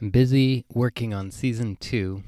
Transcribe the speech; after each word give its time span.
I'm 0.00 0.10
busy 0.10 0.64
working 0.74 1.14
on 1.14 1.30
season 1.30 1.76
two, 1.76 2.24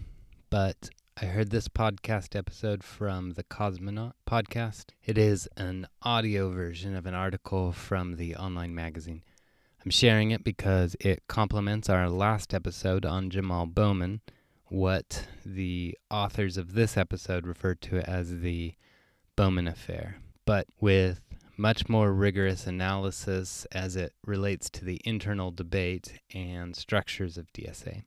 but 0.51 0.89
I 1.21 1.25
heard 1.27 1.51
this 1.51 1.67
podcast 1.67 2.37
episode 2.37 2.85
from 2.85 3.33
the 3.33 3.43
Cosmonaut 3.43 4.13
podcast. 4.25 4.91
It 5.05 5.19
is 5.19 5.49
an 5.57 5.89
audio 6.01 6.51
version 6.51 6.95
of 6.95 7.07
an 7.07 7.15
article 7.15 7.73
from 7.73 8.17
the 8.17 8.37
online 8.37 8.73
magazine. 8.73 9.23
I'm 9.85 9.91
sharing 9.91 10.31
it 10.31 10.45
because 10.45 10.95
it 11.01 11.25
complements 11.27 11.91
our 11.91 12.09
last 12.09 12.55
episode 12.55 13.05
on 13.05 13.31
Jamaal 13.31 13.75
Bowman, 13.75 14.21
what 14.67 15.27
the 15.45 15.99
authors 16.09 16.57
of 16.57 16.75
this 16.75 16.97
episode 16.97 17.49
referred 17.49 17.81
to 17.83 17.99
as 18.09 18.43
the 18.43 18.75
Bowman 19.35 19.67
Affair, 19.67 20.19
but 20.45 20.69
with 20.81 21.21
much 21.57 21.89
more 21.89 22.13
rigorous 22.13 22.67
analysis 22.67 23.67
as 23.73 23.97
it 23.97 24.13
relates 24.25 24.69
to 24.71 24.85
the 24.85 25.01
internal 25.05 25.51
debate 25.51 26.21
and 26.35 26.77
structures 26.77 27.39
of 27.39 27.53
DSA. 27.53 28.03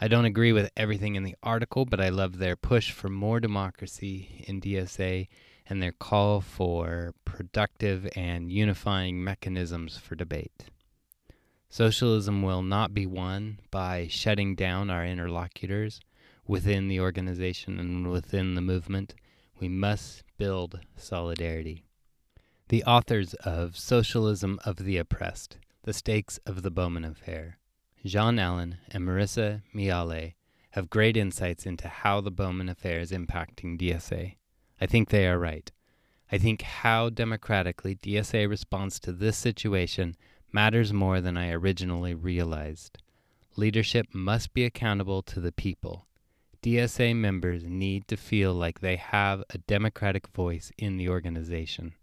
I 0.00 0.08
don't 0.08 0.24
agree 0.24 0.52
with 0.52 0.70
everything 0.76 1.14
in 1.14 1.24
the 1.24 1.36
article, 1.42 1.84
but 1.84 2.00
I 2.00 2.08
love 2.08 2.38
their 2.38 2.56
push 2.56 2.90
for 2.90 3.08
more 3.08 3.40
democracy 3.40 4.44
in 4.46 4.60
DSA 4.60 5.28
and 5.68 5.82
their 5.82 5.92
call 5.92 6.40
for 6.40 7.14
productive 7.24 8.08
and 8.16 8.50
unifying 8.50 9.22
mechanisms 9.22 9.98
for 9.98 10.14
debate. 10.14 10.64
Socialism 11.68 12.42
will 12.42 12.62
not 12.62 12.92
be 12.92 13.06
won 13.06 13.60
by 13.70 14.08
shutting 14.08 14.54
down 14.54 14.90
our 14.90 15.06
interlocutors 15.06 16.00
within 16.46 16.88
the 16.88 16.98
organization 16.98 17.78
and 17.78 18.10
within 18.10 18.54
the 18.54 18.60
movement. 18.60 19.14
We 19.60 19.68
must 19.68 20.24
build 20.36 20.80
solidarity. 20.96 21.84
The 22.70 22.84
authors 22.84 23.34
of 23.34 23.76
Socialism 23.76 24.60
of 24.64 24.76
the 24.76 24.96
Oppressed 24.96 25.58
The 25.82 25.92
Stakes 25.92 26.38
of 26.46 26.62
the 26.62 26.70
Bowman 26.70 27.04
Affair, 27.04 27.58
Jean 28.04 28.38
Allen 28.38 28.76
and 28.92 29.04
Marisa 29.04 29.62
Miale, 29.74 30.34
have 30.70 30.88
great 30.88 31.16
insights 31.16 31.66
into 31.66 31.88
how 31.88 32.20
the 32.20 32.30
Bowman 32.30 32.68
Affair 32.68 33.00
is 33.00 33.10
impacting 33.10 33.76
DSA. 33.76 34.36
I 34.80 34.86
think 34.86 35.08
they 35.08 35.26
are 35.26 35.36
right. 35.36 35.72
I 36.30 36.38
think 36.38 36.62
how 36.62 37.08
democratically 37.10 37.96
DSA 37.96 38.48
responds 38.48 39.00
to 39.00 39.10
this 39.10 39.36
situation 39.36 40.14
matters 40.52 40.92
more 40.92 41.20
than 41.20 41.36
I 41.36 41.50
originally 41.50 42.14
realized. 42.14 42.98
Leadership 43.56 44.06
must 44.12 44.54
be 44.54 44.64
accountable 44.64 45.22
to 45.22 45.40
the 45.40 45.50
people. 45.50 46.06
DSA 46.62 47.16
members 47.16 47.64
need 47.64 48.06
to 48.06 48.16
feel 48.16 48.54
like 48.54 48.78
they 48.78 48.94
have 48.94 49.42
a 49.50 49.58
democratic 49.58 50.28
voice 50.28 50.70
in 50.78 50.98
the 50.98 51.08
organization. 51.08 51.94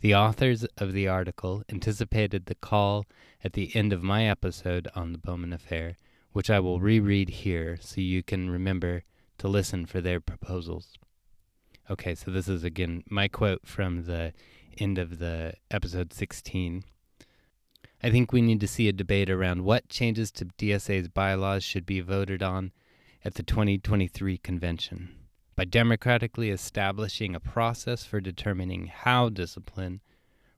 The 0.00 0.14
authors 0.14 0.64
of 0.78 0.94
the 0.94 1.08
article 1.08 1.62
anticipated 1.68 2.46
the 2.46 2.54
call 2.54 3.04
at 3.44 3.52
the 3.52 3.70
end 3.76 3.92
of 3.92 4.02
my 4.02 4.24
episode 4.26 4.88
on 4.94 5.12
the 5.12 5.18
Bowman 5.18 5.52
Affair, 5.52 5.98
which 6.32 6.48
I 6.48 6.58
will 6.58 6.80
reread 6.80 7.28
here 7.28 7.76
so 7.82 8.00
you 8.00 8.22
can 8.22 8.48
remember 8.48 9.02
to 9.36 9.48
listen 9.48 9.84
for 9.84 10.00
their 10.00 10.18
proposals. 10.18 10.96
Okay, 11.90 12.14
so 12.14 12.30
this 12.30 12.48
is 12.48 12.64
again 12.64 13.04
my 13.10 13.28
quote 13.28 13.66
from 13.66 14.04
the 14.04 14.32
end 14.78 14.96
of 14.96 15.18
the 15.18 15.52
episode 15.70 16.14
16. 16.14 16.82
I 18.02 18.10
think 18.10 18.32
we 18.32 18.40
need 18.40 18.60
to 18.60 18.68
see 18.68 18.88
a 18.88 18.94
debate 18.94 19.28
around 19.28 19.64
what 19.64 19.90
changes 19.90 20.30
to 20.32 20.46
DSA's 20.46 21.08
bylaws 21.08 21.62
should 21.62 21.84
be 21.84 22.00
voted 22.00 22.42
on 22.42 22.72
at 23.22 23.34
the 23.34 23.42
2023 23.42 24.38
convention 24.38 25.19
by 25.60 25.66
democratically 25.66 26.48
establishing 26.48 27.34
a 27.34 27.38
process 27.38 28.02
for 28.02 28.18
determining 28.18 28.86
how 28.86 29.28
discipline 29.28 30.00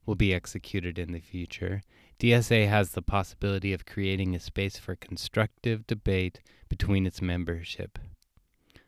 will 0.07 0.15
be 0.15 0.33
executed 0.33 0.97
in 0.97 1.11
the 1.11 1.19
future, 1.19 1.83
DSA 2.21 2.69
has 2.69 2.93
the 2.93 3.03
possibility 3.03 3.73
of 3.73 3.85
creating 3.85 4.33
a 4.33 4.39
space 4.39 4.79
for 4.79 4.95
constructive 4.95 5.85
debate 5.89 6.41
between 6.69 7.05
its 7.05 7.21
membership, 7.21 7.99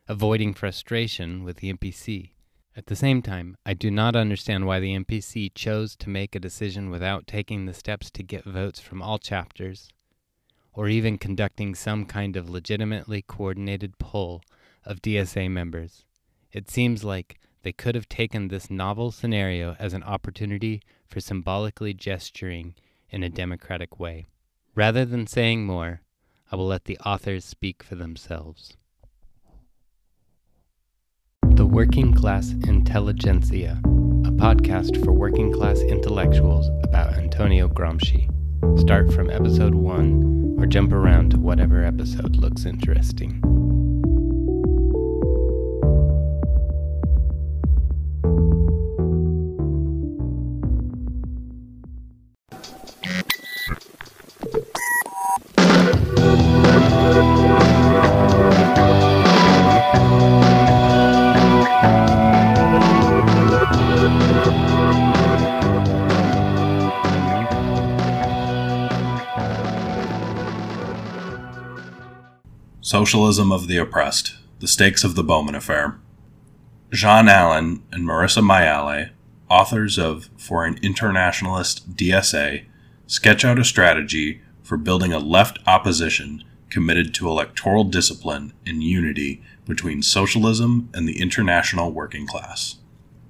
avoiding 0.06 0.54
frustration 0.54 1.42
with 1.42 1.56
the 1.56 1.72
NPC. 1.72 2.30
At 2.76 2.86
the 2.86 2.94
same 2.94 3.20
time, 3.20 3.56
I 3.66 3.74
do 3.74 3.90
not 3.90 4.14
understand 4.14 4.68
why 4.68 4.78
the 4.78 4.96
NPC 4.96 5.52
chose 5.52 5.96
to 5.96 6.08
make 6.08 6.36
a 6.36 6.39
decision 6.39 6.90
without 6.90 7.27
taking 7.27 7.66
the 7.66 7.74
steps 7.74 8.08
to 8.12 8.22
get 8.22 8.44
votes 8.44 8.78
from 8.78 9.02
all 9.02 9.18
chapters, 9.18 9.89
or 10.72 10.86
even 10.86 11.18
conducting 11.18 11.74
some 11.74 12.05
kind 12.05 12.36
of 12.36 12.48
legitimately 12.48 13.22
coordinated 13.22 13.98
poll 13.98 14.42
of 14.84 15.02
DSA 15.02 15.50
members. 15.50 16.05
It 16.52 16.70
seems 16.70 17.05
like 17.05 17.39
they 17.62 17.72
could 17.72 17.95
have 17.95 18.08
taken 18.08 18.48
this 18.48 18.70
novel 18.70 19.11
scenario 19.11 19.74
as 19.78 19.95
an 19.95 20.02
opportunity 20.02 20.83
for 21.06 21.20
symbolically 21.20 21.95
gesturing 21.95 22.74
in 23.11 23.22
a 23.22 23.28
democratic 23.28 23.98
way. 23.98 24.27
Rather 24.74 25.05
than 25.05 25.27
saying 25.27 25.64
more, 25.64 26.02
I 26.52 26.56
will 26.56 26.67
let 26.67 26.84
the 26.84 26.98
authors 26.98 27.45
speak 27.45 27.83
for 27.83 27.95
themselves. 27.95 28.77
The 31.42 31.66
Working 31.66 32.12
Class 32.12 32.51
Intelligentsia, 32.51 33.80
a 33.84 34.33
podcast 34.33 35.02
for 35.05 35.12
working 35.12 35.52
class 35.52 35.78
intellectuals 35.80 36.68
about 36.83 37.14
Antonio 37.14 37.68
Gramsci. 37.68 38.28
Start 38.78 39.12
from 39.12 39.30
episode 39.30 39.74
1 39.74 40.56
or 40.58 40.66
jump 40.66 40.92
around 40.92 41.30
to 41.30 41.39
whatever 41.39 41.84
episode 41.84 42.36
looks 42.36 42.64
interesting. 42.64 43.64
Socialism 72.84 73.50
of 73.50 73.67
the 73.67 73.78
Oppressed 73.78 74.34
The 74.61 74.68
Stakes 74.68 75.05
of 75.05 75.14
the 75.14 75.24
Bowman 75.24 75.55
Affair. 75.55 75.98
Jean 76.92 77.28
Allen 77.28 77.83
and 77.90 78.06
Marisa 78.06 78.42
Miale, 78.45 79.08
authors 79.48 79.98
of 79.98 80.28
For 80.36 80.67
an 80.67 80.78
Internationalist 80.83 81.96
DSA, 81.96 82.67
sketch 83.06 83.42
out 83.42 83.58
a 83.58 83.64
strategy 83.64 84.42
for 84.62 84.77
building 84.77 85.14
a 85.14 85.18
left 85.18 85.61
opposition 85.67 86.45
committed 86.68 87.14
to 87.14 87.27
electoral 87.27 87.84
discipline 87.84 88.52
and 88.67 88.83
unity 88.83 89.42
between 89.66 90.02
socialism 90.02 90.90
and 90.92 91.08
the 91.08 91.22
international 91.22 91.90
working 91.90 92.27
class. 92.27 92.77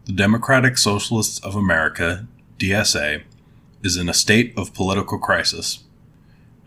The 0.06 0.12
Democratic 0.14 0.76
Socialists 0.76 1.38
of 1.44 1.54
America, 1.54 2.26
DSA, 2.58 3.22
is 3.84 3.96
in 3.96 4.08
a 4.08 4.14
state 4.14 4.52
of 4.56 4.74
political 4.74 5.20
crisis. 5.20 5.84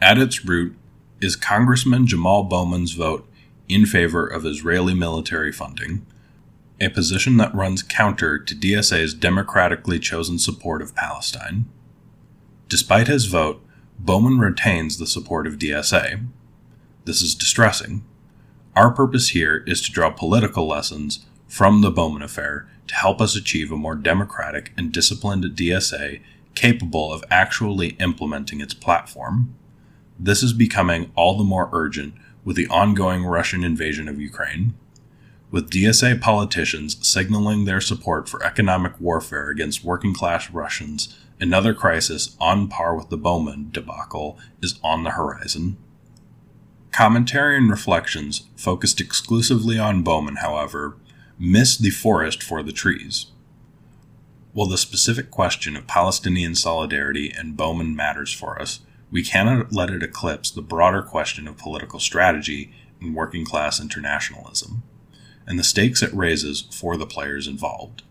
At 0.02 0.18
its 0.18 0.46
root, 0.46 0.78
is 1.22 1.36
Congressman 1.36 2.06
Jamaal 2.06 2.48
Bowman's 2.48 2.94
vote 2.94 3.28
in 3.68 3.86
favor 3.86 4.26
of 4.26 4.46
Israeli 4.46 4.94
military 4.94 5.52
funding, 5.52 6.06
a 6.80 6.90
position 6.90 7.38
that 7.38 7.56
runs 7.56 7.82
counter 7.82 8.38
to 8.38 8.56
DSA's 8.56 9.14
democratically 9.14 10.00
chosen 10.00 10.38
support 10.38 10.82
of 10.82 10.96
Palestine. 10.96 11.66
Despite 12.70 13.08
his 13.08 13.26
vote, 13.26 13.64
Bowman 14.00 14.40
retains 14.40 14.98
the 14.98 15.08
support 15.08 15.48
of 15.48 15.58
DSA. 15.58 16.28
This 17.06 17.22
is 17.22 17.34
distressing. 17.34 18.04
Our 18.76 18.92
purpose 18.92 19.30
here 19.30 19.64
is 19.66 19.82
to 19.82 19.92
draw 19.92 20.12
political 20.12 20.68
lessons 20.68 21.26
from 21.48 21.82
the 21.82 21.90
Bowman 21.90 22.22
affair 22.22 22.68
to 22.88 22.96
help 22.96 23.20
us 23.22 23.36
achieve 23.36 23.72
a 23.72 23.78
more 23.78 23.96
democratic 23.96 24.72
and 24.78 24.92
disciplined 24.92 25.44
DSA 25.46 26.22
capable 26.54 27.12
of 27.12 27.24
actually 27.32 27.90
implementing 28.00 28.62
its 28.62 28.74
platform. 28.74 29.56
This 30.20 30.42
is 30.42 30.54
becoming 30.54 31.12
all 31.16 31.38
the 31.38 31.44
more 31.44 31.70
urgent 31.72 32.16
with 32.44 32.56
the 32.56 32.68
ongoing 32.68 33.26
Russian 33.26 33.64
invasion 33.64 34.08
of 34.08 34.20
Ukraine. 34.20 34.74
With 35.52 35.70
DSA 35.70 36.20
politicians 36.20 36.98
signaling 37.08 37.66
their 37.66 37.80
support 37.80 38.28
for 38.28 38.44
economic 38.44 39.00
warfare 39.00 39.50
against 39.50 39.84
working 39.84 40.14
class 40.14 40.50
Russians, 40.50 41.18
another 41.40 41.74
crisis 41.74 42.36
on 42.40 42.68
par 42.68 42.96
with 42.96 43.10
the 43.10 43.18
Bowman 43.18 43.70
debacle 43.72 44.38
is 44.62 44.80
on 44.84 45.04
the 45.04 45.12
horizon. 45.12 45.78
Commentary 46.92 47.58
and 47.58 47.70
reflections 47.70 48.48
focused 48.56 49.00
exclusively 49.00 49.78
on 49.78 50.04
Bowman, 50.04 50.38
however, 50.38 50.98
miss 51.38 51.78
the 51.78 51.92
forest 51.92 52.42
for 52.42 52.64
the 52.64 52.72
trees. 52.72 53.28
While 54.54 54.68
the 54.68 54.78
specific 54.78 55.30
question 55.30 55.78
of 55.78 55.86
Palestinian 55.86 56.56
solidarity 56.56 57.32
and 57.32 57.56
Bowman 57.56 57.96
matters 57.96 58.34
for 58.34 58.60
us, 58.60 58.80
we 59.12 59.24
cannot 59.24 59.72
let 59.72 59.90
it 59.90 60.04
eclipse 60.04 60.52
the 60.52 60.62
broader 60.62 61.02
question 61.02 61.48
of 61.48 61.58
political 61.58 62.00
strategy 62.00 62.74
and 63.00 63.16
working 63.16 63.46
class 63.46 63.80
internationalism, 63.80 64.84
and 65.46 65.58
the 65.58 65.64
stakes 65.64 66.02
it 66.02 66.14
raises 66.14 66.62
for 66.72 66.98
the 66.98 67.06
players 67.06 67.48
involved. 67.48 68.04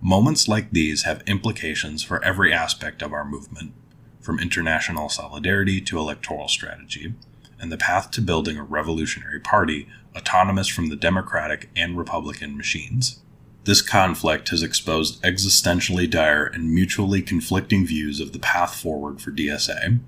Moments 0.00 0.46
like 0.46 0.70
these 0.70 1.02
have 1.02 1.22
implications 1.26 2.04
for 2.04 2.22
every 2.24 2.52
aspect 2.52 3.02
of 3.02 3.12
our 3.12 3.24
movement, 3.24 3.72
from 4.20 4.38
international 4.38 5.08
solidarity 5.08 5.80
to 5.80 5.98
electoral 5.98 6.48
strategy, 6.48 7.14
and 7.60 7.72
the 7.72 7.76
path 7.76 8.10
to 8.12 8.20
building 8.20 8.56
a 8.56 8.62
revolutionary 8.62 9.40
party 9.40 9.88
autonomous 10.14 10.68
from 10.68 10.88
the 10.88 10.96
Democratic 10.96 11.70
and 11.74 11.98
Republican 11.98 12.56
machines. 12.56 13.20
This 13.68 13.82
conflict 13.82 14.48
has 14.48 14.62
exposed 14.62 15.22
existentially 15.22 16.08
dire 16.08 16.46
and 16.46 16.72
mutually 16.72 17.20
conflicting 17.20 17.84
views 17.84 18.18
of 18.18 18.32
the 18.32 18.38
path 18.38 18.74
forward 18.74 19.20
for 19.20 19.30
DSA. 19.30 20.00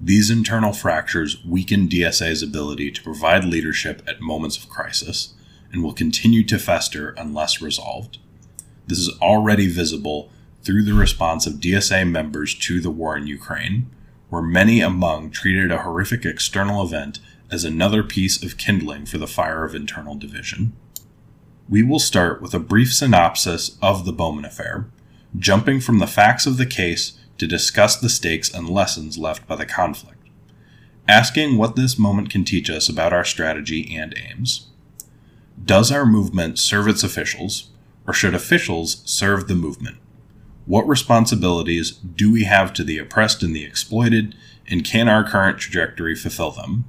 These 0.00 0.30
internal 0.30 0.72
fractures 0.72 1.44
weaken 1.44 1.88
DSA's 1.88 2.44
ability 2.44 2.92
to 2.92 3.02
provide 3.02 3.44
leadership 3.44 4.02
at 4.06 4.20
moments 4.20 4.56
of 4.56 4.68
crisis 4.68 5.34
and 5.72 5.82
will 5.82 5.92
continue 5.92 6.44
to 6.44 6.60
fester 6.60 7.12
unless 7.18 7.60
resolved. 7.60 8.18
This 8.86 9.00
is 9.00 9.18
already 9.20 9.66
visible 9.66 10.30
through 10.62 10.84
the 10.84 10.94
response 10.94 11.44
of 11.44 11.54
DSA 11.54 12.08
members 12.08 12.54
to 12.54 12.80
the 12.80 12.92
war 12.92 13.16
in 13.16 13.26
Ukraine, 13.26 13.90
where 14.28 14.42
many 14.42 14.80
among 14.80 15.32
treated 15.32 15.72
a 15.72 15.82
horrific 15.82 16.24
external 16.24 16.84
event 16.84 17.18
as 17.50 17.64
another 17.64 18.04
piece 18.04 18.40
of 18.44 18.58
kindling 18.58 19.06
for 19.06 19.18
the 19.18 19.26
fire 19.26 19.64
of 19.64 19.74
internal 19.74 20.14
division. 20.14 20.76
We 21.68 21.82
will 21.82 21.98
start 21.98 22.42
with 22.42 22.54
a 22.54 22.58
brief 22.58 22.92
synopsis 22.92 23.78
of 23.80 24.04
the 24.04 24.12
Bowman 24.12 24.44
affair, 24.44 24.86
jumping 25.38 25.80
from 25.80 25.98
the 25.98 26.06
facts 26.06 26.46
of 26.46 26.56
the 26.56 26.66
case 26.66 27.18
to 27.38 27.46
discuss 27.46 27.96
the 27.96 28.08
stakes 28.08 28.52
and 28.52 28.68
lessons 28.68 29.16
left 29.16 29.46
by 29.46 29.56
the 29.56 29.64
conflict, 29.66 30.28
asking 31.08 31.56
what 31.56 31.76
this 31.76 31.98
moment 31.98 32.30
can 32.30 32.44
teach 32.44 32.68
us 32.68 32.88
about 32.88 33.12
our 33.12 33.24
strategy 33.24 33.94
and 33.96 34.14
aims. 34.16 34.68
Does 35.64 35.92
our 35.92 36.04
movement 36.04 36.58
serve 36.58 36.88
its 36.88 37.02
officials, 37.02 37.70
or 38.06 38.12
should 38.12 38.34
officials 38.34 39.02
serve 39.04 39.48
the 39.48 39.54
movement? 39.54 39.98
What 40.66 40.86
responsibilities 40.86 41.92
do 41.92 42.30
we 42.30 42.44
have 42.44 42.72
to 42.74 42.84
the 42.84 42.98
oppressed 42.98 43.42
and 43.42 43.54
the 43.54 43.64
exploited, 43.64 44.34
and 44.66 44.84
can 44.84 45.08
our 45.08 45.24
current 45.24 45.58
trajectory 45.58 46.14
fulfill 46.14 46.50
them? 46.50 46.84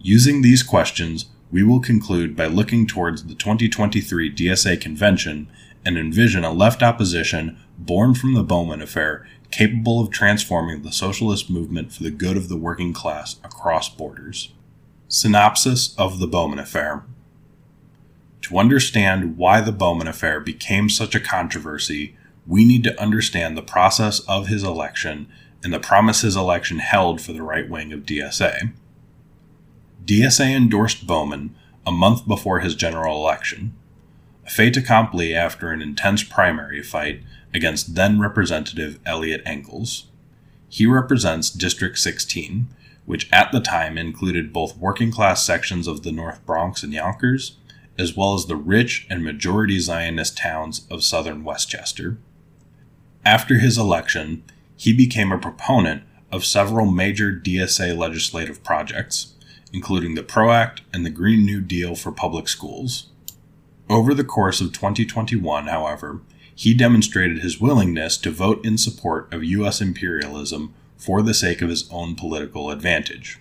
Using 0.00 0.42
these 0.42 0.62
questions, 0.62 1.26
we 1.54 1.62
will 1.62 1.78
conclude 1.78 2.34
by 2.34 2.46
looking 2.46 2.84
towards 2.84 3.26
the 3.26 3.34
2023 3.36 4.34
DSA 4.34 4.80
convention 4.80 5.48
and 5.84 5.96
envision 5.96 6.42
a 6.42 6.52
left 6.52 6.82
opposition 6.82 7.56
born 7.78 8.12
from 8.12 8.34
the 8.34 8.42
Bowman 8.42 8.82
affair 8.82 9.24
capable 9.52 10.00
of 10.00 10.10
transforming 10.10 10.82
the 10.82 10.90
socialist 10.90 11.48
movement 11.48 11.92
for 11.92 12.02
the 12.02 12.10
good 12.10 12.36
of 12.36 12.48
the 12.48 12.56
working 12.56 12.92
class 12.92 13.36
across 13.44 13.88
borders. 13.88 14.52
Synopsis 15.06 15.94
of 15.96 16.18
the 16.18 16.26
Bowman 16.26 16.58
affair. 16.58 17.04
To 18.42 18.58
understand 18.58 19.36
why 19.36 19.60
the 19.60 19.70
Bowman 19.70 20.08
affair 20.08 20.40
became 20.40 20.88
such 20.88 21.14
a 21.14 21.20
controversy, 21.20 22.16
we 22.48 22.64
need 22.64 22.82
to 22.82 23.00
understand 23.00 23.56
the 23.56 23.62
process 23.62 24.18
of 24.26 24.48
his 24.48 24.64
election 24.64 25.28
and 25.62 25.72
the 25.72 25.78
promise 25.78 26.22
his 26.22 26.34
election 26.34 26.80
held 26.80 27.20
for 27.20 27.32
the 27.32 27.44
right 27.44 27.70
wing 27.70 27.92
of 27.92 28.00
DSA. 28.00 28.72
DSA 30.04 30.54
endorsed 30.54 31.06
Bowman 31.06 31.54
a 31.86 31.92
month 31.92 32.26
before 32.28 32.60
his 32.60 32.74
general 32.74 33.16
election, 33.16 33.74
a 34.46 34.50
fait 34.50 34.76
accompli 34.76 35.34
after 35.34 35.70
an 35.70 35.80
intense 35.80 36.22
primary 36.22 36.82
fight 36.82 37.22
against 37.54 37.94
then 37.94 38.20
Representative 38.20 38.98
Eliot 39.06 39.42
Engels. 39.46 40.06
He 40.68 40.84
represents 40.84 41.50
District 41.50 41.96
16, 41.98 42.66
which 43.06 43.32
at 43.32 43.50
the 43.52 43.60
time 43.60 43.96
included 43.96 44.52
both 44.52 44.76
working 44.76 45.10
class 45.10 45.44
sections 45.44 45.86
of 45.86 46.02
the 46.02 46.12
North 46.12 46.44
Bronx 46.44 46.82
and 46.82 46.92
Yonkers, 46.92 47.56
as 47.96 48.16
well 48.16 48.34
as 48.34 48.46
the 48.46 48.56
rich 48.56 49.06
and 49.08 49.24
majority 49.24 49.78
Zionist 49.78 50.36
towns 50.36 50.86
of 50.90 51.04
southern 51.04 51.44
Westchester. 51.44 52.18
After 53.24 53.58
his 53.58 53.78
election, 53.78 54.42
he 54.76 54.92
became 54.92 55.32
a 55.32 55.38
proponent 55.38 56.02
of 56.32 56.44
several 56.44 56.86
major 56.86 57.32
DSA 57.32 57.96
legislative 57.96 58.64
projects, 58.64 59.33
including 59.74 60.14
the 60.14 60.22
PRO 60.22 60.52
Act 60.52 60.82
and 60.92 61.04
the 61.04 61.10
Green 61.10 61.44
New 61.44 61.60
Deal 61.60 61.96
for 61.96 62.12
public 62.12 62.48
schools. 62.48 63.08
Over 63.90 64.14
the 64.14 64.24
course 64.24 64.60
of 64.60 64.72
2021, 64.72 65.66
however, 65.66 66.20
he 66.54 66.72
demonstrated 66.72 67.40
his 67.40 67.60
willingness 67.60 68.16
to 68.18 68.30
vote 68.30 68.64
in 68.64 68.78
support 68.78 69.34
of 69.34 69.42
U.S. 69.42 69.80
imperialism 69.80 70.72
for 70.96 71.20
the 71.22 71.34
sake 71.34 71.60
of 71.60 71.70
his 71.70 71.90
own 71.90 72.14
political 72.14 72.70
advantage. 72.70 73.40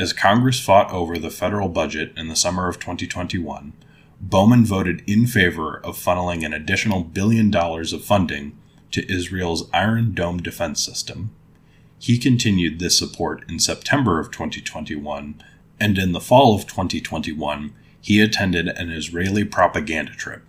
As 0.00 0.14
Congress 0.14 0.58
fought 0.58 0.90
over 0.90 1.18
the 1.18 1.30
federal 1.30 1.68
budget 1.68 2.12
in 2.16 2.28
the 2.28 2.34
summer 2.34 2.66
of 2.66 2.80
2021, 2.80 3.74
Bowman 4.22 4.64
voted 4.64 5.02
in 5.06 5.26
favor 5.26 5.76
of 5.84 5.96
funneling 5.96 6.46
an 6.46 6.54
additional 6.54 7.04
billion 7.04 7.50
dollars 7.50 7.92
of 7.92 8.02
funding 8.02 8.56
to 8.90 9.12
Israel's 9.12 9.68
Iron 9.72 10.14
Dome 10.14 10.38
defense 10.38 10.82
system. 10.82 11.30
He 12.02 12.18
continued 12.18 12.80
this 12.80 12.98
support 12.98 13.48
in 13.48 13.60
September 13.60 14.18
of 14.18 14.32
2021, 14.32 15.40
and 15.78 15.98
in 15.98 16.10
the 16.10 16.20
fall 16.20 16.52
of 16.52 16.66
2021, 16.66 17.72
he 18.00 18.20
attended 18.20 18.66
an 18.66 18.90
Israeli 18.90 19.44
propaganda 19.44 20.10
trip. 20.10 20.42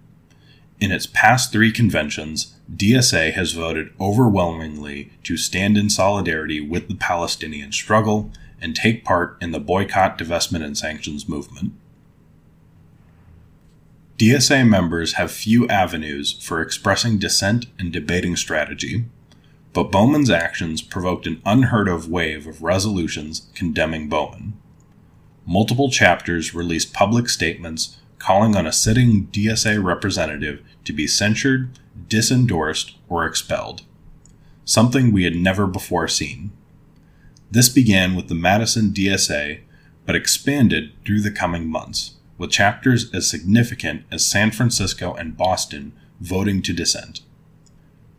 In 0.80 0.92
its 0.92 1.06
past 1.06 1.52
three 1.52 1.72
conventions, 1.72 2.56
DSA 2.76 3.34
has 3.34 3.52
voted 3.52 3.94
overwhelmingly 4.02 5.12
to 5.26 5.38
stand 5.38 5.78
in 5.78 5.92
solidarity 5.92 6.60
with 6.60 6.88
the 6.88 6.96
Palestinian 6.96 7.72
struggle 7.72 8.32
and 8.60 8.76
take 8.76 9.06
part 9.06 9.38
in 9.40 9.52
the 9.52 9.60
boycott, 9.60 10.18
divestment, 10.18 10.64
and 10.64 10.76
sanctions 10.76 11.30
movement. 11.30 11.74
DSA 14.18 14.68
members 14.68 15.14
have 15.14 15.32
few 15.32 15.68
avenues 15.68 16.32
for 16.32 16.64
expressing 16.64 17.20
dissent 17.20 17.68
and 17.78 17.94
debating 17.94 18.36
strategy, 18.36 19.06
but 19.74 19.92
Bowman's 19.92 20.30
actions 20.30 20.82
provoked 20.82 21.26
an 21.26 21.42
unheard 21.46 21.88
of 21.88 22.08
wave 22.08 22.46
of 22.46 22.62
resolutions 22.62 23.50
condemning 23.56 24.08
Bowman. 24.08 24.54
Multiple 25.46 25.90
chapters 25.90 26.54
released 26.54 26.94
public 26.94 27.28
statements 27.28 27.98
calling 28.20 28.56
on 28.56 28.66
a 28.66 28.72
sitting 28.72 29.28
DSA 29.28 29.84
representative 29.84 30.62
to 30.86 30.94
be 30.94 31.08
censured, 31.08 31.78
disendorsed, 32.08 32.94
or 33.10 33.26
expelled, 33.26 33.82
something 34.64 35.12
we 35.12 35.26
had 35.26 35.36
never 35.36 35.68
before 35.68 36.08
seen. 36.08 36.52
This 37.52 37.68
began 37.68 38.16
with 38.16 38.30
the 38.30 38.36
Madison 38.36 38.92
DSA, 38.92 39.60
but 40.06 40.16
expanded 40.16 40.94
through 41.06 41.22
the 41.22 41.32
coming 41.32 41.68
months, 41.68 42.16
with 42.38 42.52
chapters 42.52 43.14
as 43.14 43.28
significant 43.28 44.04
as 44.12 44.26
San 44.26 44.52
Francisco 44.52 45.14
and 45.14 45.36
Boston 45.36 45.94
voting 46.22 46.62
to 46.62 46.74
dissent. 46.74 47.22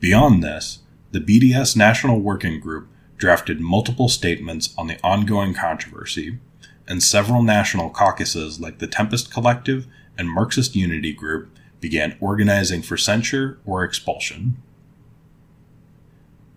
Beyond 0.00 0.42
this, 0.42 0.80
the 1.14 1.20
BDS 1.20 1.76
National 1.76 2.18
Working 2.18 2.58
Group 2.58 2.88
drafted 3.18 3.60
multiple 3.60 4.08
statements 4.08 4.74
on 4.76 4.88
the 4.88 4.98
ongoing 5.04 5.54
controversy, 5.54 6.40
and 6.88 7.00
several 7.00 7.40
national 7.40 7.90
caucuses 7.90 8.58
like 8.58 8.80
the 8.80 8.88
Tempest 8.88 9.32
Collective 9.32 9.86
and 10.18 10.28
Marxist 10.28 10.74
Unity 10.74 11.12
Group 11.12 11.56
began 11.80 12.16
organizing 12.20 12.82
for 12.82 12.96
censure 12.96 13.60
or 13.64 13.84
expulsion. 13.84 14.56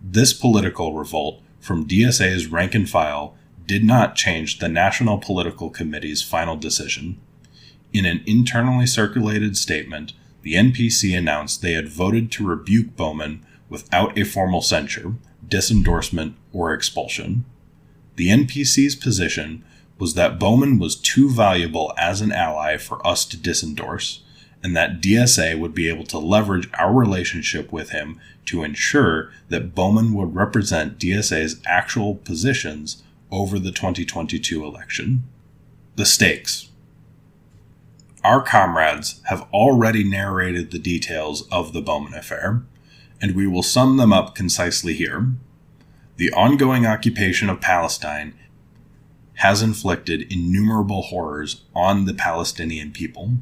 This 0.02 0.32
political 0.32 0.92
revolt 0.92 1.40
from 1.60 1.86
DSA's 1.86 2.48
rank 2.48 2.74
and 2.74 2.90
file 2.90 3.36
did 3.64 3.84
not 3.84 4.16
change 4.16 4.58
the 4.58 4.68
National 4.68 5.18
Political 5.18 5.70
Committee's 5.70 6.24
final 6.24 6.56
decision. 6.56 7.20
In 7.92 8.04
an 8.04 8.24
internally 8.26 8.88
circulated 8.88 9.56
statement, 9.56 10.14
the 10.42 10.54
NPC 10.54 11.16
announced 11.16 11.62
they 11.62 11.74
had 11.74 11.88
voted 11.88 12.32
to 12.32 12.44
rebuke 12.44 12.96
Bowman 12.96 13.46
without 13.68 14.16
a 14.18 14.24
formal 14.24 14.62
censure, 14.62 15.14
disendorsement, 15.46 16.34
or 16.52 16.72
expulsion. 16.72 17.44
The 18.16 18.28
NPC's 18.28 18.96
position 18.96 19.64
was 19.98 20.14
that 20.14 20.38
Bowman 20.38 20.78
was 20.78 20.96
too 20.96 21.28
valuable 21.28 21.92
as 21.98 22.20
an 22.20 22.32
ally 22.32 22.76
for 22.76 23.04
us 23.06 23.24
to 23.26 23.36
disendorse, 23.36 24.22
and 24.62 24.76
that 24.76 25.00
DSA 25.00 25.58
would 25.58 25.74
be 25.74 25.88
able 25.88 26.04
to 26.04 26.18
leverage 26.18 26.68
our 26.74 26.92
relationship 26.92 27.72
with 27.72 27.90
him 27.90 28.20
to 28.46 28.62
ensure 28.62 29.30
that 29.48 29.74
Bowman 29.74 30.14
would 30.14 30.34
represent 30.34 30.98
DSA's 30.98 31.60
actual 31.66 32.16
positions 32.16 33.02
over 33.30 33.58
the 33.58 33.72
2022 33.72 34.64
election. 34.64 35.24
The 35.96 36.06
stakes. 36.06 36.70
Our 38.24 38.42
comrades 38.42 39.20
have 39.24 39.46
already 39.52 40.02
narrated 40.02 40.70
the 40.70 40.78
details 40.78 41.46
of 41.52 41.72
the 41.72 41.82
Bowman 41.82 42.14
affair, 42.14 42.62
and 43.20 43.34
we 43.34 43.46
will 43.46 43.62
sum 43.62 43.96
them 43.96 44.12
up 44.12 44.34
concisely 44.34 44.94
here. 44.94 45.32
The 46.16 46.32
ongoing 46.32 46.86
occupation 46.86 47.48
of 47.48 47.60
Palestine 47.60 48.34
has 49.34 49.62
inflicted 49.62 50.32
innumerable 50.32 51.02
horrors 51.02 51.62
on 51.74 52.04
the 52.04 52.14
Palestinian 52.14 52.90
people. 52.90 53.34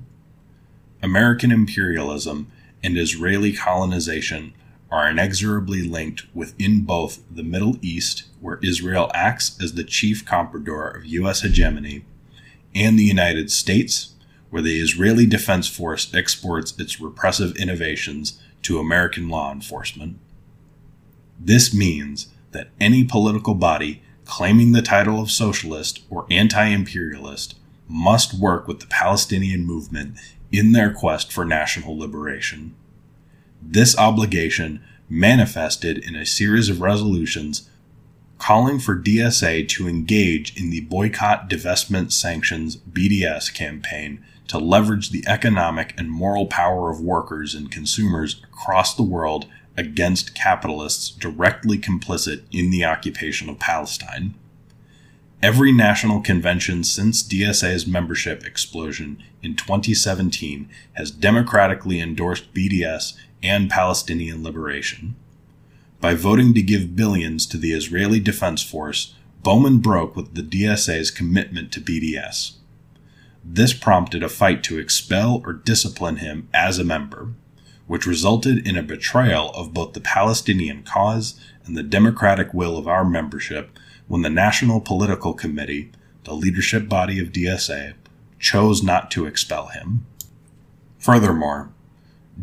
American 1.02 1.50
imperialism 1.50 2.50
and 2.82 2.98
Israeli 2.98 3.52
colonization 3.52 4.52
are 4.90 5.08
inexorably 5.08 5.82
linked 5.82 6.24
within 6.34 6.82
both 6.82 7.22
the 7.30 7.42
Middle 7.42 7.76
East, 7.80 8.24
where 8.40 8.60
Israel 8.62 9.10
acts 9.14 9.58
as 9.60 9.74
the 9.74 9.84
chief 9.84 10.24
comprador 10.24 10.96
of 10.96 11.06
U.S. 11.06 11.40
hegemony, 11.40 12.04
and 12.74 12.98
the 12.98 13.04
United 13.04 13.50
States, 13.50 14.14
where 14.50 14.62
the 14.62 14.80
Israeli 14.80 15.26
Defense 15.26 15.66
Force 15.66 16.12
exports 16.14 16.78
its 16.78 17.00
repressive 17.00 17.56
innovations 17.56 18.40
to 18.66 18.80
American 18.80 19.28
law 19.28 19.52
enforcement. 19.52 20.18
This 21.38 21.72
means 21.72 22.26
that 22.50 22.70
any 22.80 23.04
political 23.04 23.54
body 23.54 24.02
claiming 24.24 24.72
the 24.72 24.82
title 24.82 25.20
of 25.20 25.30
socialist 25.30 26.02
or 26.10 26.26
anti 26.32 26.66
imperialist 26.66 27.54
must 27.88 28.34
work 28.34 28.66
with 28.66 28.80
the 28.80 28.86
Palestinian 28.88 29.64
movement 29.64 30.16
in 30.50 30.72
their 30.72 30.92
quest 30.92 31.30
for 31.30 31.44
national 31.44 31.96
liberation. 31.96 32.74
This 33.62 33.96
obligation 33.96 34.82
manifested 35.08 35.98
in 35.98 36.16
a 36.16 36.26
series 36.26 36.68
of 36.68 36.80
resolutions 36.80 37.70
calling 38.38 38.80
for 38.80 38.98
DSA 38.98 39.68
to 39.68 39.88
engage 39.88 40.60
in 40.60 40.70
the 40.70 40.80
Boycott, 40.80 41.48
Divestment, 41.48 42.10
Sanctions 42.10 42.76
BDS 42.78 43.54
campaign 43.54 44.24
to 44.48 44.58
leverage 44.58 45.10
the 45.10 45.24
economic 45.26 45.94
and 45.98 46.10
moral 46.10 46.46
power 46.46 46.90
of 46.90 47.00
workers 47.00 47.54
and 47.54 47.70
consumers 47.70 48.40
across 48.44 48.94
the 48.94 49.02
world 49.02 49.46
against 49.76 50.34
capitalists 50.34 51.10
directly 51.10 51.78
complicit 51.78 52.42
in 52.50 52.70
the 52.70 52.84
occupation 52.84 53.48
of 53.48 53.58
Palestine. 53.58 54.34
Every 55.42 55.70
national 55.70 56.22
convention 56.22 56.82
since 56.82 57.22
DSA's 57.22 57.86
membership 57.86 58.44
explosion 58.44 59.22
in 59.42 59.54
2017 59.54 60.68
has 60.94 61.10
democratically 61.10 62.00
endorsed 62.00 62.54
BDS 62.54 63.14
and 63.42 63.68
Palestinian 63.68 64.42
liberation. 64.42 65.14
By 66.00 66.14
voting 66.14 66.54
to 66.54 66.62
give 66.62 66.96
billions 66.96 67.46
to 67.46 67.58
the 67.58 67.72
Israeli 67.72 68.18
Defense 68.18 68.62
Force, 68.62 69.14
Bowman 69.42 69.78
broke 69.78 70.16
with 70.16 70.34
the 70.34 70.42
DSA's 70.42 71.10
commitment 71.10 71.70
to 71.72 71.80
BDS. 71.80 72.54
This 73.48 73.72
prompted 73.72 74.24
a 74.24 74.28
fight 74.28 74.64
to 74.64 74.78
expel 74.78 75.40
or 75.44 75.52
discipline 75.52 76.16
him 76.16 76.48
as 76.52 76.80
a 76.80 76.84
member, 76.84 77.28
which 77.86 78.04
resulted 78.04 78.66
in 78.66 78.76
a 78.76 78.82
betrayal 78.82 79.50
of 79.50 79.72
both 79.72 79.92
the 79.92 80.00
Palestinian 80.00 80.82
cause 80.82 81.40
and 81.64 81.76
the 81.76 81.84
democratic 81.84 82.52
will 82.52 82.76
of 82.76 82.88
our 82.88 83.04
membership 83.04 83.78
when 84.08 84.22
the 84.22 84.30
National 84.30 84.80
Political 84.80 85.34
Committee, 85.34 85.92
the 86.24 86.34
leadership 86.34 86.88
body 86.88 87.20
of 87.20 87.28
DSA, 87.28 87.94
chose 88.40 88.82
not 88.82 89.12
to 89.12 89.26
expel 89.26 89.68
him. 89.68 90.04
Furthermore, 90.98 91.70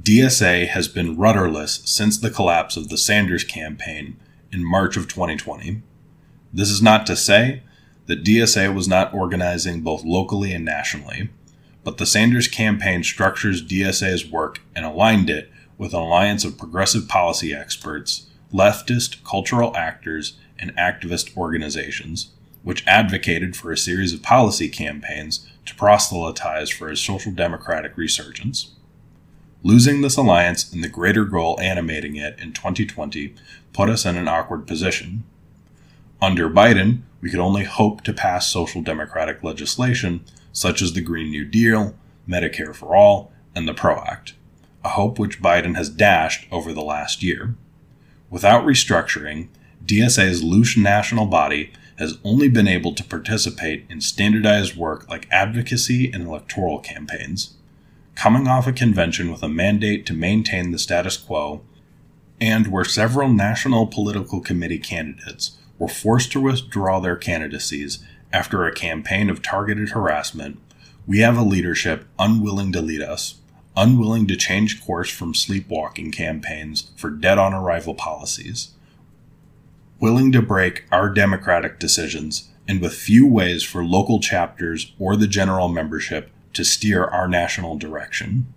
DSA 0.01 0.67
has 0.69 0.87
been 0.87 1.17
rudderless 1.17 1.81
since 1.83 2.17
the 2.17 2.31
collapse 2.31 2.77
of 2.77 2.87
the 2.87 2.97
Sanders 2.97 3.43
campaign 3.43 4.15
in 4.53 4.65
March 4.65 4.95
of 4.95 5.09
2020. 5.09 5.81
This 6.53 6.69
is 6.69 6.81
not 6.81 7.05
to 7.07 7.17
say 7.17 7.61
that 8.05 8.23
DSA 8.23 8.73
was 8.73 8.87
not 8.87 9.13
organizing 9.13 9.81
both 9.81 10.03
locally 10.03 10.53
and 10.53 10.65
nationally, 10.65 11.29
but 11.83 11.97
the 11.97 12.05
Sanders 12.05 12.47
campaign 12.47 13.03
structures 13.03 13.63
DSA's 13.63 14.29
work 14.29 14.61
and 14.75 14.85
aligned 14.85 15.29
it 15.29 15.51
with 15.77 15.93
an 15.93 15.99
alliance 15.99 16.45
of 16.45 16.57
progressive 16.57 17.07
policy 17.07 17.53
experts, 17.53 18.27
leftist 18.53 19.23
cultural 19.23 19.75
actors, 19.75 20.37
and 20.59 20.75
activist 20.77 21.35
organizations, 21.35 22.31
which 22.63 22.85
advocated 22.87 23.55
for 23.55 23.71
a 23.71 23.77
series 23.77 24.13
of 24.13 24.21
policy 24.21 24.69
campaigns 24.69 25.47
to 25.65 25.75
proselytize 25.75 26.69
for 26.69 26.89
a 26.89 26.95
social 26.95 27.31
democratic 27.31 27.97
resurgence. 27.97 28.71
Losing 29.63 30.01
this 30.01 30.17
alliance 30.17 30.71
and 30.71 30.83
the 30.83 30.89
greater 30.89 31.25
goal 31.25 31.59
animating 31.59 32.15
it 32.15 32.37
in 32.39 32.53
2020 32.53 33.33
put 33.71 33.89
us 33.89 34.05
in 34.05 34.17
an 34.17 34.27
awkward 34.27 34.67
position. 34.67 35.23
Under 36.23 36.49
Biden, 36.49 37.01
we 37.19 37.29
could 37.29 37.41
only 37.41 37.65
hope 37.65 37.99
to 38.03 38.13
pass 38.13 38.47
social 38.47 38.81
democratic 38.81 39.43
legislation 39.43 40.23
such 40.53 40.81
as 40.81 40.93
the 40.93 41.01
Green 41.01 41.29
New 41.29 41.43
Deal, 41.43 41.95
Medicare 42.25 42.73
for 42.73 42.95
All, 42.95 43.33
and 43.53 43.67
the 43.67 43.73
PRO 43.73 44.01
Act, 44.07 44.33
a 44.85 44.89
hope 44.89 45.19
which 45.19 45.41
Biden 45.41 45.75
has 45.75 45.89
dashed 45.89 46.47
over 46.49 46.71
the 46.71 46.81
last 46.81 47.23
year. 47.23 47.55
Without 48.29 48.63
restructuring, 48.63 49.49
DSA's 49.85 50.41
loose 50.41 50.77
national 50.77 51.25
body 51.25 51.73
has 51.97 52.17
only 52.23 52.47
been 52.47 52.69
able 52.69 52.95
to 52.95 53.03
participate 53.03 53.85
in 53.89 53.99
standardized 53.99 54.77
work 54.77 55.09
like 55.09 55.27
advocacy 55.29 56.09
and 56.09 56.25
electoral 56.25 56.79
campaigns. 56.79 57.55
Coming 58.15 58.47
off 58.47 58.65
a 58.65 58.71
convention 58.71 59.29
with 59.29 59.43
a 59.43 59.49
mandate 59.49 60.05
to 60.05 60.13
maintain 60.13 60.71
the 60.71 60.79
status 60.79 61.17
quo, 61.17 61.63
and 62.39 62.67
where 62.67 62.85
several 62.85 63.27
national 63.27 63.87
political 63.87 64.39
committee 64.39 64.79
candidates 64.79 65.57
were 65.77 65.87
forced 65.87 66.31
to 66.31 66.41
withdraw 66.41 66.99
their 66.99 67.15
candidacies 67.15 68.03
after 68.31 68.65
a 68.65 68.73
campaign 68.73 69.29
of 69.29 69.41
targeted 69.41 69.89
harassment, 69.89 70.59
we 71.05 71.19
have 71.19 71.37
a 71.37 71.43
leadership 71.43 72.05
unwilling 72.17 72.71
to 72.71 72.81
lead 72.81 73.01
us, 73.01 73.35
unwilling 73.75 74.27
to 74.27 74.35
change 74.35 74.83
course 74.83 75.09
from 75.09 75.35
sleepwalking 75.35 76.11
campaigns 76.11 76.91
for 76.95 77.09
dead 77.09 77.37
on 77.37 77.53
arrival 77.53 77.93
policies, 77.93 78.71
willing 79.99 80.31
to 80.31 80.41
break 80.41 80.85
our 80.91 81.09
democratic 81.09 81.79
decisions, 81.79 82.49
and 82.67 82.81
with 82.81 82.93
few 82.93 83.27
ways 83.27 83.61
for 83.63 83.83
local 83.83 84.19
chapters 84.19 84.93
or 84.97 85.15
the 85.15 85.27
general 85.27 85.67
membership 85.67 86.29
to 86.53 86.63
steer 86.63 87.03
our 87.05 87.27
national 87.27 87.77
direction. 87.77 88.53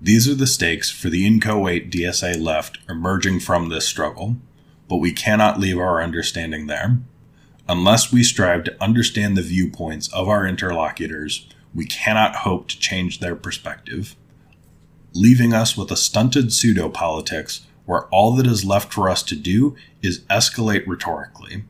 These 0.00 0.28
are 0.28 0.34
the 0.34 0.46
stakes 0.46 0.90
for 0.90 1.08
the 1.08 1.26
inchoate 1.26 1.90
DSA 1.90 2.40
left 2.40 2.78
emerging 2.88 3.40
from 3.40 3.68
this 3.68 3.86
struggle 3.86 4.36
but 4.92 4.98
we 4.98 5.10
cannot 5.10 5.58
leave 5.58 5.78
our 5.78 6.02
understanding 6.02 6.66
there. 6.66 6.98
Unless 7.66 8.12
we 8.12 8.22
strive 8.22 8.62
to 8.64 8.76
understand 8.78 9.38
the 9.38 9.40
viewpoints 9.40 10.12
of 10.12 10.28
our 10.28 10.46
interlocutors, 10.46 11.48
we 11.74 11.86
cannot 11.86 12.36
hope 12.36 12.68
to 12.68 12.78
change 12.78 13.18
their 13.18 13.34
perspective, 13.34 14.14
leaving 15.14 15.54
us 15.54 15.78
with 15.78 15.90
a 15.90 15.96
stunted 15.96 16.52
pseudo 16.52 16.90
politics 16.90 17.66
where 17.86 18.02
all 18.08 18.36
that 18.36 18.46
is 18.46 18.66
left 18.66 18.92
for 18.92 19.08
us 19.08 19.22
to 19.22 19.34
do 19.34 19.74
is 20.02 20.26
escalate 20.28 20.86
rhetorically. 20.86 21.64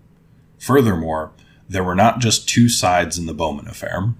Furthermore, 0.58 1.30
there 1.68 1.84
were 1.84 1.94
not 1.94 2.18
just 2.18 2.48
two 2.48 2.68
sides 2.68 3.18
in 3.18 3.26
the 3.26 3.34
Bowman 3.34 3.68
affair. 3.68 4.14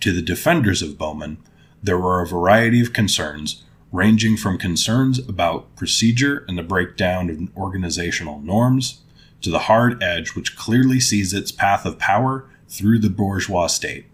To 0.00 0.12
the 0.12 0.20
defenders 0.20 0.82
of 0.82 0.98
Bowman, 0.98 1.38
there 1.82 1.98
were 1.98 2.20
a 2.20 2.26
variety 2.26 2.82
of 2.82 2.92
concerns 2.92 3.64
ranging 3.92 4.36
from 4.36 4.58
concerns 4.58 5.18
about 5.18 5.74
procedure 5.76 6.44
and 6.48 6.56
the 6.56 6.62
breakdown 6.62 7.28
of 7.28 7.56
organizational 7.56 8.40
norms 8.40 9.00
to 9.40 9.50
the 9.50 9.60
hard 9.60 10.02
edge 10.02 10.34
which 10.34 10.56
clearly 10.56 11.00
sees 11.00 11.32
its 11.32 11.50
path 11.50 11.84
of 11.84 11.98
power 11.98 12.48
through 12.68 12.98
the 12.98 13.10
bourgeois 13.10 13.66
state. 13.66 14.06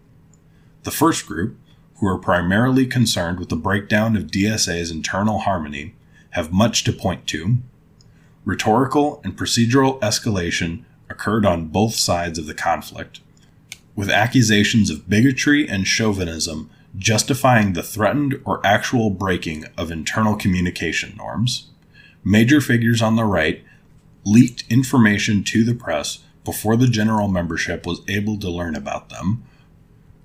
The 0.83 0.91
first 0.91 1.25
group, 1.27 1.57
who 1.95 2.07
are 2.07 2.17
primarily 2.17 2.85
concerned 2.85 3.39
with 3.39 3.49
the 3.49 3.55
breakdown 3.55 4.15
of 4.15 4.27
DSA's 4.27 4.91
internal 4.91 5.39
harmony, 5.39 5.95
have 6.31 6.53
much 6.53 6.83
to 6.83 6.93
point 6.93 7.27
to. 7.27 7.57
Rhetorical 8.45 9.19
and 9.23 9.35
procedural 9.37 9.99
escalation 9.99 10.83
occurred 11.09 11.45
on 11.45 11.67
both 11.67 11.95
sides 11.95 12.39
of 12.39 12.45
the 12.45 12.53
conflict, 12.53 13.19
with 13.95 14.09
accusations 14.09 14.89
of 14.89 15.09
bigotry 15.09 15.67
and 15.67 15.87
chauvinism 15.87 16.69
justifying 16.97 17.73
the 17.73 17.83
threatened 17.83 18.41
or 18.45 18.65
actual 18.65 19.09
breaking 19.09 19.65
of 19.77 19.91
internal 19.91 20.35
communication 20.35 21.15
norms. 21.17 21.69
Major 22.23 22.59
figures 22.59 23.01
on 23.01 23.15
the 23.15 23.25
right 23.25 23.63
leaked 24.23 24.63
information 24.69 25.43
to 25.43 25.63
the 25.63 25.75
press 25.75 26.19
before 26.43 26.75
the 26.75 26.87
general 26.87 27.27
membership 27.27 27.85
was 27.85 28.01
able 28.07 28.37
to 28.39 28.49
learn 28.49 28.75
about 28.75 29.09
them, 29.09 29.43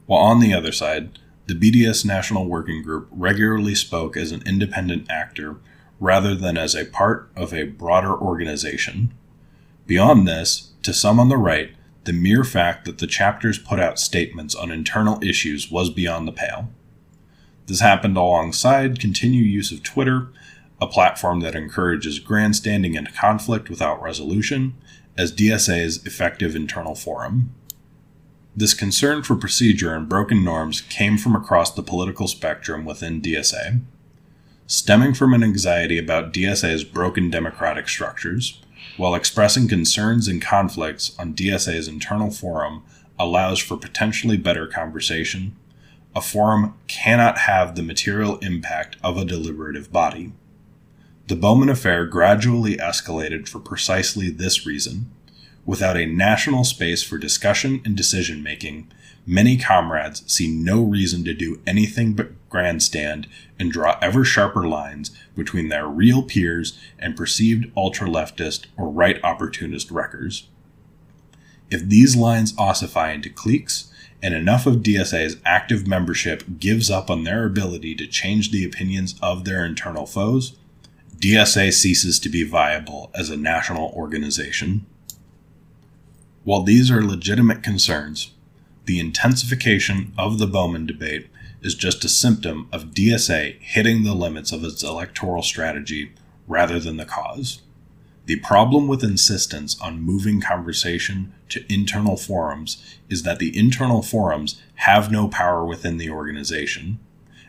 while 0.07 0.23
on 0.23 0.41
the 0.41 0.55
other 0.55 0.73
side, 0.73 1.19
the 1.47 1.55
BDS 1.55 2.05
National 2.05 2.47
Working 2.47 2.83
Group 2.83 3.09
regularly 3.11 3.75
spoke 3.75 4.17
as 4.17 4.33
an 4.33 4.43
independent 4.47 5.11
actor 5.11 5.57
rather 6.01 6.35
than 6.35 6.57
as 6.57 6.75
a 6.75 6.85
part 6.85 7.31
of 7.37 7.53
a 7.53 7.65
broader 7.65 8.13
organization. 8.13 9.13
Beyond 9.87 10.27
this, 10.27 10.73
to 10.83 10.93
some 10.93 11.21
on 11.21 11.29
the 11.29 11.37
right, 11.37 11.73
the 12.05 12.13
mere 12.13 12.45
fact 12.45 12.85
that 12.85 12.99
the 12.99 13.07
chapters 13.07 13.59
put 13.59 13.79
out 13.79 13.99
statements 13.99 14.55
on 14.55 14.71
internal 14.71 15.23
issues 15.23 15.71
was 15.71 15.91
beyond 15.91 16.27
the 16.27 16.33
pale. 16.33 16.69
This 17.67 17.81
happened 17.81 18.17
alongside 18.17 18.99
continued 18.99 19.47
use 19.47 19.71
of 19.71 19.83
Twitter, 19.83 20.29
a 20.81 20.87
platform 20.87 21.41
that 21.41 21.55
encourages 21.55 22.19
grandstanding 22.19 22.97
and 22.97 23.15
conflict 23.15 23.71
without 23.71 24.03
resolution, 24.03 24.75
as 25.17 25.33
DSA's 25.33 26.05
effective 26.05 26.57
internal 26.57 26.95
forum. 26.95 27.55
This 28.57 28.75
concern 28.75 29.23
for 29.23 29.37
procedure 29.37 29.95
and 29.95 30.09
broken 30.09 30.45
norms 30.45 30.81
came 30.81 31.17
from 31.17 31.37
across 31.37 31.73
the 31.73 31.83
political 31.83 32.27
spectrum 32.27 32.85
within 32.85 33.23
DSA. 33.23 33.81
Stemming 34.67 35.15
from 35.15 35.35
an 35.35 35.43
anxiety 35.43 35.99
about 35.99 36.33
DSA's 36.33 36.85
broken 36.85 37.31
democratic 37.31 37.89
structures, 37.89 38.62
while 38.97 39.15
expressing 39.15 39.69
concerns 39.69 40.29
and 40.29 40.43
conflicts 40.43 41.17
on 41.19 41.35
DSA's 41.35 41.89
internal 41.89 42.31
forum 42.31 42.83
allows 43.19 43.59
for 43.59 43.77
potentially 43.77 44.37
better 44.37 44.67
conversation, 44.67 45.57
a 46.15 46.21
forum 46.21 46.75
cannot 46.89 47.39
have 47.39 47.75
the 47.75 47.83
material 47.83 48.39
impact 48.39 48.97
of 49.03 49.17
a 49.17 49.25
deliberative 49.25 49.91
body. 49.91 50.33
The 51.29 51.37
Bowman 51.37 51.71
affair 51.71 52.05
gradually 52.05 52.77
escalated 52.77 53.49
for 53.49 53.61
precisely 53.61 54.29
this 54.29 54.67
reason. 54.67 55.11
Without 55.65 55.97
a 55.97 56.05
national 56.05 56.65
space 56.65 57.03
for 57.03 57.17
discussion 57.17 57.81
and 57.85 57.97
decision 57.97 58.43
making, 58.43 58.89
many 59.27 59.57
comrades 59.57 60.23
see 60.27 60.49
no 60.49 60.83
reason 60.83 61.25
to 61.25 61.35
do 61.35 61.61
anything 61.67 62.15
but 62.15 62.31
grandstand 62.49 63.27
and 63.59 63.71
draw 63.71 63.99
ever 64.03 64.25
sharper 64.25 64.67
lines 64.67 65.11
between 65.35 65.69
their 65.69 65.87
real 65.87 66.23
peers 66.23 66.79
and 66.99 67.17
perceived 67.17 67.71
ultra 67.77 68.09
leftist 68.09 68.67
or 68.77 68.89
right 68.89 69.23
opportunist 69.23 69.91
wreckers. 69.91 70.49
If 71.71 71.89
these 71.89 72.17
lines 72.17 72.53
ossify 72.55 73.15
into 73.15 73.31
cliques, 73.31 73.93
and 74.23 74.35
enough 74.35 74.67
of 74.67 74.77
DSA's 74.77 75.37
active 75.45 75.87
membership 75.87 76.45
gives 76.61 76.91
up 76.91 77.11
on 77.11 77.25
their 77.25 77.45
ability 77.45 77.95
to 77.97 78.07
change 78.07 78.51
the 78.51 78.65
opinions 78.65 79.17
of 79.21 79.45
their 79.45 79.65
internal 79.65 80.07
foes, 80.07 80.57
DSA 81.17 81.73
ceases 81.73 82.21
to 82.21 82.29
be 82.29 82.45
viable 82.45 83.11
as 83.15 83.31
a 83.31 83.37
national 83.37 83.91
organization. 83.91 84.87
While 86.45 86.63
these 86.63 86.91
are 86.91 87.05
legitimate 87.05 87.63
concerns, 87.63 88.33
the 88.85 88.99
intensification 88.99 90.13
of 90.19 90.39
the 90.39 90.47
Bowman 90.47 90.87
debate 90.87 91.29
is 91.63 91.75
just 91.75 92.05
a 92.05 92.09
symptom 92.09 92.69
of 92.73 92.87
DSA 92.87 93.61
hitting 93.61 94.03
the 94.03 94.15
limits 94.15 94.51
of 94.51 94.65
its 94.65 94.83
electoral 94.83 95.43
strategy 95.43 96.13
rather 96.49 96.81
than 96.81 96.97
the 96.97 97.05
cause. 97.05 97.63
The 98.27 98.37
problem 98.41 98.89
with 98.89 99.03
insistence 99.03 99.81
on 99.81 100.01
moving 100.01 100.41
conversation 100.41 101.33
to 101.49 101.65
internal 101.73 102.17
forums 102.17 102.99
is 103.09 103.23
that 103.23 103.39
the 103.39 103.57
internal 103.57 104.03
forums 104.03 104.61
have 104.77 105.11
no 105.11 105.29
power 105.29 105.65
within 105.65 105.97
the 105.97 106.11
organization. 106.11 106.99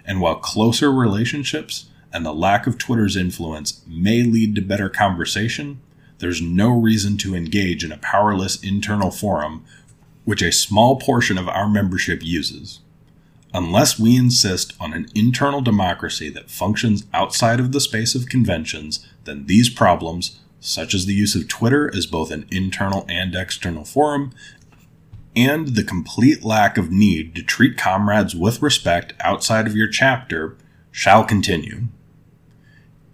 And 0.05 0.19
while 0.19 0.35
closer 0.35 0.91
relationships 0.91 1.89
and 2.11 2.25
the 2.25 2.33
lack 2.33 2.67
of 2.67 2.77
Twitter's 2.77 3.15
influence 3.15 3.81
may 3.87 4.23
lead 4.23 4.55
to 4.55 4.61
better 4.61 4.89
conversation, 4.89 5.81
there's 6.19 6.41
no 6.41 6.69
reason 6.69 7.17
to 7.17 7.35
engage 7.35 7.83
in 7.83 7.91
a 7.91 7.97
powerless 7.97 8.61
internal 8.63 9.11
forum 9.11 9.65
which 10.25 10.41
a 10.41 10.51
small 10.51 10.97
portion 10.97 11.37
of 11.37 11.47
our 11.47 11.67
membership 11.67 12.23
uses. 12.23 12.79
Unless 13.53 13.99
we 13.99 14.17
insist 14.17 14.73
on 14.79 14.93
an 14.93 15.07
internal 15.13 15.61
democracy 15.61 16.29
that 16.29 16.49
functions 16.49 17.05
outside 17.13 17.59
of 17.59 17.71
the 17.71 17.81
space 17.81 18.15
of 18.15 18.29
conventions, 18.29 19.07
then 19.25 19.45
these 19.45 19.69
problems, 19.69 20.39
such 20.59 20.93
as 20.93 21.05
the 21.05 21.13
use 21.13 21.35
of 21.35 21.47
Twitter 21.47 21.91
as 21.95 22.07
both 22.07 22.31
an 22.31 22.47
internal 22.49 23.05
and 23.07 23.35
external 23.35 23.85
forum, 23.85 24.31
and 25.35 25.69
the 25.69 25.83
complete 25.83 26.43
lack 26.43 26.77
of 26.77 26.91
need 26.91 27.35
to 27.35 27.43
treat 27.43 27.77
comrades 27.77 28.35
with 28.35 28.61
respect 28.61 29.13
outside 29.19 29.67
of 29.67 29.75
your 29.75 29.87
chapter, 29.87 30.57
shall 30.91 31.23
continue. 31.23 31.83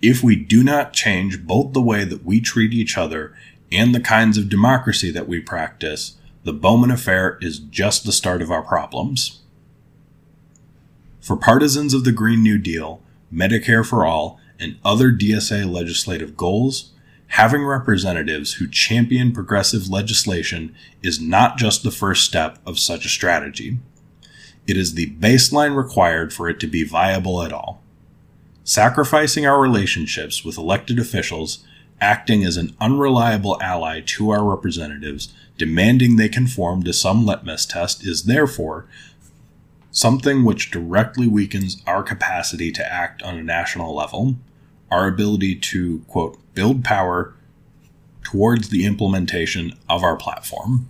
If 0.02 0.24
we 0.24 0.36
do 0.36 0.64
not 0.64 0.94
change 0.94 1.46
both 1.46 1.74
the 1.74 1.82
way 1.82 2.06
that 2.06 2.24
we 2.24 2.40
treat 2.40 2.74
each 2.74 2.98
other 2.98 3.36
and 3.72 3.94
the 3.94 4.00
kinds 4.00 4.38
of 4.38 4.50
democracy 4.50 5.12
that 5.12 5.28
we 5.28 5.40
practice, 5.40 6.16
the 6.50 6.54
Bowman 6.54 6.90
affair 6.90 7.38
is 7.42 7.60
just 7.60 8.06
the 8.06 8.12
start 8.12 8.42
of 8.42 8.50
our 8.50 8.64
problems. 8.64 9.42
For 11.22 11.38
partisans 11.38 11.94
of 11.94 12.06
the 12.06 12.12
Green 12.12 12.42
New 12.42 12.58
Deal, 12.58 13.04
Medicare 13.32 13.86
for 13.86 14.04
All, 14.04 14.40
and 14.60 14.80
other 14.84 15.12
DSA 15.12 15.72
legislative 15.72 16.36
goals, 16.36 16.90
having 17.28 17.64
representatives 17.64 18.54
who 18.54 18.68
champion 18.68 19.32
progressive 19.32 19.92
legislation 19.92 20.74
is 21.04 21.22
not 21.22 21.60
just 21.60 21.84
the 21.84 21.92
first 21.92 22.26
step 22.26 22.58
of 22.66 22.80
such 22.80 23.06
a 23.06 23.10
strategy. 23.10 23.78
It 24.66 24.76
is 24.76 24.96
the 24.96 25.12
baseline 25.18 25.76
required 25.76 26.34
for 26.34 26.50
it 26.50 26.60
to 26.62 26.68
be 26.68 26.84
viable 26.84 27.44
at 27.44 27.54
all. 27.54 27.80
Sacrificing 28.64 29.46
our 29.46 29.62
relationships 29.62 30.44
with 30.44 30.58
elected 30.58 30.98
officials, 30.98 31.64
acting 32.02 32.44
as 32.44 32.58
an 32.58 32.76
unreliable 32.82 33.62
ally 33.62 34.02
to 34.04 34.32
our 34.32 34.44
representatives, 34.44 35.32
demanding 35.60 36.16
they 36.16 36.30
conform 36.30 36.82
to 36.82 36.94
some 36.94 37.26
litmus 37.26 37.68
test 37.68 38.04
is 38.04 38.24
therefore 38.24 38.88
something 39.92 40.44
which 40.44 40.72
directly 40.72 41.28
weakens 41.28 41.84
our 41.86 42.02
capacity 42.02 42.72
to 42.72 42.94
act 42.94 43.22
on 43.22 43.38
a 43.38 43.44
national 43.44 43.94
level, 43.94 44.36
our 44.90 45.08
ability 45.08 45.56
to, 45.56 46.00
quote, 46.08 46.40
build 46.56 46.84
power 46.84 47.36
towards 48.24 48.70
the 48.70 48.86
implementation 48.86 49.74
of 49.90 50.04
our 50.04 50.16
platform. 50.16 50.88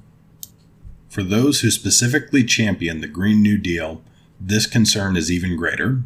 For 1.10 1.24
those 1.24 1.62
who 1.62 1.72
specifically 1.72 2.44
champion 2.44 3.02
the 3.02 3.08
Green 3.08 3.42
New 3.42 3.58
Deal, 3.58 4.02
this 4.40 4.68
concern 4.68 5.18
is 5.18 5.32
even 5.32 5.58
greater. 5.58 6.04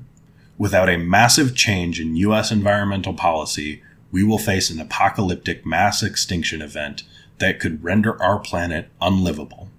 Without 0.58 0.88
a 0.88 0.98
massive 0.98 1.56
change 1.56 2.00
in 2.00 2.16
U.S. 2.16 2.52
environmental 2.52 3.14
policy, 3.14 3.84
we 4.12 4.24
will 4.24 4.38
face 4.38 4.70
an 4.70 4.80
apocalyptic 4.80 5.66
mass 5.66 6.02
extinction 6.02 6.62
event 6.62 7.04
that 7.40 7.60
could 7.60 7.84
render 7.84 8.22
our 8.22 8.40
planet 8.40 8.90
unlivable. 9.02 9.70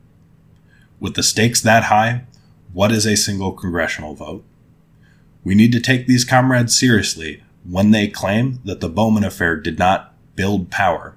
With 1.01 1.15
the 1.15 1.23
stakes 1.23 1.61
that 1.61 1.85
high, 1.85 2.25
what 2.73 2.93
is 2.93 3.07
a 3.07 3.17
single 3.17 3.53
congressional 3.53 4.15
vote? 4.15 4.45
We 5.45 5.55
need 5.55 5.73
to 5.73 5.81
take 5.81 6.07
these 6.07 6.25
comrades 6.25 6.77
seriously 6.77 7.43
when 7.69 7.91
they 7.91 8.09
claim 8.09 8.61
that 8.65 8.81
the 8.81 8.89
Bowman 8.89 9.25
affair 9.25 9.57
did 9.57 9.79
not 9.79 10.15
build 10.37 10.71
power, 10.71 11.17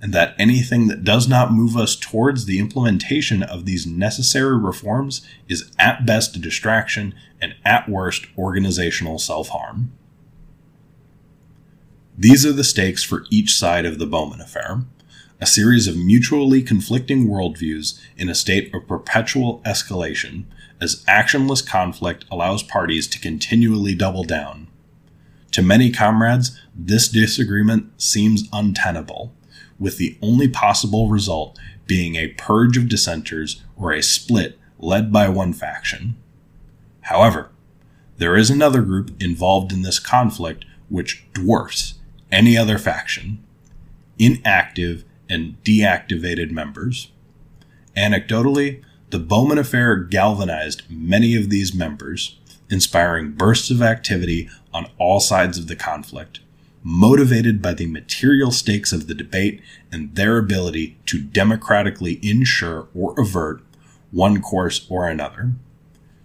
and 0.00 0.12
that 0.12 0.34
anything 0.38 0.88
that 0.88 1.04
does 1.04 1.26
not 1.26 1.52
move 1.52 1.76
us 1.76 1.96
towards 1.96 2.44
the 2.44 2.58
implementation 2.58 3.42
of 3.42 3.64
these 3.64 3.86
necessary 3.86 4.58
reforms 4.58 5.26
is 5.48 5.72
at 5.78 6.04
best 6.04 6.36
a 6.36 6.38
distraction 6.38 7.14
and 7.40 7.54
at 7.64 7.88
worst 7.88 8.26
organizational 8.36 9.18
self 9.18 9.48
harm. 9.48 9.92
These 12.16 12.44
are 12.44 12.52
the 12.52 12.64
stakes 12.64 13.02
for 13.02 13.24
each 13.30 13.54
side 13.54 13.86
of 13.86 13.98
the 13.98 14.06
Bowman 14.06 14.40
affair 14.40 14.82
a 15.40 15.46
series 15.46 15.86
of 15.86 15.96
mutually 15.96 16.62
conflicting 16.62 17.26
worldviews 17.26 18.00
in 18.16 18.28
a 18.28 18.34
state 18.34 18.74
of 18.74 18.86
perpetual 18.86 19.60
escalation, 19.66 20.44
as 20.80 21.04
actionless 21.04 21.66
conflict 21.66 22.24
allows 22.30 22.62
parties 22.62 23.06
to 23.08 23.18
continually 23.18 23.94
double 23.94 24.24
down. 24.24 24.68
To 25.52 25.62
many 25.62 25.90
comrades, 25.90 26.60
this 26.74 27.08
disagreement 27.08 28.00
seems 28.00 28.48
untenable, 28.52 29.32
with 29.78 29.98
the 29.98 30.16
only 30.22 30.48
possible 30.48 31.08
result 31.08 31.58
being 31.86 32.16
a 32.16 32.28
purge 32.28 32.76
of 32.76 32.88
dissenters 32.88 33.62
or 33.76 33.92
a 33.92 34.02
split 34.02 34.58
led 34.78 35.12
by 35.12 35.28
one 35.28 35.52
faction. 35.52 36.16
However, 37.02 37.50
there 38.16 38.36
is 38.36 38.50
another 38.50 38.82
group 38.82 39.10
involved 39.22 39.72
in 39.72 39.82
this 39.82 39.98
conflict 39.98 40.64
which 40.88 41.24
dwarfs 41.32 41.94
any 42.30 42.56
other 42.56 42.78
faction. 42.78 43.42
Inactive 44.18 45.04
and 45.28 45.56
deactivated 45.64 46.50
members. 46.50 47.10
Anecdotally, 47.96 48.82
the 49.10 49.18
Bowman 49.18 49.58
affair 49.58 49.96
galvanized 49.96 50.82
many 50.88 51.36
of 51.36 51.50
these 51.50 51.74
members, 51.74 52.38
inspiring 52.70 53.32
bursts 53.32 53.70
of 53.70 53.82
activity 53.82 54.48
on 54.72 54.90
all 54.98 55.20
sides 55.20 55.58
of 55.58 55.68
the 55.68 55.76
conflict, 55.76 56.40
motivated 56.82 57.62
by 57.62 57.72
the 57.72 57.86
material 57.86 58.50
stakes 58.50 58.92
of 58.92 59.06
the 59.06 59.14
debate 59.14 59.60
and 59.92 60.14
their 60.14 60.38
ability 60.38 60.96
to 61.06 61.20
democratically 61.20 62.18
ensure 62.22 62.88
or 62.94 63.18
avert 63.18 63.62
one 64.10 64.40
course 64.42 64.86
or 64.88 65.08
another. 65.08 65.52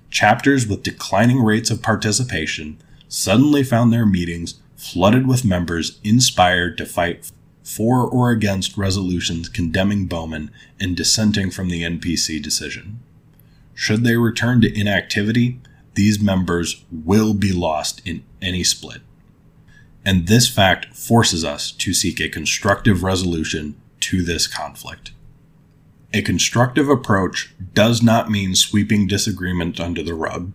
Chapters 0.10 0.68
with 0.68 0.84
declining 0.84 1.44
rates 1.44 1.70
of 1.70 1.82
participation 1.82 2.80
suddenly 3.08 3.64
found 3.64 3.94
their 3.94 4.06
meetings 4.06 4.60
flooded 4.76 5.28
with 5.28 5.46
members 5.46 6.00
inspired 6.04 6.78
to 6.78 6.86
fight 6.86 7.32
for 7.70 8.04
or 8.10 8.32
against 8.32 8.78
resolutions 8.78 9.48
condemning 9.48 10.08
Bowman 10.08 10.50
and 10.80 10.98
dissenting 10.98 11.52
from 11.52 11.70
the 11.70 11.84
NPC 11.84 12.42
decision. 12.42 13.00
Should 13.76 14.04
they 14.04 14.18
return 14.18 14.60
to 14.62 14.80
inactivity, 14.80 15.62
these 15.94 16.20
members 16.20 16.84
will 16.92 17.36
be 17.36 17.54
lost 17.54 18.02
in 18.06 18.24
any 18.42 18.64
split. 18.64 19.02
And 20.04 20.26
this 20.26 20.50
fact 20.50 20.96
forces 20.96 21.46
us 21.46 21.72
to 21.74 21.94
seek 21.94 22.20
a 22.20 22.28
constructive 22.28 23.04
resolution 23.04 23.80
to 24.00 24.24
this 24.24 24.48
conflict. 24.48 25.12
A 26.12 26.24
constructive 26.24 26.90
approach 26.90 27.54
does 27.76 28.02
not 28.02 28.32
mean 28.32 28.56
sweeping 28.56 29.06
disagreement 29.06 29.80
under 29.80 30.02
the 30.02 30.16
rug. 30.16 30.54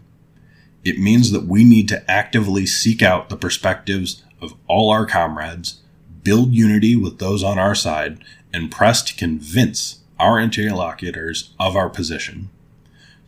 It 0.83 0.98
means 0.98 1.31
that 1.31 1.46
we 1.46 1.62
need 1.62 1.88
to 1.90 2.11
actively 2.11 2.66
seek 2.66 3.03
out 3.03 3.29
the 3.29 3.37
perspectives 3.37 4.24
of 4.42 4.55
all 4.66 4.90
our 4.90 5.07
comrades 5.07 5.81
build 6.25 6.53
unity 6.53 6.97
with 6.97 7.19
those 7.19 7.45
on 7.45 7.59
our 7.59 7.75
side, 7.75 8.25
and 8.53 8.71
press 8.71 9.03
to 9.03 9.15
convince 9.15 10.01
our 10.19 10.41
interlocutors 10.41 11.55
of 11.61 11.77
our 11.77 11.89
position. 11.89 12.51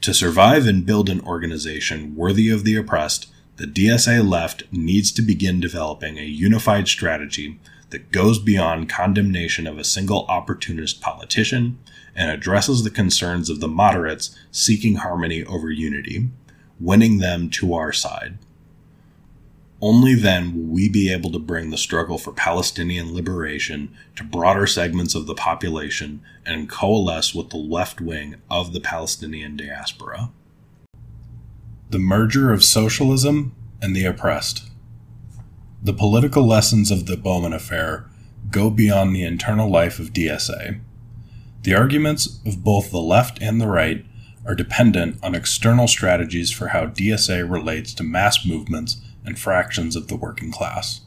To 0.01 0.15
survive 0.15 0.67
and 0.67 0.87
build 0.87 1.09
an 1.09 1.21
organization 1.21 2.15
worthy 2.15 2.51
of 2.51 2.65
the 2.65 2.77
oppressed, 2.77 3.29
the 3.57 3.67
DSA 3.67 4.29
left 4.29 4.65
needs 4.71 5.11
to 5.13 5.23
begin 5.23 5.61
developing 5.61 6.19
a 6.19 6.23
unified 6.23 6.89
strategy 6.89 7.59
that 7.91 8.13
goes 8.13 8.39
beyond 8.39 8.89
condemnation 8.89 9.67
of 9.67 9.79
a 9.79 9.85
single 9.85 10.27
opportunist 10.29 11.01
politician 11.01 11.79
and 12.15 12.31
addresses 12.31 12.83
the 12.83 12.91
concerns 12.91 13.49
of 13.49 13.61
the 13.61 13.69
moderates 13.69 14.37
seeking 14.51 14.97
harmony 14.97 15.45
over 15.45 15.71
unity, 15.71 16.29
winning 16.81 17.19
them 17.19 17.49
to 17.51 17.75
our 17.75 17.93
side. 17.93 18.39
Only 19.81 20.15
then 20.15 20.55
will 20.55 20.75
we 20.75 20.89
be 20.89 21.13
able 21.13 21.31
to 21.33 21.39
bring 21.39 21.71
the 21.71 21.77
struggle 21.77 22.17
for 22.17 22.33
Palestinian 22.33 23.15
liberation 23.15 23.95
to 24.17 24.25
broader 24.25 24.67
segments 24.67 25.15
of 25.15 25.27
the 25.27 25.35
population 25.35 26.23
and 26.47 26.69
coalesce 26.69 27.35
with 27.35 27.51
the 27.51 27.59
left 27.59 28.01
wing 28.01 28.37
of 28.51 28.73
the 28.73 28.81
Palestinian 28.81 29.57
diaspora. 29.57 30.31
The 31.91 31.99
merger 31.99 32.53
of 32.53 32.65
socialism 32.65 33.55
and 33.83 33.95
the 33.95 34.07
oppressed. 34.07 34.71
The 35.83 35.93
political 35.93 36.47
lessons 36.47 36.91
of 36.91 37.07
the 37.07 37.19
Bowman 37.19 37.53
affair 37.53 38.09
go 38.51 38.71
beyond 38.71 39.15
the 39.15 39.25
internal 39.25 39.71
life 39.71 39.99
of 39.99 40.13
DSA. 40.13 40.81
The 41.63 41.75
arguments 41.75 42.41
of 42.47 42.65
both 42.65 42.91
the 42.91 43.01
left 43.01 43.43
and 43.43 43.61
the 43.61 43.69
right 43.69 44.07
are 44.47 44.55
dependent 44.55 45.19
on 45.23 45.35
external 45.35 45.87
strategies 45.87 46.51
for 46.51 46.69
how 46.69 46.87
DSA 46.87 47.49
relates 47.51 47.93
to 47.95 48.05
mass 48.05 48.47
movements 48.47 49.03
and 49.27 49.39
fractions 49.39 49.97
of 49.97 50.09
the 50.09 50.17
working 50.17 50.51
class. 50.51 51.03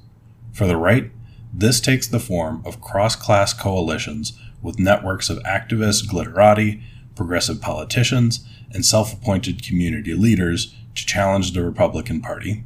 For 0.52 0.68
the 0.68 0.78
right, 0.78 1.10
this 1.54 1.80
takes 1.80 2.08
the 2.08 2.20
form 2.20 2.62
of 2.66 2.82
cross 2.82 3.16
class 3.16 3.54
coalitions 3.54 4.38
with 4.62 4.78
networks 4.78 5.30
of 5.30 5.40
activist 5.40 6.06
glitterati, 6.06 6.84
progressive 7.16 7.62
politicians, 7.62 8.46
and 8.72 8.86
self 8.86 9.14
appointed 9.14 9.64
community 9.64 10.14
leaders 10.14 10.76
to 10.96 11.06
challenge 11.06 11.54
the 11.54 11.64
Republican 11.64 12.22
Party. 12.22 12.64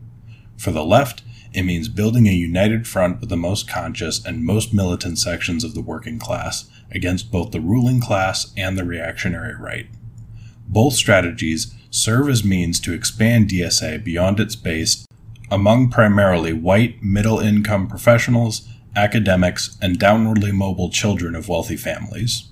For 0.58 0.72
the 0.72 0.84
left, 0.84 1.24
it 1.54 1.64
means 1.64 1.88
building 1.88 2.28
a 2.28 2.32
united 2.32 2.88
front 2.88 3.20
with 3.20 3.30
the 3.30 3.38
most 3.38 3.70
conscious 3.70 4.26
and 4.26 4.44
most 4.44 4.74
militant 4.74 5.20
sections 5.20 5.64
of 5.64 5.76
the 5.76 5.82
working 5.82 6.18
class 6.18 6.70
against 6.92 7.32
both 7.32 7.52
the 7.52 7.62
ruling 7.62 8.00
class 8.00 8.52
and 8.58 8.78
the 8.78 8.84
reactionary 8.84 9.56
right. 9.56 9.88
Both 10.68 10.94
strategies 10.94 11.74
serve 11.92 12.28
as 12.28 12.44
means 12.44 12.80
to 12.82 12.94
expand 12.94 13.50
DSA 13.50 14.04
beyond 14.04 14.40
its 14.40 14.56
base 14.56 15.06
among 15.54 15.88
primarily 15.88 16.52
white 16.52 17.04
middle 17.04 17.38
income 17.38 17.88
professionals, 17.88 18.68
academics, 18.96 19.78
and 19.80 20.00
downwardly 20.00 20.52
mobile 20.52 20.90
children 20.90 21.36
of 21.36 21.48
wealthy 21.48 21.78
families. 21.78 22.50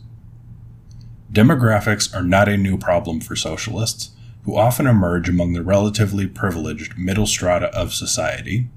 Demographics 1.34 2.16
are 2.16 2.22
not 2.22 2.48
a 2.48 2.58
new 2.58 2.78
problem 2.78 3.20
for 3.20 3.36
socialists, 3.36 4.12
who 4.44 4.56
often 4.56 4.86
emerge 4.86 5.28
among 5.28 5.54
the 5.54 5.64
relatively 5.64 6.28
privileged 6.28 6.96
middle 6.96 7.26
strata 7.26 7.76
of 7.76 7.92
society. 7.92 8.68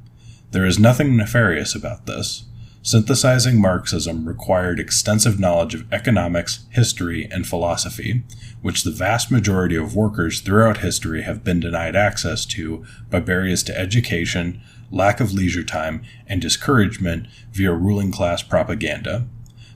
There 0.53 0.65
is 0.65 0.79
nothing 0.79 1.19
nefarious 1.19 1.75
about 1.75 2.07
this. 2.07 2.45
Synthesizing 2.87 3.59
Marxism 3.63 4.29
required 4.29 4.79
extensive 4.79 5.41
knowledge 5.41 5.75
of 5.75 5.91
economics, 5.91 6.67
history, 6.69 7.27
and 7.31 7.47
philosophy, 7.47 8.25
which 8.61 8.85
the 8.85 8.91
vast 8.91 9.31
majority 9.31 9.75
of 9.75 9.97
workers 9.97 10.43
throughout 10.43 10.77
history 10.77 11.23
have 11.23 11.43
been 11.43 11.61
denied 11.61 11.97
access 11.97 12.45
to 12.45 12.85
by 13.09 13.21
barriers 13.21 13.63
to 13.63 13.79
education, 13.79 14.61
lack 14.91 15.19
of 15.19 15.33
leisure 15.33 15.65
time, 15.65 16.03
and 16.27 16.43
discouragement 16.43 17.27
via 17.53 17.73
ruling 17.73 18.13
class 18.13 18.43
propaganda. 18.43 19.27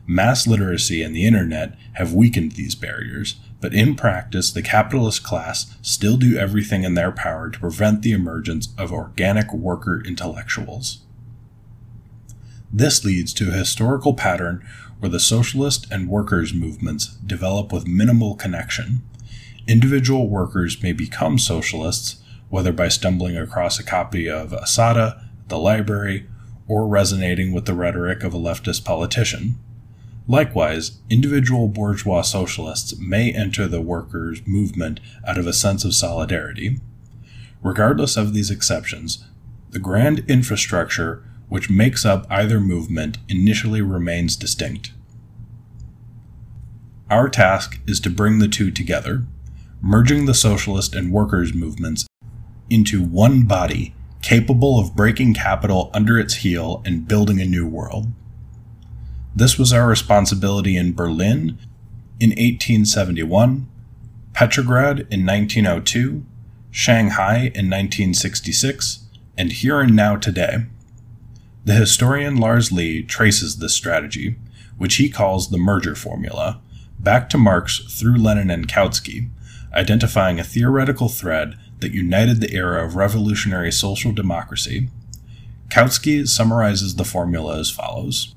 Mass 0.07 0.47
literacy 0.47 1.03
and 1.03 1.17
the 1.17 1.25
internet 1.25 1.79
have 1.95 2.13
weakened 2.13 2.53
these 2.53 2.75
barriers, 2.75 3.37
but 3.59 3.73
in 3.73 3.95
practice, 3.95 4.53
the 4.53 4.61
capitalist 4.61 5.23
class 5.23 5.75
still 5.81 6.19
do 6.19 6.37
everything 6.37 6.85
in 6.85 6.93
their 6.93 7.11
power 7.11 7.49
to 7.49 7.59
prevent 7.59 8.03
the 8.03 8.13
emergence 8.13 8.69
of 8.77 8.93
organic 8.93 9.51
worker 9.55 10.03
intellectuals. 10.05 11.07
This 12.73 13.05
leads 13.05 13.33
to 13.35 13.49
a 13.49 13.57
historical 13.57 14.15
pattern 14.15 14.65
where 14.99 15.11
the 15.11 15.21
socialist 15.21 15.87
and 15.91 16.09
workers' 16.09 16.53
movements 16.53 17.17
develop 17.25 17.73
with 17.73 17.87
minimal 17.87 18.35
connection. 18.35 19.03
Individual 19.67 20.29
workers 20.29 20.83
may 20.83 20.93
become 20.93 21.39
socialists, 21.39 22.23
whether 22.49 22.73
by 22.73 22.89
stumbling 22.89 23.37
across 23.37 23.79
a 23.79 23.85
copy 23.85 24.29
of 24.29 24.53
Assata 24.53 25.21
at 25.41 25.49
the 25.49 25.59
library 25.59 26.27
or 26.67 26.87
resonating 26.87 27.53
with 27.53 27.65
the 27.65 27.75
rhetoric 27.75 28.23
of 28.23 28.35
a 28.35 28.39
leftist 28.39 28.85
politician. 28.85 29.59
Likewise, 30.27 30.99
individual 31.09 31.69
bourgeois 31.69 32.21
socialists 32.21 32.99
may 32.99 33.33
enter 33.33 33.67
the 33.67 33.81
workers' 33.81 34.47
movement 34.47 35.01
out 35.27 35.39
of 35.39 35.47
a 35.47 35.55
sense 35.55 35.85
of 35.85 35.95
solidarity. 35.95 36.81
Regardless 37.63 38.17
of 38.17 38.35
these 38.35 38.51
exceptions, 38.51 39.25
the 39.71 39.79
grand 39.79 40.19
infrastructure 40.29 41.25
which 41.49 41.71
makes 41.71 42.05
up 42.05 42.27
either 42.31 42.61
movement 42.61 43.19
initially 43.29 43.83
remains 43.83 44.37
distinct. 44.37 44.93
Our 47.11 47.29
task 47.29 47.81
is 47.87 48.01
to 48.01 48.11
bring 48.11 48.39
the 48.39 48.49
two 48.49 48.71
together, 48.71 49.25
merging 49.81 50.27
the 50.27 50.35
socialist 50.35 50.95
and 50.95 51.11
workers' 51.11 51.55
movements 51.55 52.07
into 52.69 53.03
one 53.03 53.45
body 53.45 53.95
capable 54.21 54.79
of 54.79 54.95
breaking 54.95 55.33
capital 55.33 55.91
under 55.95 56.19
its 56.19 56.37
heel 56.37 56.83
and 56.85 57.09
building 57.09 57.41
a 57.41 57.47
new 57.47 57.67
world. 57.67 58.09
This 59.35 59.59
was 59.59 59.73
our 59.73 59.87
responsibility 59.87 60.77
in 60.77 60.95
Berlin 60.95 61.59
in 62.21 62.31
1871, 62.31 63.69
Petrograd 64.33 65.07
in 65.11 65.25
1902, 65.25 66.25
Shanghai 66.71 67.37
in 67.37 67.71
1966, 67.71 69.05
and 69.37 69.53
here 69.53 69.81
and 69.81 69.95
now 69.95 70.17
today. 70.17 70.67
The 71.69 71.75
historian 71.75 72.37
Lars 72.37 72.73
Lih 72.73 73.07
traces 73.07 73.59
this 73.59 73.75
strategy, 73.75 74.37
which 74.79 74.95
he 74.95 75.11
calls 75.11 75.51
the 75.51 75.59
merger 75.59 75.95
formula, 75.95 76.63
back 76.99 77.29
to 77.29 77.37
Marx 77.37 77.81
through 77.81 78.17
Lenin 78.17 78.49
and 78.49 78.67
Kautsky, 78.67 79.29
identifying 79.75 80.41
a 80.41 80.45
theoretical 80.45 81.11
thread 81.11 81.59
that 81.81 81.93
united 81.93 82.41
the 82.41 82.55
era 82.55 82.83
of 82.83 82.97
revolutionary 82.97 83.71
social 83.71 84.13
democracy. 84.13 84.89
Kautsky 85.69 86.27
summarizes 86.27 86.95
the 86.95 87.05
formula 87.05 87.59
as 87.59 87.71
follows 87.71 88.35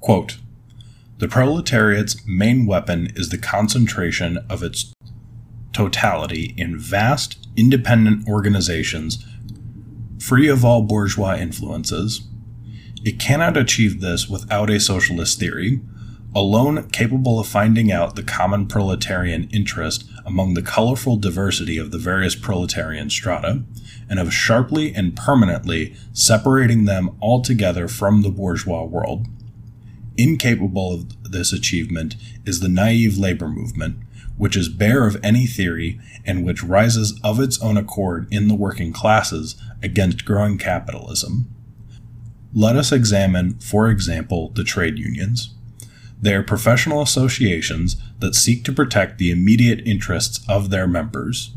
Quote, 0.00 0.38
the 1.18 1.28
proletariat's 1.28 2.26
main 2.26 2.66
weapon 2.66 3.12
is 3.14 3.28
the 3.28 3.38
concentration 3.38 4.38
of 4.50 4.64
its 4.64 4.92
totality 5.72 6.52
in 6.56 6.80
vast, 6.80 7.46
independent 7.56 8.26
organizations 8.26 9.24
free 10.18 10.48
of 10.48 10.64
all 10.64 10.82
bourgeois 10.82 11.36
influences. 11.36 12.22
It 13.04 13.18
cannot 13.18 13.56
achieve 13.56 14.00
this 14.00 14.28
without 14.28 14.70
a 14.70 14.78
socialist 14.78 15.40
theory, 15.40 15.80
alone 16.34 16.88
capable 16.90 17.40
of 17.40 17.48
finding 17.48 17.90
out 17.90 18.14
the 18.14 18.22
common 18.22 18.66
proletarian 18.66 19.48
interest 19.50 20.08
among 20.24 20.54
the 20.54 20.62
colorful 20.62 21.16
diversity 21.16 21.78
of 21.78 21.90
the 21.90 21.98
various 21.98 22.36
proletarian 22.36 23.10
strata, 23.10 23.64
and 24.08 24.20
of 24.20 24.32
sharply 24.32 24.94
and 24.94 25.16
permanently 25.16 25.96
separating 26.12 26.84
them 26.84 27.10
altogether 27.20 27.88
from 27.88 28.22
the 28.22 28.30
bourgeois 28.30 28.84
world. 28.84 29.26
Incapable 30.16 30.94
of 30.94 31.32
this 31.32 31.52
achievement 31.52 32.14
is 32.46 32.60
the 32.60 32.68
naive 32.68 33.18
labor 33.18 33.48
movement, 33.48 33.96
which 34.36 34.56
is 34.56 34.68
bare 34.68 35.06
of 35.06 35.18
any 35.24 35.46
theory 35.46 35.98
and 36.24 36.44
which 36.44 36.62
rises 36.62 37.18
of 37.24 37.40
its 37.40 37.60
own 37.60 37.76
accord 37.76 38.28
in 38.30 38.48
the 38.48 38.54
working 38.54 38.92
classes 38.92 39.56
against 39.82 40.24
growing 40.24 40.56
capitalism. 40.56 41.48
Let 42.54 42.76
us 42.76 42.92
examine, 42.92 43.54
for 43.60 43.88
example, 43.88 44.50
the 44.50 44.64
trade 44.64 44.98
unions. 44.98 45.54
They 46.20 46.34
are 46.34 46.42
professional 46.42 47.00
associations 47.00 47.96
that 48.18 48.34
seek 48.34 48.64
to 48.64 48.72
protect 48.72 49.18
the 49.18 49.30
immediate 49.30 49.80
interests 49.86 50.44
of 50.48 50.70
their 50.70 50.86
members. 50.86 51.52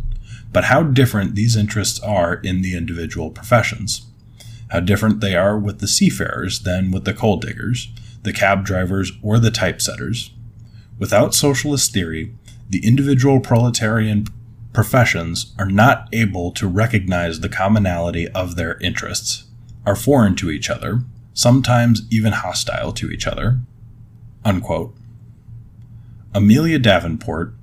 But 0.54 0.66
how 0.66 0.84
different 0.84 1.36
these 1.36 1.56
interests 1.56 2.00
are 2.00 2.36
in 2.36 2.62
the 2.62 2.78
individual 2.78 3.30
professions. 3.30 4.06
How 4.70 4.80
different 4.80 5.20
they 5.20 5.36
are 5.36 5.60
with 5.60 5.80
the 5.80 5.88
seafarers 5.88 6.62
than 6.62 6.92
with 6.92 7.04
the 7.04 7.14
coal 7.14 7.38
diggers, 7.38 7.90
the 8.24 8.34
cab 8.34 8.66
drivers, 8.66 9.12
or 9.22 9.38
the 9.38 9.52
typesetters. 9.52 10.32
Without 10.98 11.36
socialist 11.36 11.94
theory, 11.94 12.34
the 12.70 12.86
individual 12.86 13.42
proletarian 13.42 14.28
professions 14.72 15.54
are 15.60 15.70
not 15.70 16.08
able 16.14 16.52
to 16.52 16.68
recognize 16.68 17.40
the 17.40 17.50
commonality 17.50 18.28
of 18.30 18.56
their 18.56 18.78
interests, 18.80 19.45
are 19.86 19.96
foreign 19.96 20.36
to 20.36 20.50
each 20.50 20.70
other, 20.70 21.02
sometimes 21.34 22.04
even 22.10 22.34
hostile 22.34 22.92
to 22.94 23.12
each 23.12 23.28
other. 23.28 23.60
Unquote. 24.44 24.96
Amelia 26.34 26.80
Davenport, 26.80 27.54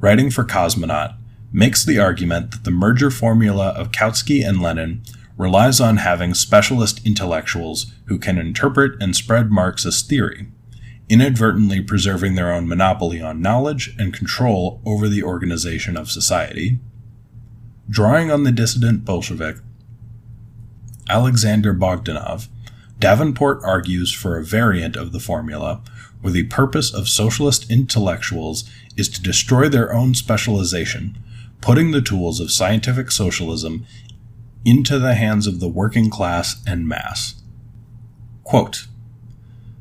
writing 0.00 0.30
for 0.30 0.44
Cosmonaut, 0.44 1.14
makes 1.52 1.84
the 1.84 1.98
argument 1.98 2.50
that 2.50 2.64
the 2.64 2.70
merger 2.70 3.10
formula 3.10 3.68
of 3.68 3.92
Kautsky 3.92 4.46
and 4.46 4.60
Lenin 4.60 5.02
relies 5.36 5.80
on 5.80 5.98
having 5.98 6.34
specialist 6.34 7.04
intellectuals 7.06 7.92
who 8.06 8.18
can 8.18 8.38
interpret 8.38 9.00
and 9.02 9.14
spread 9.14 9.50
Marxist 9.50 10.08
theory, 10.08 10.48
inadvertently 11.08 11.80
preserving 11.80 12.34
their 12.34 12.52
own 12.52 12.68
monopoly 12.68 13.20
on 13.20 13.42
knowledge 13.42 13.94
and 13.98 14.14
control 14.14 14.80
over 14.86 15.08
the 15.08 15.22
organization 15.22 15.96
of 15.96 16.10
society. 16.10 16.78
Drawing 17.88 18.30
on 18.30 18.44
the 18.44 18.52
dissident 18.52 19.04
Bolshevik 19.04 19.58
Alexander 21.08 21.74
Bogdanov, 21.74 22.48
Davenport 22.98 23.60
argues 23.62 24.12
for 24.12 24.38
a 24.38 24.44
variant 24.44 24.96
of 24.96 25.12
the 25.12 25.20
formula 25.20 25.82
where 26.22 26.32
the 26.32 26.44
purpose 26.44 26.92
of 26.92 27.08
socialist 27.08 27.70
intellectuals 27.70 28.64
is 28.96 29.08
to 29.10 29.22
destroy 29.22 29.68
their 29.68 29.92
own 29.92 30.14
specialization, 30.14 31.18
putting 31.60 31.90
the 31.90 32.00
tools 32.00 32.40
of 32.40 32.50
scientific 32.50 33.10
socialism 33.10 33.84
into 34.64 34.98
the 34.98 35.14
hands 35.14 35.46
of 35.46 35.60
the 35.60 35.68
working 35.68 36.08
class 36.08 36.62
and 36.66 36.88
mass. 36.88 37.42
Quote, 38.42 38.86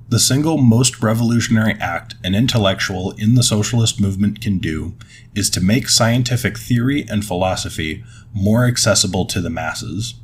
the 0.09 0.19
single 0.19 0.57
most 0.57 1.01
revolutionary 1.01 1.73
act 1.79 2.15
an 2.23 2.35
intellectual 2.35 3.11
in 3.11 3.35
the 3.35 3.41
socialist 3.41 3.99
movement 3.99 4.41
can 4.41 4.59
do 4.59 4.95
is 5.33 5.49
to 5.49 5.61
make 5.61 5.87
scientific 5.87 6.57
theory 6.57 7.05
and 7.09 7.25
philosophy 7.25 8.03
more 8.33 8.65
accessible 8.65 9.25
to 9.25 9.41
the 9.41 9.49
masses. 9.49 10.15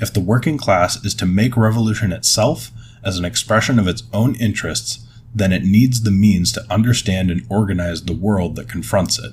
If 0.00 0.12
the 0.12 0.20
working 0.20 0.58
class 0.58 1.04
is 1.04 1.14
to 1.16 1.26
make 1.26 1.56
revolution 1.56 2.12
itself 2.12 2.70
as 3.04 3.18
an 3.18 3.24
expression 3.24 3.78
of 3.78 3.88
its 3.88 4.04
own 4.12 4.34
interests, 4.36 5.06
then 5.34 5.52
it 5.52 5.64
needs 5.64 6.02
the 6.02 6.10
means 6.10 6.52
to 6.52 6.72
understand 6.72 7.30
and 7.30 7.46
organize 7.48 8.02
the 8.04 8.14
world 8.14 8.56
that 8.56 8.68
confronts 8.68 9.18
it. 9.18 9.32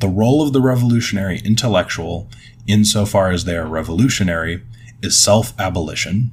The 0.00 0.08
role 0.08 0.42
of 0.42 0.52
the 0.52 0.60
revolutionary 0.60 1.40
intellectual, 1.44 2.28
insofar 2.66 3.30
as 3.30 3.44
they 3.44 3.56
are 3.56 3.66
revolutionary, 3.66 4.62
is 5.02 5.18
self 5.18 5.52
abolition. 5.58 6.30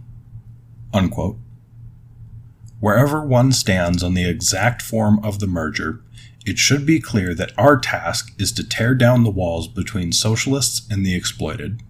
Wherever 2.80 3.22
one 3.26 3.52
stands 3.52 4.04
on 4.04 4.14
the 4.14 4.28
exact 4.28 4.82
form 4.82 5.20
of 5.24 5.40
the 5.40 5.48
merger, 5.48 6.02
it 6.46 6.58
should 6.58 6.86
be 6.86 7.00
clear 7.00 7.34
that 7.34 7.52
our 7.58 7.78
task 7.78 8.34
is 8.40 8.52
to 8.54 8.68
tear 8.68 8.96
down 8.96 9.24
the 9.24 9.30
walls 9.30 9.68
between 9.68 10.12
socialists 10.14 10.88
and 10.90 11.06
the 11.06 11.16
exploited, 11.16 11.84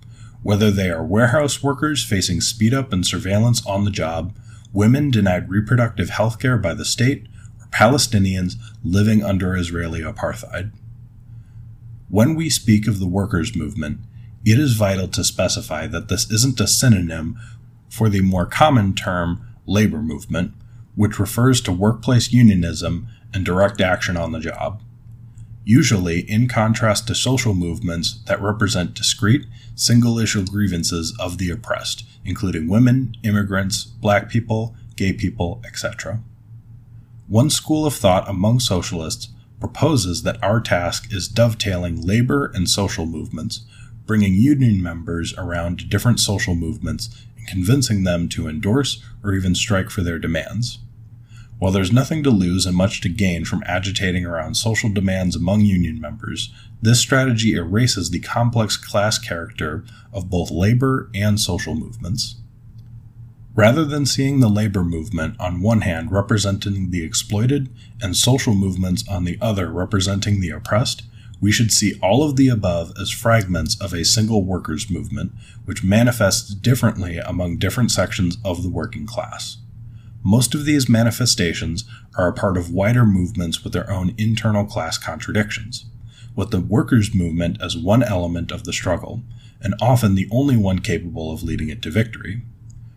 whether 0.47 0.71
they 0.71 0.89
are 0.89 1.03
warehouse 1.03 1.61
workers 1.61 2.05
facing 2.05 2.39
speed 2.39 2.73
up 2.73 2.93
and 2.93 3.05
surveillance 3.05 3.65
on 3.67 3.83
the 3.83 3.91
job, 3.91 4.33
women 4.71 5.11
denied 5.11 5.49
reproductive 5.49 6.11
health 6.11 6.39
care 6.39 6.57
by 6.57 6.73
the 6.73 6.85
state, 6.85 7.27
or 7.59 7.67
Palestinians 7.67 8.53
living 8.81 9.21
under 9.21 9.57
Israeli 9.57 9.99
apartheid. 9.99 10.71
When 12.07 12.33
we 12.33 12.49
speak 12.49 12.87
of 12.87 12.99
the 12.99 13.09
workers' 13.09 13.57
movement, 13.57 13.99
it 14.45 14.57
is 14.57 14.75
vital 14.75 15.09
to 15.09 15.23
specify 15.25 15.85
that 15.87 16.07
this 16.07 16.31
isn't 16.31 16.61
a 16.61 16.67
synonym 16.67 17.37
for 17.89 18.07
the 18.07 18.21
more 18.21 18.45
common 18.45 18.93
term 18.93 19.45
labor 19.65 20.01
movement, 20.01 20.53
which 20.95 21.19
refers 21.19 21.59
to 21.59 21.73
workplace 21.73 22.31
unionism 22.31 23.09
and 23.33 23.43
direct 23.43 23.81
action 23.81 24.15
on 24.15 24.31
the 24.31 24.39
job. 24.39 24.81
Usually, 25.65 26.19
in 26.21 26.47
contrast 26.47 27.05
to 27.07 27.15
social 27.15 27.53
movements 27.53 28.21
that 28.27 28.41
represent 28.41 28.93
discrete, 28.93 29.45
single 29.77 30.17
issue 30.19 30.43
grievances 30.43 31.15
of 31.19 31.37
the 31.37 31.49
oppressed, 31.51 32.03
including 32.25 32.67
women, 32.67 33.15
immigrants, 33.23 33.85
black 33.85 34.27
people, 34.27 34.75
gay 34.95 35.13
people, 35.13 35.61
etc. 35.65 36.19
One 37.27 37.49
school 37.49 37.85
of 37.85 37.93
thought 37.93 38.27
among 38.27 38.59
socialists 38.59 39.29
proposes 39.59 40.23
that 40.23 40.43
our 40.43 40.59
task 40.59 41.13
is 41.13 41.27
dovetailing 41.27 42.01
labor 42.01 42.51
and 42.53 42.69
social 42.69 43.05
movements, 43.05 43.61
bringing 44.05 44.33
union 44.33 44.81
members 44.81 45.33
around 45.37 45.89
different 45.89 46.19
social 46.19 46.55
movements 46.55 47.25
and 47.37 47.47
convincing 47.47 48.03
them 48.03 48.27
to 48.29 48.47
endorse 48.47 49.03
or 49.23 49.33
even 49.33 49.53
strike 49.53 49.89
for 49.89 50.01
their 50.01 50.19
demands. 50.19 50.79
While 51.59 51.71
there's 51.71 51.91
nothing 51.91 52.21
to 52.23 52.29
lose 52.29 52.67
and 52.67 52.77
much 52.77 53.01
to 53.01 53.09
gain 53.09 53.43
from 53.43 53.63
agitating 53.65 54.25
around 54.25 54.55
social 54.55 54.89
demands 54.89 55.35
among 55.35 55.61
union 55.61 55.99
members, 55.99 56.53
this 56.81 56.99
strategy 56.99 57.53
erases 57.53 58.11
the 58.11 58.19
complex 58.19 58.77
class 58.77 59.17
character 59.17 59.83
of 60.13 60.29
both 60.29 60.51
labor 60.51 61.09
and 61.15 61.39
social 61.39 61.73
movements. 61.73 62.35
Rather 63.55 63.83
than 63.83 64.05
seeing 64.05 64.39
the 64.39 64.49
labor 64.49 64.83
movement 64.83 65.35
on 65.39 65.63
one 65.63 65.81
hand 65.81 66.11
representing 66.11 66.91
the 66.91 67.03
exploited 67.03 67.69
and 67.99 68.15
social 68.15 68.53
movements 68.53 69.03
on 69.09 69.23
the 69.23 69.39
other 69.41 69.71
representing 69.71 70.39
the 70.39 70.51
oppressed, 70.51 71.01
we 71.41 71.51
should 71.51 71.71
see 71.71 71.97
all 71.99 72.23
of 72.23 72.35
the 72.35 72.49
above 72.49 72.91
as 73.01 73.09
fragments 73.09 73.79
of 73.81 73.93
a 73.93 74.05
single 74.05 74.43
workers' 74.43 74.91
movement, 74.91 75.31
which 75.65 75.83
manifests 75.83 76.53
differently 76.53 77.17
among 77.17 77.57
different 77.57 77.89
sections 77.89 78.37
of 78.45 78.61
the 78.61 78.69
working 78.69 79.07
class. 79.07 79.57
Most 80.29 80.53
of 80.53 80.65
these 80.65 80.89
manifestations 80.89 81.85
are 82.17 82.27
a 82.27 82.33
part 82.33 82.57
of 82.57 82.69
wider 82.69 83.05
movements 83.05 83.63
with 83.63 83.71
their 83.71 83.89
own 83.89 84.13
internal 84.17 84.65
class 84.65 84.97
contradictions, 84.97 85.85
with 86.35 86.51
the 86.51 86.59
workers' 86.59 87.15
movement 87.15 87.61
as 87.61 87.77
one 87.77 88.03
element 88.03 88.51
of 88.51 88.65
the 88.65 88.73
struggle, 88.73 89.23
and 89.61 89.73
often 89.79 90.15
the 90.15 90.27
only 90.29 90.57
one 90.57 90.79
capable 90.79 91.31
of 91.31 91.43
leading 91.43 91.69
it 91.69 91.81
to 91.83 91.89
victory. 91.89 92.41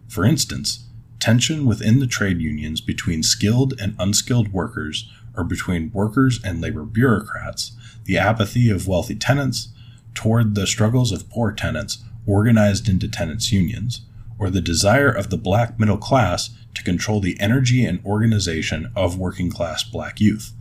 For 0.09 0.25
instance, 0.25 0.89
tension 1.21 1.67
within 1.67 2.01
the 2.01 2.09
trade 2.09 2.41
unions 2.41 2.81
between 2.81 3.23
skilled 3.23 3.75
and 3.81 3.95
unskilled 3.97 4.53
workers, 4.53 5.09
or 5.37 5.45
between 5.45 5.93
workers 5.93 6.41
and 6.43 6.61
labor 6.61 6.83
bureaucrats, 6.83 7.71
the 8.07 8.19
apathy 8.19 8.71
of 8.71 8.89
wealthy 8.89 9.15
tenants 9.15 9.69
toward 10.17 10.57
the 10.57 10.67
struggles 10.67 11.13
of 11.13 11.31
poor 11.31 11.53
tenants 11.53 11.99
organized 12.27 12.89
into 12.89 13.07
tenants' 13.07 13.53
unions, 13.53 14.01
or 14.37 14.51
the 14.51 14.61
desire 14.61 15.13
of 15.13 15.31
the 15.31 15.37
black 15.37 15.79
middle 15.79 15.97
class 15.97 16.51
to 16.75 16.85
control 16.85 17.21
the 17.21 17.39
energy 17.41 17.85
and 17.85 18.05
organization 18.05 18.91
of 18.95 19.19
working 19.19 19.51
class 19.51 19.83
black 19.83 20.21
youth, 20.21 20.53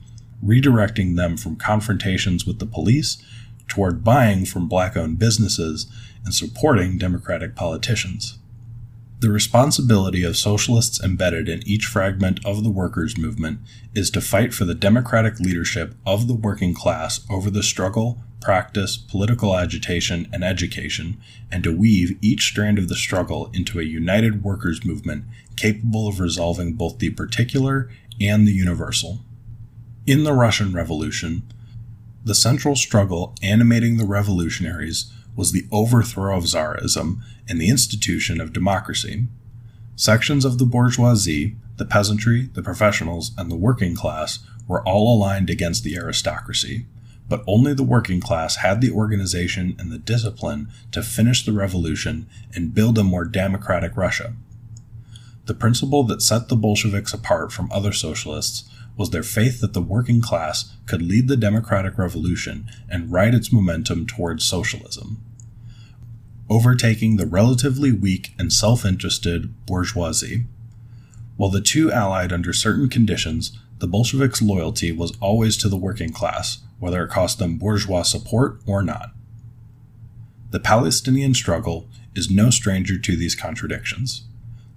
redirecting 0.43 1.15
them 1.15 1.37
from 1.37 1.55
confrontations 1.55 2.45
with 2.45 2.59
the 2.59 2.65
police 2.65 3.23
toward 3.67 4.03
buying 4.03 4.45
from 4.45 4.67
black 4.67 4.97
owned 4.97 5.19
businesses 5.19 5.87
and 6.25 6.33
supporting 6.33 6.97
Democratic 6.97 7.55
politicians. 7.55 8.39
The 9.19 9.29
responsibility 9.29 10.23
of 10.23 10.37
socialists 10.37 11.03
embedded 11.03 11.49
in 11.49 11.67
each 11.67 11.85
fragment 11.85 12.39
of 12.45 12.63
the 12.63 12.69
workers' 12.69 13.17
movement 13.17 13.59
is 13.93 14.09
to 14.11 14.21
fight 14.21 14.53
for 14.53 14.63
the 14.63 14.73
democratic 14.73 15.39
leadership 15.41 15.93
of 16.05 16.27
the 16.27 16.33
working 16.33 16.73
class 16.73 17.25
over 17.29 17.49
the 17.49 17.63
struggle, 17.63 18.23
practice, 18.41 18.97
political 18.97 19.57
agitation, 19.57 20.27
and 20.31 20.43
education, 20.43 21.19
and 21.51 21.63
to 21.63 21.75
weave 21.75 22.17
each 22.21 22.43
strand 22.43 22.77
of 22.77 22.87
the 22.87 22.95
struggle 22.95 23.49
into 23.53 23.79
a 23.79 23.83
united 23.83 24.43
workers' 24.43 24.85
movement 24.85 25.25
capable 25.55 26.07
of 26.07 26.19
resolving 26.19 26.73
both 26.73 26.99
the 26.99 27.09
particular 27.09 27.89
and 28.19 28.47
the 28.47 28.53
universal. 28.53 29.19
In 30.05 30.23
the 30.23 30.33
Russian 30.33 30.73
Revolution, 30.73 31.43
the 32.23 32.35
central 32.35 32.75
struggle 32.75 33.35
animating 33.41 33.97
the 33.97 34.05
revolutionaries 34.05 35.11
was 35.35 35.51
the 35.51 35.67
overthrow 35.71 36.37
of 36.37 36.45
Tsarism 36.45 37.21
and 37.47 37.59
the 37.59 37.69
institution 37.69 38.41
of 38.41 38.53
democracy. 38.53 39.27
Sections 39.95 40.45
of 40.45 40.57
the 40.57 40.65
bourgeoisie, 40.65 41.55
the 41.77 41.85
peasantry, 41.85 42.49
the 42.53 42.61
professionals, 42.61 43.31
and 43.37 43.49
the 43.49 43.55
working 43.55 43.95
class 43.95 44.39
were 44.67 44.85
all 44.87 45.15
aligned 45.15 45.49
against 45.49 45.83
the 45.83 45.95
aristocracy, 45.95 46.85
but 47.29 47.43
only 47.47 47.73
the 47.73 47.83
working 47.83 48.19
class 48.19 48.57
had 48.57 48.81
the 48.81 48.91
organization 48.91 49.75
and 49.79 49.91
the 49.91 49.99
discipline 49.99 50.67
to 50.91 51.03
finish 51.03 51.45
the 51.45 51.53
revolution 51.53 52.27
and 52.53 52.73
build 52.73 52.97
a 52.97 53.03
more 53.03 53.23
democratic 53.23 53.95
Russia. 53.95 54.33
The 55.45 55.53
principle 55.53 56.03
that 56.03 56.21
set 56.21 56.49
the 56.49 56.55
Bolsheviks 56.55 57.13
apart 57.13 57.51
from 57.51 57.71
other 57.71 57.93
socialists 57.93 58.69
was 58.97 59.11
their 59.11 59.23
faith 59.23 59.61
that 59.61 59.73
the 59.73 59.81
working 59.81 60.21
class 60.21 60.75
could 60.85 61.01
lead 61.01 61.27
the 61.27 61.37
democratic 61.37 61.97
revolution 61.97 62.69
and 62.89 63.11
ride 63.11 63.33
its 63.33 63.51
momentum 63.51 64.05
towards 64.05 64.43
socialism. 64.43 65.23
Overtaking 66.49 67.15
the 67.15 67.25
relatively 67.25 67.91
weak 67.91 68.33
and 68.37 68.51
self 68.51 68.83
interested 68.83 69.65
bourgeoisie. 69.65 70.45
While 71.37 71.51
the 71.51 71.61
two 71.61 71.91
allied 71.91 72.33
under 72.33 72.51
certain 72.51 72.89
conditions, 72.89 73.57
the 73.77 73.87
Bolsheviks' 73.87 74.41
loyalty 74.41 74.91
was 74.91 75.13
always 75.21 75.55
to 75.57 75.69
the 75.69 75.77
working 75.77 76.11
class, 76.11 76.59
whether 76.79 77.03
it 77.03 77.09
cost 77.09 77.39
them 77.39 77.57
bourgeois 77.57 78.03
support 78.03 78.61
or 78.65 78.81
not. 78.81 79.11
The 80.51 80.59
Palestinian 80.59 81.33
struggle 81.33 81.87
is 82.15 82.31
no 82.31 82.49
stranger 82.49 82.97
to 82.97 83.15
these 83.15 83.35
contradictions. 83.35 84.23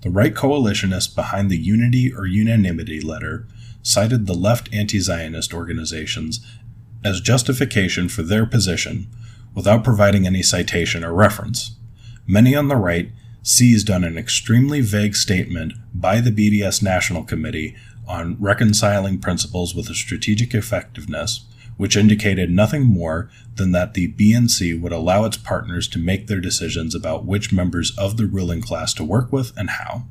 The 0.03 0.11
right 0.11 0.35
coalitionists 0.35 1.15
behind 1.15 1.51
the 1.51 1.57
Unity 1.57 2.13
or 2.13 2.27
Unanimity 2.27 3.01
letter 3.01 3.47
cited 3.83 4.27
the 4.27 4.35
left 4.35 4.69
anti 4.73 4.99
Zionist 4.99 5.55
organizations 5.55 6.45
as 7.05 7.21
justification 7.21 8.09
for 8.09 8.23
their 8.23 8.47
position 8.47 9.09
without 9.55 9.85
providing 9.85 10.27
any 10.27 10.43
citation 10.43 11.05
or 11.05 11.13
reference. 11.13 11.77
Many 12.27 12.55
on 12.55 12.69
the 12.69 12.77
right 12.77 13.11
seized 13.43 13.91
on 13.91 14.05
an 14.05 14.17
extremely 14.17 14.81
vague 14.81 15.17
statement 15.17 15.73
by 15.93 16.21
the 16.21 16.31
BDS 16.31 16.83
National 16.83 17.25
Committee 17.25 17.75
on 18.07 18.37
reconciling 18.41 19.19
principles 19.19 19.75
with 19.75 19.89
a 19.89 19.95
strategic 19.95 20.55
effectiveness, 20.55 21.45
which 21.77 21.97
indicated 21.97 22.51
nothing 22.51 22.85
more 22.85 23.31
than 23.57 23.73
that 23.73 23.95
the 23.95 24.13
BNC 24.13 24.81
would 24.81 24.93
allow 24.93 25.25
its 25.25 25.37
partners 25.37 25.89
to 25.89 25.99
make 25.99 26.27
their 26.27 26.41
decisions 26.41 26.95
about 26.95 27.25
which 27.25 27.53
members 27.53 27.97
of 27.99 28.17
the 28.17 28.27
ruling 28.27 28.61
class 28.61 28.95
to 28.95 29.05
work 29.05 29.33
with 29.33 29.53
and 29.57 29.71
how. 29.71 30.05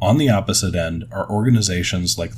On 0.00 0.18
the 0.18 0.30
opposite 0.30 0.74
end 0.74 1.04
are 1.10 1.28
organizations 1.30 2.18
like, 2.18 2.32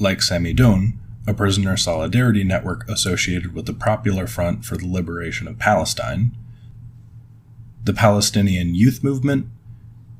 like 0.00 0.18
Samidoun, 0.18 0.94
a 1.26 1.34
prisoner 1.34 1.76
solidarity 1.76 2.42
network 2.42 2.88
associated 2.88 3.54
with 3.54 3.66
the 3.66 3.74
Popular 3.74 4.26
Front 4.26 4.64
for 4.64 4.76
the 4.76 4.86
Liberation 4.86 5.46
of 5.46 5.58
Palestine, 5.58 6.36
the 7.84 7.92
Palestinian 7.92 8.74
Youth 8.74 9.04
Movement, 9.04 9.46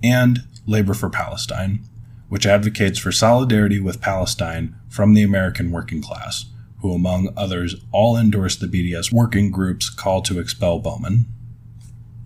and 0.03 0.41
Labor 0.67 0.95
for 0.95 1.09
Palestine, 1.09 1.81
which 2.29 2.47
advocates 2.47 2.99
for 2.99 3.11
solidarity 3.11 3.81
with 3.81 4.01
Palestine 4.01 4.75
from 4.89 5.15
the 5.15 5.23
American 5.23 5.71
working 5.71 6.03
class 6.03 6.47
who, 6.81 6.93
among 6.93 7.33
others, 7.37 7.77
all 7.93 8.17
endorsed 8.17 8.61
the 8.61 8.67
BDS 8.67 9.12
working 9.12 9.51
group's 9.51 9.91
call 9.91 10.23
to 10.23 10.38
expel 10.38 10.79
Bowman. 10.79 11.27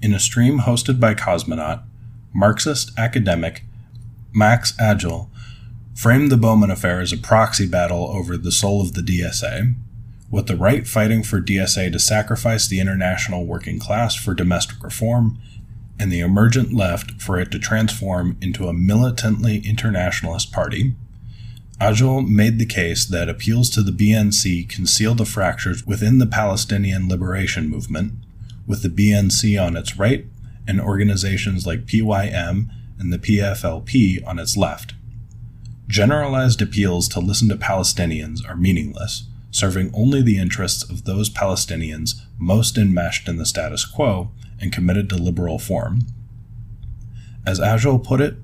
In 0.02 0.12
a 0.12 0.20
stream 0.20 0.60
hosted 0.60 1.00
by 1.00 1.14
Cosmonaut, 1.14 1.82
Marxist 2.34 2.90
academic 2.98 3.64
Max 4.34 4.72
Ajl 4.72 5.28
framed 5.94 6.32
the 6.32 6.36
Bowman 6.36 6.70
affair 6.70 7.00
as 7.00 7.12
a 7.12 7.18
proxy 7.18 7.66
battle 7.66 8.08
over 8.08 8.36
the 8.36 8.52
soul 8.52 8.80
of 8.80 8.94
the 8.94 9.02
DSA, 9.02 9.74
with 10.30 10.46
the 10.46 10.56
right 10.56 10.86
fighting 10.86 11.22
for 11.22 11.40
DSA 11.40 11.92
to 11.92 11.98
sacrifice 11.98 12.66
the 12.66 12.80
international 12.80 13.44
working 13.44 13.78
class 13.78 14.14
for 14.14 14.32
domestic 14.32 14.82
reform, 14.82 15.38
and 15.98 16.10
the 16.10 16.20
emergent 16.20 16.72
left 16.72 17.20
for 17.20 17.38
it 17.38 17.50
to 17.52 17.58
transform 17.58 18.36
into 18.40 18.66
a 18.66 18.72
militantly 18.72 19.58
internationalist 19.58 20.50
party. 20.50 20.94
Ajl 21.82 22.24
made 22.28 22.60
the 22.60 22.64
case 22.64 23.04
that 23.04 23.28
appeals 23.28 23.68
to 23.70 23.82
the 23.82 23.90
BNC 23.90 24.68
conceal 24.68 25.16
the 25.16 25.24
fractures 25.24 25.84
within 25.84 26.18
the 26.18 26.28
Palestinian 26.28 27.08
liberation 27.08 27.68
movement, 27.68 28.12
with 28.68 28.84
the 28.84 28.88
BNC 28.88 29.60
on 29.60 29.76
its 29.76 29.96
right 29.96 30.24
and 30.68 30.80
organizations 30.80 31.66
like 31.66 31.86
PYM 31.86 32.70
and 33.00 33.12
the 33.12 33.18
PFLP 33.18 34.24
on 34.24 34.38
its 34.38 34.56
left. 34.56 34.94
Generalized 35.88 36.62
appeals 36.62 37.08
to 37.08 37.18
listen 37.18 37.48
to 37.48 37.56
Palestinians 37.56 38.48
are 38.48 38.54
meaningless, 38.54 39.24
serving 39.50 39.90
only 39.92 40.22
the 40.22 40.38
interests 40.38 40.88
of 40.88 41.02
those 41.02 41.28
Palestinians 41.28 42.14
most 42.38 42.78
enmeshed 42.78 43.28
in 43.28 43.38
the 43.38 43.46
status 43.46 43.84
quo 43.84 44.30
and 44.60 44.72
committed 44.72 45.10
to 45.10 45.16
liberal 45.16 45.58
form. 45.58 46.02
As 47.44 47.58
Ajl 47.58 48.04
put 48.04 48.20
it, 48.20 48.36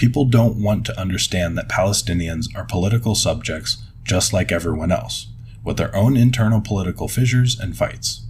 people 0.00 0.24
don't 0.24 0.56
want 0.56 0.86
to 0.86 0.98
understand 0.98 1.58
that 1.58 1.68
Palestinians 1.68 2.46
are 2.56 2.64
political 2.64 3.14
subjects 3.14 3.82
just 4.02 4.32
like 4.32 4.50
everyone 4.50 4.90
else, 4.90 5.26
with 5.62 5.76
their 5.76 5.94
own 5.94 6.16
internal 6.16 6.62
political 6.62 7.06
fissures 7.06 7.60
and 7.60 7.76
fights. 7.76 8.22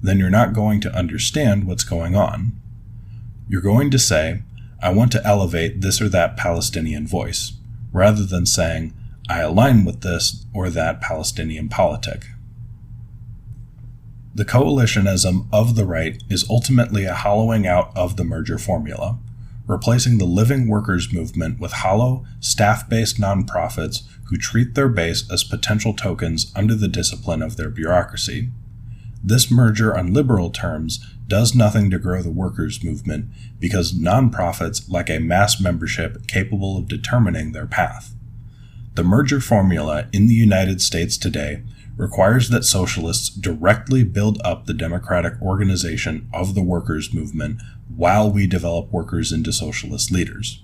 Then 0.00 0.20
you're 0.20 0.30
not 0.30 0.52
going 0.52 0.80
to 0.82 0.96
understand 0.96 1.66
what's 1.66 1.82
going 1.82 2.14
on. 2.14 2.52
You're 3.48 3.60
going 3.60 3.90
to 3.90 3.98
say, 3.98 4.44
I 4.80 4.92
want 4.92 5.10
to 5.10 5.26
elevate 5.26 5.80
this 5.80 6.00
or 6.00 6.08
that 6.10 6.36
Palestinian 6.36 7.08
voice, 7.08 7.54
rather 7.92 8.24
than 8.24 8.46
saying, 8.46 8.94
I 9.28 9.40
align 9.40 9.84
with 9.84 10.02
this 10.02 10.46
or 10.54 10.70
that 10.70 11.00
Palestinian 11.00 11.68
politic. 11.68 12.26
The 14.32 14.44
coalitionism 14.44 15.48
of 15.52 15.74
the 15.74 15.84
right 15.84 16.22
is 16.30 16.48
ultimately 16.48 17.04
a 17.04 17.14
hollowing 17.14 17.66
out 17.66 17.90
of 17.96 18.16
the 18.16 18.22
merger 18.22 18.58
formula, 18.58 19.18
replacing 19.70 20.18
the 20.18 20.24
living 20.24 20.66
workers 20.66 21.12
movement 21.12 21.60
with 21.60 21.72
hollow, 21.72 22.24
staff 22.40 22.88
based 22.88 23.20
nonprofits 23.20 24.02
who 24.24 24.36
treat 24.36 24.74
their 24.74 24.88
base 24.88 25.30
as 25.30 25.44
potential 25.44 25.94
tokens 25.94 26.52
under 26.56 26.74
the 26.74 26.88
discipline 26.88 27.40
of 27.40 27.56
their 27.56 27.70
bureaucracy. 27.70 28.50
This 29.22 29.50
merger 29.50 29.96
on 29.96 30.12
liberal 30.12 30.50
terms 30.50 30.98
does 31.28 31.54
nothing 31.54 31.88
to 31.90 31.98
grow 31.98 32.20
the 32.20 32.30
workers' 32.30 32.82
movement 32.82 33.26
because 33.60 33.92
nonprofits 33.92 34.90
lack 34.90 35.08
a 35.08 35.20
mass 35.20 35.60
membership 35.60 36.26
capable 36.26 36.76
of 36.76 36.88
determining 36.88 37.52
their 37.52 37.66
path. 37.66 38.12
The 38.94 39.04
merger 39.04 39.40
formula 39.40 40.08
in 40.12 40.26
the 40.26 40.34
United 40.34 40.80
States 40.82 41.16
today 41.16 41.62
requires 42.00 42.48
that 42.48 42.64
socialists 42.64 43.28
directly 43.28 44.02
build 44.02 44.40
up 44.42 44.66
the 44.66 44.74
democratic 44.74 45.34
organization 45.42 46.28
of 46.32 46.54
the 46.54 46.62
workers' 46.62 47.12
movement 47.12 47.60
while 47.94 48.30
we 48.30 48.46
develop 48.46 48.90
workers 48.90 49.32
into 49.32 49.52
socialist 49.52 50.10
leaders. 50.10 50.62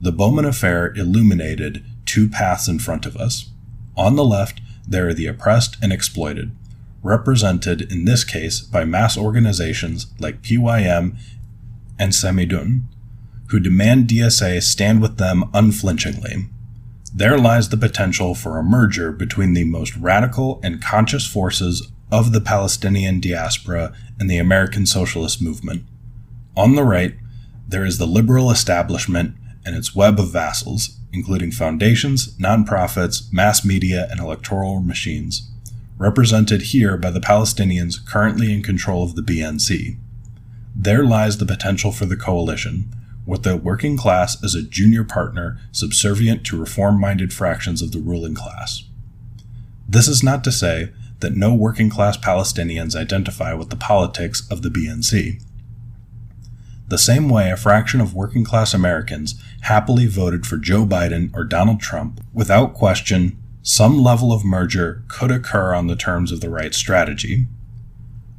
The 0.00 0.12
Bowman 0.12 0.44
Affair 0.44 0.92
illuminated 0.94 1.84
two 2.04 2.28
paths 2.28 2.68
in 2.68 2.78
front 2.78 3.06
of 3.06 3.16
us. 3.16 3.50
On 3.96 4.16
the 4.16 4.24
left, 4.24 4.60
there 4.86 5.08
are 5.08 5.14
the 5.14 5.28
oppressed 5.28 5.76
and 5.80 5.92
exploited 5.92 6.50
represented 7.04 7.82
in 7.92 8.06
this 8.06 8.24
case 8.24 8.60
by 8.62 8.84
mass 8.84 9.16
organizations 9.16 10.06
like 10.18 10.42
PYM 10.42 11.16
and 11.98 12.12
Samidoun, 12.12 12.84
who 13.48 13.60
demand 13.60 14.08
DSA 14.08 14.62
stand 14.62 15.00
with 15.02 15.18
them 15.18 15.44
unflinchingly. 15.52 16.46
There 17.16 17.38
lies 17.38 17.68
the 17.68 17.76
potential 17.76 18.34
for 18.34 18.58
a 18.58 18.64
merger 18.64 19.12
between 19.12 19.54
the 19.54 19.62
most 19.62 19.96
radical 19.96 20.58
and 20.64 20.82
conscious 20.82 21.24
forces 21.24 21.92
of 22.10 22.32
the 22.32 22.40
Palestinian 22.40 23.20
diaspora 23.20 23.92
and 24.18 24.28
the 24.28 24.38
American 24.38 24.84
socialist 24.84 25.40
movement. 25.40 25.84
On 26.56 26.74
the 26.74 26.82
right, 26.82 27.14
there 27.68 27.84
is 27.84 27.98
the 27.98 28.06
liberal 28.06 28.50
establishment 28.50 29.36
and 29.64 29.76
its 29.76 29.94
web 29.94 30.18
of 30.18 30.30
vassals, 30.32 30.98
including 31.12 31.52
foundations, 31.52 32.36
nonprofits, 32.36 33.32
mass 33.32 33.64
media, 33.64 34.08
and 34.10 34.18
electoral 34.18 34.80
machines 34.80 35.48
represented 35.98 36.62
here 36.62 36.96
by 36.96 37.10
the 37.10 37.20
Palestinians 37.20 38.04
currently 38.04 38.52
in 38.52 38.62
control 38.62 39.04
of 39.04 39.14
the 39.14 39.22
BNC. 39.22 39.96
There 40.74 41.04
lies 41.04 41.38
the 41.38 41.46
potential 41.46 41.92
for 41.92 42.06
the 42.06 42.16
coalition, 42.16 42.92
with 43.26 43.42
the 43.42 43.56
working 43.56 43.96
class 43.96 44.42
as 44.42 44.54
a 44.54 44.62
junior 44.62 45.04
partner 45.04 45.58
subservient 45.72 46.44
to 46.44 46.58
reform 46.58 47.00
minded 47.00 47.32
fractions 47.32 47.82
of 47.82 47.92
the 47.92 48.00
ruling 48.00 48.34
class. 48.34 48.84
This 49.88 50.08
is 50.08 50.22
not 50.22 50.44
to 50.44 50.52
say 50.52 50.90
that 51.20 51.36
no 51.36 51.54
working 51.54 51.88
class 51.88 52.16
Palestinians 52.16 52.94
identify 52.94 53.54
with 53.54 53.70
the 53.70 53.76
politics 53.76 54.46
of 54.50 54.62
the 54.62 54.68
BNC. 54.68 55.42
The 56.88 56.98
same 56.98 57.28
way 57.28 57.50
a 57.50 57.56
fraction 57.56 58.00
of 58.00 58.14
working 58.14 58.44
class 58.44 58.74
Americans 58.74 59.34
happily 59.62 60.06
voted 60.06 60.46
for 60.46 60.58
Joe 60.58 60.84
Biden 60.84 61.34
or 61.34 61.44
Donald 61.44 61.80
Trump 61.80 62.20
without 62.32 62.74
question 62.74 63.38
some 63.62 63.98
level 63.98 64.32
of 64.32 64.44
merger 64.44 65.02
could 65.08 65.30
occur 65.30 65.74
on 65.74 65.86
the 65.86 65.96
terms 65.96 66.30
of 66.30 66.42
the 66.42 66.50
right 66.50 66.74
strategy. 66.74 67.46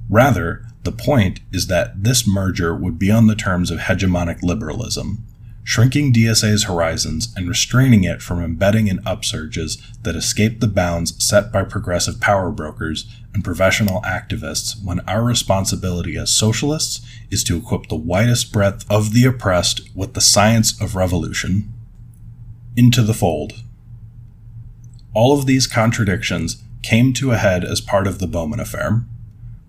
Rather, 0.08 0.65
the 0.86 0.92
point 0.92 1.40
is 1.52 1.68
that 1.68 2.04
this 2.04 2.28
merger 2.28 2.74
would 2.74 2.98
be 2.98 3.12
on 3.12 3.28
the 3.28 3.36
terms 3.36 3.72
of 3.72 3.80
hegemonic 3.80 4.42
liberalism, 4.44 5.24
shrinking 5.64 6.14
DSA's 6.14 6.66
horizons 6.66 7.34
and 7.36 7.50
restraining 7.50 8.04
it 8.04 8.22
from 8.22 8.40
embedding 8.40 8.88
in 8.88 9.00
upsurges 9.00 9.82
that 10.04 10.16
escape 10.16 10.60
the 10.60 10.68
bounds 10.68 11.22
set 11.24 11.52
by 11.52 11.64
progressive 11.64 12.22
power 12.22 12.52
brokers 12.52 13.12
and 13.34 13.44
professional 13.44 14.00
activists 14.02 14.82
when 14.84 15.00
our 15.02 15.24
responsibility 15.24 16.16
as 16.18 16.30
socialists 16.30 17.06
is 17.32 17.44
to 17.44 17.58
equip 17.58 17.88
the 17.88 17.96
widest 17.96 18.54
breadth 18.54 18.86
of 18.90 19.12
the 19.12 19.26
oppressed 19.26 19.82
with 19.96 20.14
the 20.14 20.22
science 20.22 20.80
of 20.80 20.96
revolution. 20.96 21.74
Into 22.78 23.02
the 23.02 23.14
fold. 23.14 23.54
All 25.16 25.38
of 25.38 25.48
these 25.48 25.66
contradictions 25.66 26.62
came 26.84 27.12
to 27.14 27.32
a 27.32 27.38
head 27.38 27.64
as 27.64 27.82
part 27.82 28.06
of 28.06 28.20
the 28.20 28.28
Bowman 28.28 28.60
affair. 28.60 29.02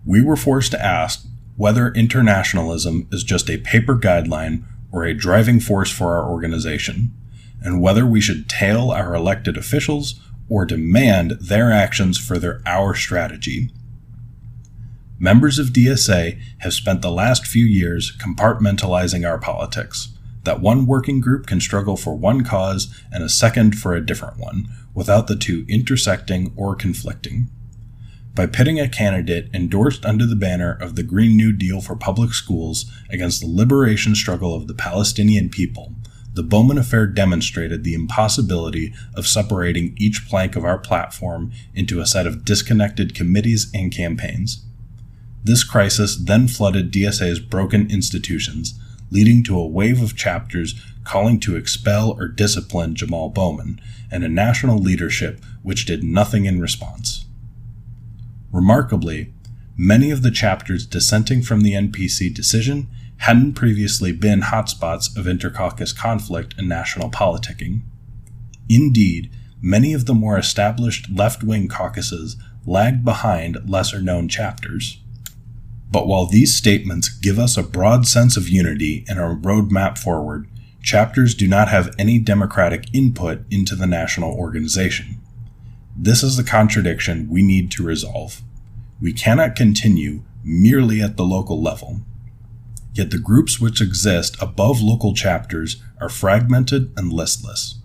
We 0.07 0.21
were 0.21 0.37
forced 0.37 0.71
to 0.71 0.83
ask 0.83 1.27
whether 1.57 1.91
internationalism 1.91 3.09
is 3.11 3.25
just 3.25 3.49
a 3.49 3.57
paper 3.57 3.93
guideline 3.97 4.63
or 4.89 5.03
a 5.03 5.13
driving 5.13 5.59
force 5.59 5.91
for 5.91 6.15
our 6.15 6.29
organization, 6.31 7.13
and 7.61 7.81
whether 7.81 8.05
we 8.05 8.21
should 8.21 8.47
tail 8.47 8.89
our 8.89 9.13
elected 9.13 9.57
officials 9.57 10.17
or 10.47 10.65
demand 10.65 11.31
their 11.41 11.73
actions 11.73 12.17
further 12.17 12.61
our 12.65 12.95
strategy. 12.95 13.69
Members 15.19 15.59
of 15.59 15.73
DSA 15.73 16.39
have 16.59 16.73
spent 16.73 17.01
the 17.01 17.11
last 17.11 17.45
few 17.45 17.65
years 17.65 18.15
compartmentalizing 18.17 19.27
our 19.27 19.37
politics, 19.37 20.13
that 20.43 20.61
one 20.61 20.85
working 20.85 21.19
group 21.19 21.47
can 21.47 21.59
struggle 21.59 21.97
for 21.97 22.15
one 22.15 22.45
cause 22.45 23.03
and 23.11 23.25
a 23.25 23.29
second 23.29 23.77
for 23.77 23.93
a 23.93 24.05
different 24.05 24.37
one, 24.37 24.69
without 24.93 25.27
the 25.27 25.35
two 25.35 25.65
intersecting 25.67 26.53
or 26.55 26.75
conflicting. 26.75 27.49
By 28.37 28.45
pitting 28.45 28.79
a 28.79 28.87
candidate 28.87 29.49
endorsed 29.51 30.05
under 30.05 30.23
the 30.23 30.35
banner 30.35 30.71
of 30.71 30.95
the 30.95 31.01
Green 31.01 31.35
New 31.35 31.51
Deal 31.51 31.81
for 31.81 31.95
public 31.95 32.35
schools 32.35 32.85
against 33.09 33.41
the 33.41 33.47
liberation 33.47 34.13
struggle 34.13 34.53
of 34.53 34.67
the 34.67 34.75
Palestinian 34.75 35.49
people, 35.49 35.95
the 36.35 36.43
Bowman 36.43 36.77
Affair 36.77 37.07
demonstrated 37.07 37.83
the 37.83 37.95
impossibility 37.95 38.93
of 39.15 39.25
separating 39.25 39.95
each 39.97 40.27
plank 40.29 40.55
of 40.55 40.63
our 40.63 40.77
platform 40.77 41.51
into 41.73 41.99
a 41.99 42.05
set 42.05 42.27
of 42.27 42.45
disconnected 42.45 43.15
committees 43.15 43.71
and 43.73 43.91
campaigns. 43.91 44.63
This 45.43 45.63
crisis 45.63 46.15
then 46.15 46.47
flooded 46.47 46.91
DSA's 46.91 47.39
broken 47.39 47.89
institutions, 47.89 48.79
leading 49.09 49.43
to 49.45 49.57
a 49.57 49.65
wave 49.65 50.03
of 50.03 50.15
chapters 50.15 50.79
calling 51.03 51.39
to 51.39 51.55
expel 51.55 52.11
or 52.19 52.27
discipline 52.27 52.93
Jamaal 52.93 53.33
Bowman, 53.33 53.81
and 54.11 54.23
a 54.23 54.29
national 54.29 54.77
leadership 54.77 55.43
which 55.63 55.87
did 55.87 56.03
nothing 56.03 56.45
in 56.45 56.61
response. 56.61 57.26
Remarkably, 58.51 59.33
many 59.75 60.11
of 60.11 60.21
the 60.21 60.31
chapters 60.31 60.85
dissenting 60.85 61.41
from 61.41 61.61
the 61.61 61.73
NPC 61.73 62.33
decision 62.33 62.87
hadn't 63.17 63.53
previously 63.53 64.11
been 64.11 64.41
hotspots 64.41 65.15
of 65.17 65.27
intercaucus 65.27 65.91
conflict 65.91 66.55
and 66.57 66.69
national 66.69 67.09
politicking. 67.09 67.81
Indeed, 68.69 69.31
many 69.61 69.93
of 69.93 70.05
the 70.05 70.13
more 70.13 70.37
established 70.37 71.09
left 71.11 71.43
wing 71.43 71.67
caucuses 71.67 72.37
lagged 72.65 73.03
behind 73.03 73.57
lesser 73.67 74.01
known 74.01 74.27
chapters. 74.27 74.99
But 75.89 76.07
while 76.07 76.25
these 76.25 76.55
statements 76.55 77.09
give 77.09 77.39
us 77.39 77.57
a 77.57 77.63
broad 77.63 78.07
sense 78.07 78.37
of 78.37 78.49
unity 78.49 79.05
and 79.07 79.19
a 79.19 79.35
roadmap 79.35 79.97
forward, 79.97 80.47
chapters 80.81 81.33
do 81.33 81.47
not 81.47 81.69
have 81.69 81.93
any 81.97 82.19
democratic 82.19 82.93
input 82.93 83.41
into 83.49 83.75
the 83.75 83.87
national 83.87 84.33
organization. 84.33 85.21
This 85.99 86.21
is 86.23 86.37
the 86.37 86.43
contradiction 86.43 87.27
we 87.29 87.41
need 87.41 87.71
to 87.71 87.83
resolve. 87.83 88.41
We 89.01 89.13
cannot 89.13 89.55
continue 89.55 90.21
merely 90.43 91.01
at 91.01 91.17
the 91.17 91.25
local 91.25 91.61
level. 91.61 92.01
yet 92.93 93.11
the 93.11 93.19
groups 93.19 93.59
which 93.59 93.79
exist 93.81 94.35
above 94.41 94.81
local 94.81 95.13
chapters 95.13 95.81
are 96.01 96.09
fragmented 96.09 96.91
and 96.97 97.13
listless. 97.13 97.79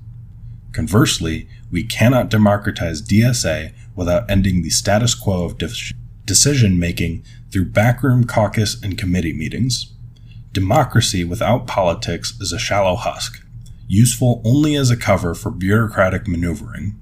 Conversely, 0.73 1.49
we 1.71 1.85
cannot 1.85 2.31
democratize 2.31 3.03
DSA 3.03 3.75
without 3.95 4.31
ending 4.31 4.63
the 4.63 4.71
status 4.71 5.15
quo 5.15 5.45
of 5.45 5.59
de- 5.59 5.93
decision 6.25 6.79
making 6.79 7.23
through 7.51 7.67
backroom 7.67 8.25
caucus 8.25 8.81
and 8.83 8.97
committee 8.97 9.35
meetings. 9.35 9.93
Democracy 10.53 11.25
without 11.25 11.67
politics 11.67 12.33
is 12.41 12.53
a 12.53 12.59
shallow 12.59 12.97
husk, 12.97 13.45
useful 13.87 14.41
only 14.45 14.75
as 14.75 14.91
a 14.91 14.97
cover 14.97 15.35
for 15.35 15.51
bureaucratic 15.51 16.27
maneuvering. 16.27 16.99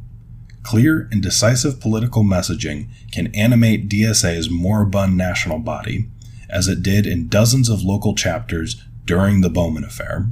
Clear 0.62 1.08
and 1.10 1.22
decisive 1.22 1.80
political 1.80 2.22
messaging 2.22 2.88
can 3.10 3.34
animate 3.34 3.88
DSA's 3.88 4.50
moribund 4.50 5.16
national 5.16 5.58
body, 5.58 6.08
as 6.48 6.68
it 6.68 6.82
did 6.82 7.06
in 7.06 7.28
dozens 7.28 7.68
of 7.68 7.82
local 7.82 8.14
chapters 8.14 8.82
during 9.04 9.40
the 9.40 9.50
Bowman 9.50 9.84
Affair. 9.84 10.26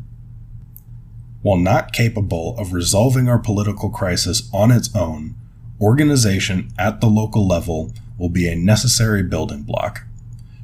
While 1.42 1.56
not 1.56 1.92
capable 1.92 2.56
of 2.58 2.72
resolving 2.72 3.28
our 3.28 3.38
political 3.38 3.90
crisis 3.90 4.48
on 4.52 4.70
its 4.70 4.94
own, 4.94 5.34
organization 5.80 6.72
at 6.78 7.00
the 7.00 7.06
local 7.06 7.46
level 7.46 7.92
will 8.18 8.28
be 8.28 8.48
a 8.48 8.56
necessary 8.56 9.22
building 9.22 9.62
block. 9.62 10.02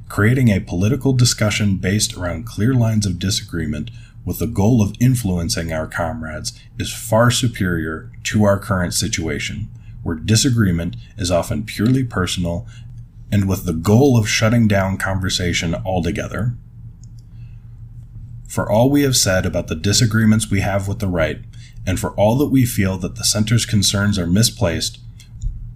Creating 0.08 0.48
a 0.48 0.60
political 0.60 1.12
discussion 1.12 1.76
based 1.76 2.14
around 2.16 2.46
clear 2.46 2.74
lines 2.74 3.06
of 3.06 3.18
disagreement 3.18 3.90
with 4.24 4.38
the 4.38 4.46
goal 4.46 4.82
of 4.82 4.96
influencing 5.00 5.72
our 5.72 5.86
comrades 5.86 6.58
is 6.78 6.92
far 6.92 7.30
superior 7.30 8.10
to 8.24 8.44
our 8.44 8.58
current 8.58 8.94
situation, 8.94 9.68
where 10.02 10.16
disagreement 10.16 10.96
is 11.16 11.30
often 11.30 11.64
purely 11.64 12.04
personal 12.04 12.66
and 13.30 13.48
with 13.48 13.64
the 13.64 13.72
goal 13.72 14.16
of 14.16 14.28
shutting 14.28 14.68
down 14.68 14.96
conversation 14.96 15.74
altogether. 15.74 16.54
For 18.48 18.70
all 18.70 18.88
we 18.88 19.02
have 19.02 19.16
said 19.16 19.44
about 19.44 19.66
the 19.66 19.74
disagreements 19.74 20.50
we 20.50 20.60
have 20.60 20.86
with 20.86 21.00
the 21.00 21.08
right, 21.08 21.40
and 21.86 21.98
for 21.98 22.12
all 22.12 22.36
that 22.38 22.46
we 22.46 22.64
feel 22.64 22.96
that 22.98 23.16
the 23.16 23.24
center's 23.24 23.66
concerns 23.66 24.18
are 24.18 24.26
misplaced, 24.26 25.00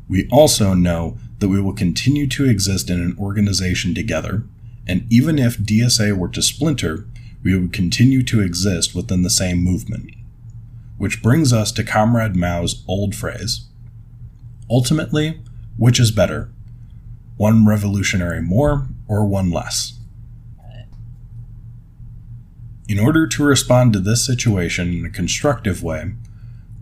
we 0.08 0.28
also 0.30 0.74
know 0.74 1.18
that 1.38 1.48
we 1.48 1.60
will 1.60 1.72
continue 1.72 2.26
to 2.28 2.48
exist 2.48 2.88
in 2.88 3.00
an 3.00 3.16
organization 3.18 3.94
together, 3.94 4.44
and 4.86 5.06
even 5.10 5.38
if 5.38 5.58
DSA 5.58 6.16
were 6.16 6.28
to 6.28 6.40
splinter, 6.40 7.06
we 7.42 7.58
would 7.58 7.72
continue 7.72 8.22
to 8.24 8.40
exist 8.40 8.94
within 8.94 9.22
the 9.22 9.30
same 9.30 9.58
movement. 9.58 10.10
Which 10.96 11.22
brings 11.22 11.52
us 11.52 11.70
to 11.72 11.84
Comrade 11.84 12.36
Mao's 12.36 12.84
old 12.88 13.14
phrase 13.14 13.66
Ultimately, 14.70 15.40
which 15.76 15.98
is 15.98 16.10
better? 16.10 16.50
One 17.36 17.66
revolutionary 17.66 18.42
more 18.42 18.88
or 19.06 19.24
one 19.24 19.50
less? 19.50 19.94
In 22.88 22.98
order 22.98 23.26
to 23.26 23.44
respond 23.44 23.92
to 23.92 24.00
this 24.00 24.24
situation 24.24 24.94
in 24.94 25.04
a 25.04 25.10
constructive 25.10 25.82
way, 25.82 26.12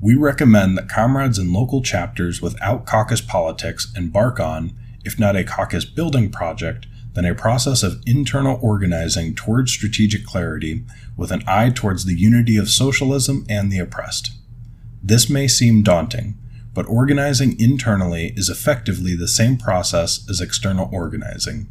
we 0.00 0.14
recommend 0.14 0.78
that 0.78 0.88
comrades 0.88 1.38
in 1.38 1.52
local 1.52 1.82
chapters 1.82 2.40
without 2.40 2.86
caucus 2.86 3.20
politics 3.20 3.92
embark 3.96 4.38
on, 4.38 4.72
if 5.04 5.18
not 5.18 5.34
a 5.34 5.42
caucus 5.42 5.84
building 5.84 6.30
project, 6.30 6.86
then 7.16 7.24
a 7.24 7.34
process 7.34 7.82
of 7.82 8.02
internal 8.06 8.58
organizing 8.60 9.34
towards 9.34 9.72
strategic 9.72 10.24
clarity 10.24 10.84
with 11.16 11.32
an 11.32 11.42
eye 11.46 11.70
towards 11.74 12.04
the 12.04 12.14
unity 12.14 12.58
of 12.58 12.68
socialism 12.68 13.46
and 13.48 13.72
the 13.72 13.78
oppressed. 13.78 14.32
This 15.02 15.30
may 15.30 15.48
seem 15.48 15.82
daunting, 15.82 16.34
but 16.74 16.86
organizing 16.86 17.58
internally 17.58 18.34
is 18.36 18.50
effectively 18.50 19.16
the 19.16 19.26
same 19.26 19.56
process 19.56 20.28
as 20.28 20.42
external 20.42 20.90
organizing. 20.92 21.68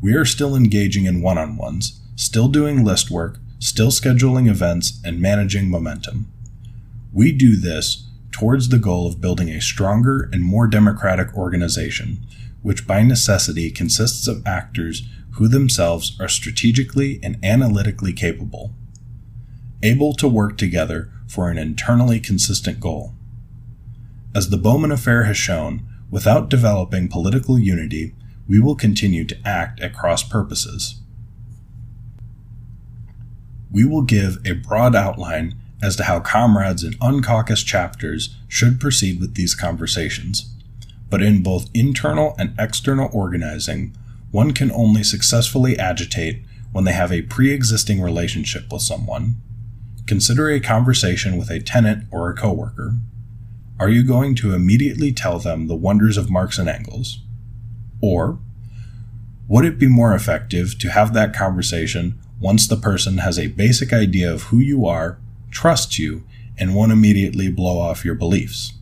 We 0.00 0.14
are 0.14 0.24
still 0.24 0.54
engaging 0.54 1.04
in 1.04 1.20
one 1.20 1.36
on 1.36 1.56
ones, 1.56 2.00
still 2.14 2.46
doing 2.46 2.84
list 2.84 3.10
work, 3.10 3.38
still 3.58 3.90
scheduling 3.90 4.48
events, 4.48 5.00
and 5.04 5.20
managing 5.20 5.68
momentum. 5.68 6.30
We 7.12 7.32
do 7.32 7.56
this 7.56 8.06
towards 8.30 8.68
the 8.68 8.78
goal 8.78 9.08
of 9.08 9.20
building 9.20 9.48
a 9.48 9.60
stronger 9.60 10.28
and 10.32 10.44
more 10.44 10.68
democratic 10.68 11.34
organization 11.36 12.24
which 12.64 12.86
by 12.86 13.02
necessity 13.02 13.70
consists 13.70 14.26
of 14.26 14.44
actors 14.46 15.02
who 15.32 15.46
themselves 15.46 16.16
are 16.18 16.30
strategically 16.30 17.20
and 17.22 17.36
analytically 17.44 18.10
capable, 18.10 18.72
able 19.82 20.14
to 20.14 20.26
work 20.26 20.56
together 20.56 21.12
for 21.28 21.50
an 21.50 21.58
internally 21.58 22.18
consistent 22.18 22.80
goal. 22.80 23.12
As 24.34 24.48
the 24.48 24.56
Bowman 24.56 24.90
affair 24.90 25.24
has 25.24 25.36
shown, 25.36 25.86
without 26.10 26.48
developing 26.48 27.06
political 27.06 27.58
unity, 27.58 28.14
we 28.48 28.58
will 28.58 28.76
continue 28.76 29.24
to 29.26 29.38
act 29.46 29.78
at 29.80 29.94
cross 29.94 30.22
purposes. 30.22 31.02
We 33.70 33.84
will 33.84 34.02
give 34.02 34.38
a 34.46 34.54
broad 34.54 34.96
outline 34.96 35.54
as 35.82 35.96
to 35.96 36.04
how 36.04 36.20
comrades 36.20 36.82
in 36.82 36.94
uncaucused 36.94 37.66
chapters 37.66 38.34
should 38.48 38.80
proceed 38.80 39.20
with 39.20 39.34
these 39.34 39.54
conversations 39.54 40.54
but 41.10 41.22
in 41.22 41.42
both 41.42 41.70
internal 41.74 42.34
and 42.38 42.54
external 42.58 43.08
organizing, 43.12 43.96
one 44.30 44.52
can 44.52 44.70
only 44.72 45.04
successfully 45.04 45.78
agitate 45.78 46.42
when 46.72 46.84
they 46.84 46.92
have 46.92 47.12
a 47.12 47.22
pre 47.22 47.52
existing 47.52 48.02
relationship 48.02 48.72
with 48.72 48.82
someone. 48.82 49.36
Consider 50.06 50.50
a 50.50 50.60
conversation 50.60 51.36
with 51.36 51.50
a 51.50 51.60
tenant 51.60 52.04
or 52.10 52.28
a 52.28 52.34
coworker. 52.34 52.96
Are 53.78 53.88
you 53.88 54.04
going 54.04 54.34
to 54.36 54.54
immediately 54.54 55.12
tell 55.12 55.38
them 55.38 55.66
the 55.66 55.74
wonders 55.74 56.16
of 56.16 56.30
Marx 56.30 56.58
and 56.58 56.68
Engels? 56.68 57.20
Or 58.02 58.38
would 59.48 59.64
it 59.64 59.78
be 59.78 59.88
more 59.88 60.14
effective 60.14 60.78
to 60.78 60.90
have 60.90 61.14
that 61.14 61.34
conversation 61.34 62.18
once 62.40 62.66
the 62.66 62.76
person 62.76 63.18
has 63.18 63.38
a 63.38 63.48
basic 63.48 63.92
idea 63.92 64.32
of 64.32 64.44
who 64.44 64.58
you 64.58 64.86
are, 64.86 65.18
trusts 65.50 65.98
you, 65.98 66.24
and 66.58 66.74
won't 66.74 66.92
immediately 66.92 67.50
blow 67.50 67.78
off 67.78 68.04
your 68.04 68.14
beliefs? 68.14 68.73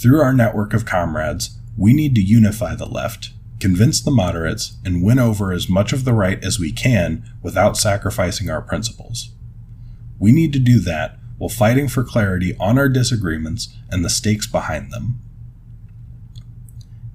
Through 0.00 0.20
our 0.20 0.32
network 0.32 0.74
of 0.74 0.84
comrades, 0.84 1.58
we 1.76 1.94
need 1.94 2.14
to 2.16 2.22
unify 2.22 2.74
the 2.74 2.86
left, 2.86 3.30
convince 3.60 4.00
the 4.00 4.10
moderates, 4.10 4.76
and 4.84 5.02
win 5.02 5.18
over 5.18 5.52
as 5.52 5.68
much 5.68 5.92
of 5.92 6.04
the 6.04 6.12
right 6.12 6.42
as 6.44 6.58
we 6.58 6.70
can 6.70 7.24
without 7.42 7.78
sacrificing 7.78 8.50
our 8.50 8.60
principles. 8.60 9.30
We 10.18 10.32
need 10.32 10.52
to 10.52 10.58
do 10.58 10.80
that 10.80 11.18
while 11.38 11.48
fighting 11.48 11.88
for 11.88 12.04
clarity 12.04 12.54
on 12.58 12.78
our 12.78 12.88
disagreements 12.88 13.74
and 13.90 14.04
the 14.04 14.10
stakes 14.10 14.46
behind 14.46 14.92
them. 14.92 15.20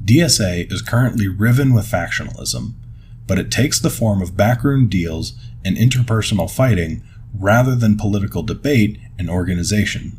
DSA 0.04 0.72
is 0.72 0.82
currently 0.82 1.28
riven 1.28 1.74
with 1.74 1.86
factionalism, 1.86 2.74
but 3.28 3.38
it 3.38 3.52
takes 3.52 3.80
the 3.80 3.90
form 3.90 4.22
of 4.22 4.36
backroom 4.36 4.90
deals 4.90 5.34
and 5.64 5.78
interpersonal 5.78 6.50
fighting 6.50 7.04
rather 7.34 7.76
than 7.76 7.98
political 7.98 8.42
debate 8.42 9.00
and 9.18 9.30
organization. 9.30 10.18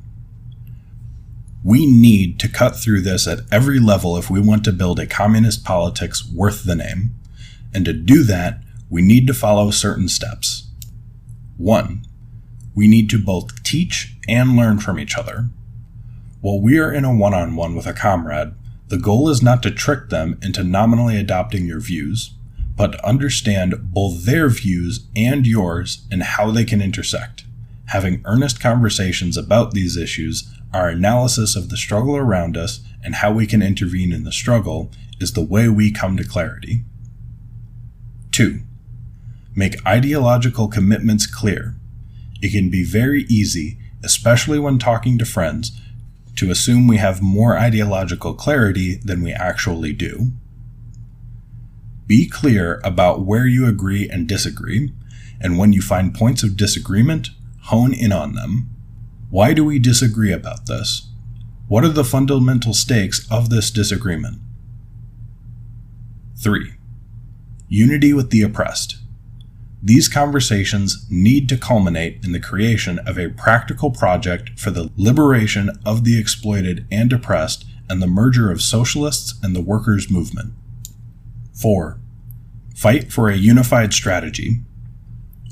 We 1.65 1.87
need 1.87 2.41
to 2.41 2.49
cut 2.49 2.77
through 2.77 3.03
this 3.03 3.29
at 3.29 3.41
every 3.53 3.79
level 3.79 4.17
if 4.17 4.29
we 4.29 4.41
want 4.41 4.65
to 4.65 4.73
build 4.73 4.99
a 4.99 5.07
communist 5.07 5.65
politics 5.65 6.29
worth 6.29 6.65
the 6.65 6.75
name. 6.75 7.15
And 7.73 7.85
to 7.85 7.93
do 7.93 8.25
that, 8.25 8.59
we 8.91 9.01
need 9.01 9.27
to 9.29 9.35
follow 9.35 9.71
certain 9.71 10.09
steps. 10.09 10.67
1. 11.57 12.05
We 12.75 12.89
need 12.89 13.09
to 13.11 13.19
both 13.19 13.63
teach 13.63 14.17
and 14.29 14.57
learn 14.57 14.79
from 14.81 14.99
each 14.99 15.17
other. 15.17 15.51
While 16.41 16.61
we 16.61 16.79
are 16.79 16.93
in 16.93 17.05
a 17.05 17.15
one 17.15 17.35
on 17.35 17.55
one 17.55 17.77
with 17.77 17.87
a 17.87 17.93
comrade, 17.93 18.55
the 18.89 18.99
goal 18.99 19.29
is 19.29 19.43
not 19.43 19.63
to 19.63 19.71
trick 19.71 20.09
them 20.09 20.39
into 20.43 20.65
nominally 20.65 21.17
adopting 21.17 21.67
your 21.67 21.81
views, 21.81 22.35
but 22.77 22.93
to 22.93 23.07
understand 23.07 23.93
both 23.95 24.25
their 24.25 24.49
views 24.49 25.07
and 25.15 25.47
yours 25.47 26.05
and 26.11 26.23
how 26.23 26.51
they 26.51 26.65
can 26.65 26.83
intersect. 26.83 27.45
Having 27.87 28.23
earnest 28.25 28.61
conversations 28.61 29.37
about 29.37 29.71
these 29.71 29.97
issues 29.97 30.53
our 30.73 30.89
analysis 30.89 31.55
of 31.55 31.68
the 31.68 31.77
struggle 31.77 32.16
around 32.16 32.57
us 32.57 32.81
and 33.05 33.16
how 33.16 33.33
we 33.33 33.47
can 33.47 33.62
intervene 33.62 34.12
in 34.12 34.25
the 34.25 34.33
struggle 34.33 34.91
is 35.20 35.33
the 35.33 35.45
way 35.45 35.68
we 35.68 35.91
come 35.91 36.16
to 36.16 36.25
clarity. 36.25 36.83
2. 38.33 38.61
Make 39.55 39.87
ideological 39.87 40.68
commitments 40.68 41.27
clear. 41.27 41.75
It 42.41 42.53
can 42.53 42.70
be 42.70 42.85
very 42.85 43.25
easy, 43.25 43.79
especially 44.03 44.59
when 44.59 44.79
talking 44.79 45.18
to 45.18 45.25
friends, 45.25 45.73
to 46.37 46.51
assume 46.51 46.89
we 46.89 46.97
have 46.97 47.20
more 47.20 47.59
ideological 47.59 48.35
clarity 48.35 48.97
than 48.97 49.23
we 49.23 49.33
actually 49.33 49.93
do. 49.93 50.33
Be 52.07 52.29
clear 52.29 52.81
about 52.83 53.25
where 53.25 53.47
you 53.47 53.66
agree 53.66 54.09
and 54.09 54.27
disagree, 54.27 54.93
and 55.41 55.59
when 55.59 55.73
you 55.73 55.83
find 55.83 56.14
points 56.14 56.43
of 56.43 56.57
disagreement, 56.57 57.29
hone 57.64 57.93
in 57.93 58.12
on 58.12 58.35
them. 58.35 58.72
Why 59.33 59.55
do 59.55 59.64
we 59.64 59.78
disagree 59.78 60.30
about 60.30 60.66
this? 60.66 61.09
What 61.66 61.85
are 61.85 61.89
the 61.89 62.05
fundamental 62.05 62.74
stakes 62.74 63.26
of 63.30 63.49
this 63.49 63.70
disagreement? 63.70 64.41
3. 66.37 66.74
Unity 67.66 68.12
with 68.12 68.28
the 68.28 68.43
oppressed. 68.43 68.99
These 69.83 70.09
conversations 70.09 71.07
need 71.09 71.49
to 71.49 71.57
culminate 71.57 72.22
in 72.22 72.33
the 72.33 72.41
creation 72.41 72.99
of 73.07 73.18
a 73.18 73.30
practical 73.30 73.91
project 73.91 74.61
for 74.61 74.70
the 74.70 74.91
liberation 74.99 75.70
of 75.83 76.05
the 76.05 76.20
exploited 76.20 76.87
and 76.93 77.11
oppressed 77.11 77.64
and 77.89 78.03
the 78.03 78.07
merger 78.07 78.51
of 78.51 78.61
socialists 78.61 79.41
and 79.43 79.57
the 79.57 79.62
workers' 79.62 80.11
movement. 80.11 80.53
4. 81.55 81.99
Fight 82.76 83.11
for 83.11 83.30
a 83.30 83.37
unified 83.37 83.95
strategy. 83.95 84.61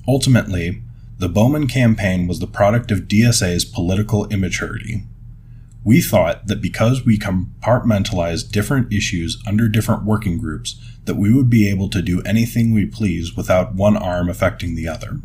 Ultimately, 0.07 0.83
the 1.21 1.29
Bowman 1.29 1.67
campaign 1.67 2.27
was 2.27 2.39
the 2.39 2.47
product 2.47 2.91
of 2.91 3.01
DSA's 3.01 3.67
political 3.67 4.27
immaturity. 4.29 5.03
We 5.85 6.01
thought 6.01 6.47
that 6.47 6.63
because 6.63 7.05
we 7.05 7.19
compartmentalized 7.19 8.51
different 8.51 8.91
issues 8.91 9.37
under 9.47 9.69
different 9.69 10.05
working 10.05 10.39
groups, 10.39 10.81
that 11.05 11.17
we 11.17 11.31
would 11.35 11.51
be 11.51 11.69
able 11.69 11.91
to 11.91 12.01
do 12.01 12.23
anything 12.23 12.73
we 12.73 12.87
please 12.87 13.37
without 13.37 13.75
one 13.75 13.99
arm 13.99 14.31
affecting 14.31 14.75
the 14.75 14.89
other. 14.89 15.21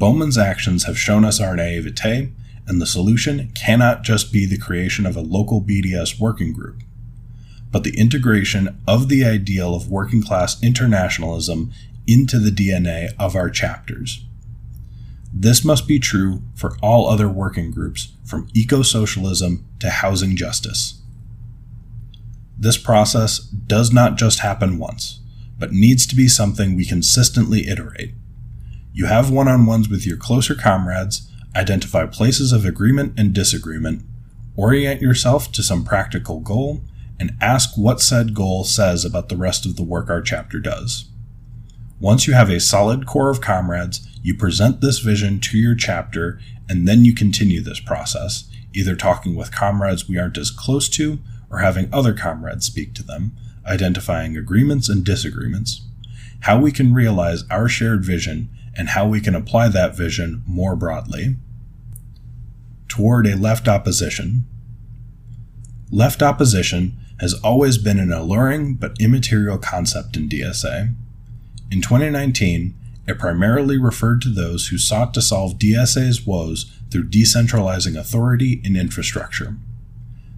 Bowman's 0.00 0.36
actions 0.36 0.82
have 0.82 0.98
shown 0.98 1.24
us 1.24 1.40
our 1.40 1.54
naivete, 1.54 2.32
and 2.66 2.82
the 2.82 2.86
solution 2.86 3.52
cannot 3.54 4.02
just 4.02 4.32
be 4.32 4.46
the 4.46 4.58
creation 4.58 5.06
of 5.06 5.16
a 5.16 5.20
local 5.20 5.62
BDS 5.62 6.18
working 6.18 6.52
group, 6.52 6.82
but 7.70 7.84
the 7.84 7.96
integration 7.96 8.80
of 8.88 9.08
the 9.08 9.24
ideal 9.24 9.76
of 9.76 9.88
working 9.88 10.24
class 10.24 10.60
internationalism 10.60 11.70
into 12.04 12.40
the 12.40 12.50
DNA 12.50 13.10
of 13.16 13.36
our 13.36 13.48
chapters. 13.48 14.24
This 15.36 15.64
must 15.64 15.88
be 15.88 15.98
true 15.98 16.42
for 16.54 16.76
all 16.80 17.08
other 17.08 17.28
working 17.28 17.72
groups, 17.72 18.12
from 18.24 18.48
eco 18.54 18.82
socialism 18.82 19.66
to 19.80 19.90
housing 19.90 20.36
justice. 20.36 21.02
This 22.56 22.78
process 22.78 23.40
does 23.40 23.92
not 23.92 24.16
just 24.16 24.38
happen 24.38 24.78
once, 24.78 25.18
but 25.58 25.72
needs 25.72 26.06
to 26.06 26.14
be 26.14 26.28
something 26.28 26.76
we 26.76 26.84
consistently 26.84 27.66
iterate. 27.66 28.14
You 28.92 29.06
have 29.06 29.28
one 29.28 29.48
on 29.48 29.66
ones 29.66 29.88
with 29.88 30.06
your 30.06 30.16
closer 30.16 30.54
comrades, 30.54 31.28
identify 31.56 32.06
places 32.06 32.52
of 32.52 32.64
agreement 32.64 33.18
and 33.18 33.32
disagreement, 33.32 34.02
orient 34.56 35.02
yourself 35.02 35.50
to 35.50 35.64
some 35.64 35.84
practical 35.84 36.38
goal, 36.38 36.82
and 37.18 37.36
ask 37.40 37.76
what 37.76 38.00
said 38.00 38.34
goal 38.34 38.62
says 38.62 39.04
about 39.04 39.28
the 39.28 39.36
rest 39.36 39.66
of 39.66 39.74
the 39.74 39.82
work 39.82 40.08
our 40.08 40.22
chapter 40.22 40.60
does. 40.60 41.06
Once 41.98 42.28
you 42.28 42.34
have 42.34 42.50
a 42.50 42.60
solid 42.60 43.04
core 43.04 43.30
of 43.30 43.40
comrades, 43.40 44.06
you 44.24 44.34
present 44.34 44.80
this 44.80 45.00
vision 45.00 45.38
to 45.38 45.58
your 45.58 45.74
chapter, 45.74 46.40
and 46.66 46.88
then 46.88 47.04
you 47.04 47.14
continue 47.14 47.60
this 47.60 47.78
process, 47.78 48.50
either 48.72 48.96
talking 48.96 49.36
with 49.36 49.54
comrades 49.54 50.08
we 50.08 50.18
aren't 50.18 50.38
as 50.38 50.50
close 50.50 50.88
to 50.88 51.18
or 51.50 51.58
having 51.58 51.92
other 51.92 52.14
comrades 52.14 52.64
speak 52.64 52.94
to 52.94 53.02
them, 53.02 53.36
identifying 53.66 54.34
agreements 54.34 54.88
and 54.88 55.04
disagreements, 55.04 55.82
how 56.40 56.58
we 56.58 56.72
can 56.72 56.94
realize 56.94 57.44
our 57.50 57.68
shared 57.68 58.02
vision, 58.02 58.48
and 58.74 58.88
how 58.88 59.06
we 59.06 59.20
can 59.20 59.34
apply 59.34 59.68
that 59.68 59.94
vision 59.94 60.42
more 60.46 60.74
broadly. 60.74 61.36
Toward 62.88 63.26
a 63.26 63.36
left 63.36 63.68
opposition. 63.68 64.46
Left 65.90 66.22
opposition 66.22 66.96
has 67.20 67.34
always 67.34 67.76
been 67.76 68.00
an 68.00 68.10
alluring 68.10 68.74
but 68.76 68.96
immaterial 68.98 69.58
concept 69.58 70.16
in 70.16 70.30
DSA. 70.30 70.94
In 71.70 71.82
2019, 71.82 72.74
it 73.06 73.18
primarily 73.18 73.78
referred 73.78 74.22
to 74.22 74.28
those 74.28 74.68
who 74.68 74.78
sought 74.78 75.12
to 75.14 75.22
solve 75.22 75.58
DSA's 75.58 76.26
woes 76.26 76.70
through 76.90 77.10
decentralizing 77.10 77.98
authority 77.98 78.62
and 78.64 78.76
infrastructure. 78.76 79.56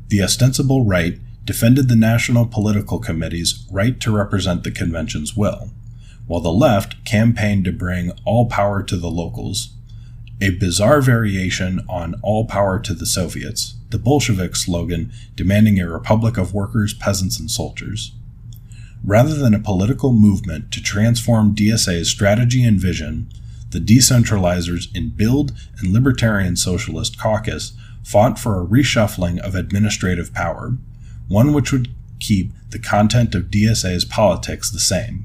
The 0.09 0.23
ostensible 0.23 0.85
right 0.85 1.19
defended 1.45 1.89
the 1.89 1.97
National 1.97 2.47
Political 2.47 2.99
Committee's 2.99 3.67
right 3.71 3.99
to 4.01 4.11
represent 4.11 4.65
the 4.65 4.73
convention's 4.73 5.37
will, 5.37 5.71
while 6.27 6.41
the 6.41 6.53
left 6.53 7.05
campaigned 7.05 7.65
to 7.67 7.73
bring 7.73 8.11
all 8.25 8.47
power 8.47 8.83
to 8.83 8.97
the 8.97 9.11
locals, 9.11 9.73
a 10.41 10.51
bizarre 10.51 11.01
variation 11.01 11.85
on 11.89 12.17
all 12.23 12.47
power 12.47 12.79
to 12.81 12.95
the 12.95 13.07
Soviets, 13.07 13.77
the 13.91 13.99
Bolshevik 13.99 14.57
slogan 14.57 15.13
demanding 15.35 15.81
a 15.81 15.89
republic 15.89 16.37
of 16.37 16.53
workers, 16.53 16.93
peasants, 16.93 17.39
and 17.39 17.51
soldiers. 17.51 18.13
Rather 19.07 19.35
than 19.35 19.55
a 19.55 19.61
political 19.61 20.13
movement 20.13 20.73
to 20.73 20.83
transform 20.83 21.55
DSA's 21.55 22.11
strategy 22.11 22.65
and 22.65 22.81
vision, 22.81 23.31
the 23.71 23.79
decentralizers 23.79 24.95
in 24.97 25.11
Build 25.11 25.53
and 25.79 25.93
Libertarian 25.93 26.57
Socialist 26.57 27.17
Caucus 27.17 27.73
fought 28.03 28.37
for 28.37 28.61
a 28.61 28.67
reshuffling 28.67 29.39
of 29.39 29.55
administrative 29.55 30.35
power, 30.35 30.77
one 31.29 31.53
which 31.53 31.71
would 31.71 31.95
keep 32.19 32.53
the 32.71 32.81
content 32.81 33.37
of 33.37 33.45
DSA's 33.45 34.05
politics 34.05 34.73
the 34.73 34.81
same. 34.81 35.25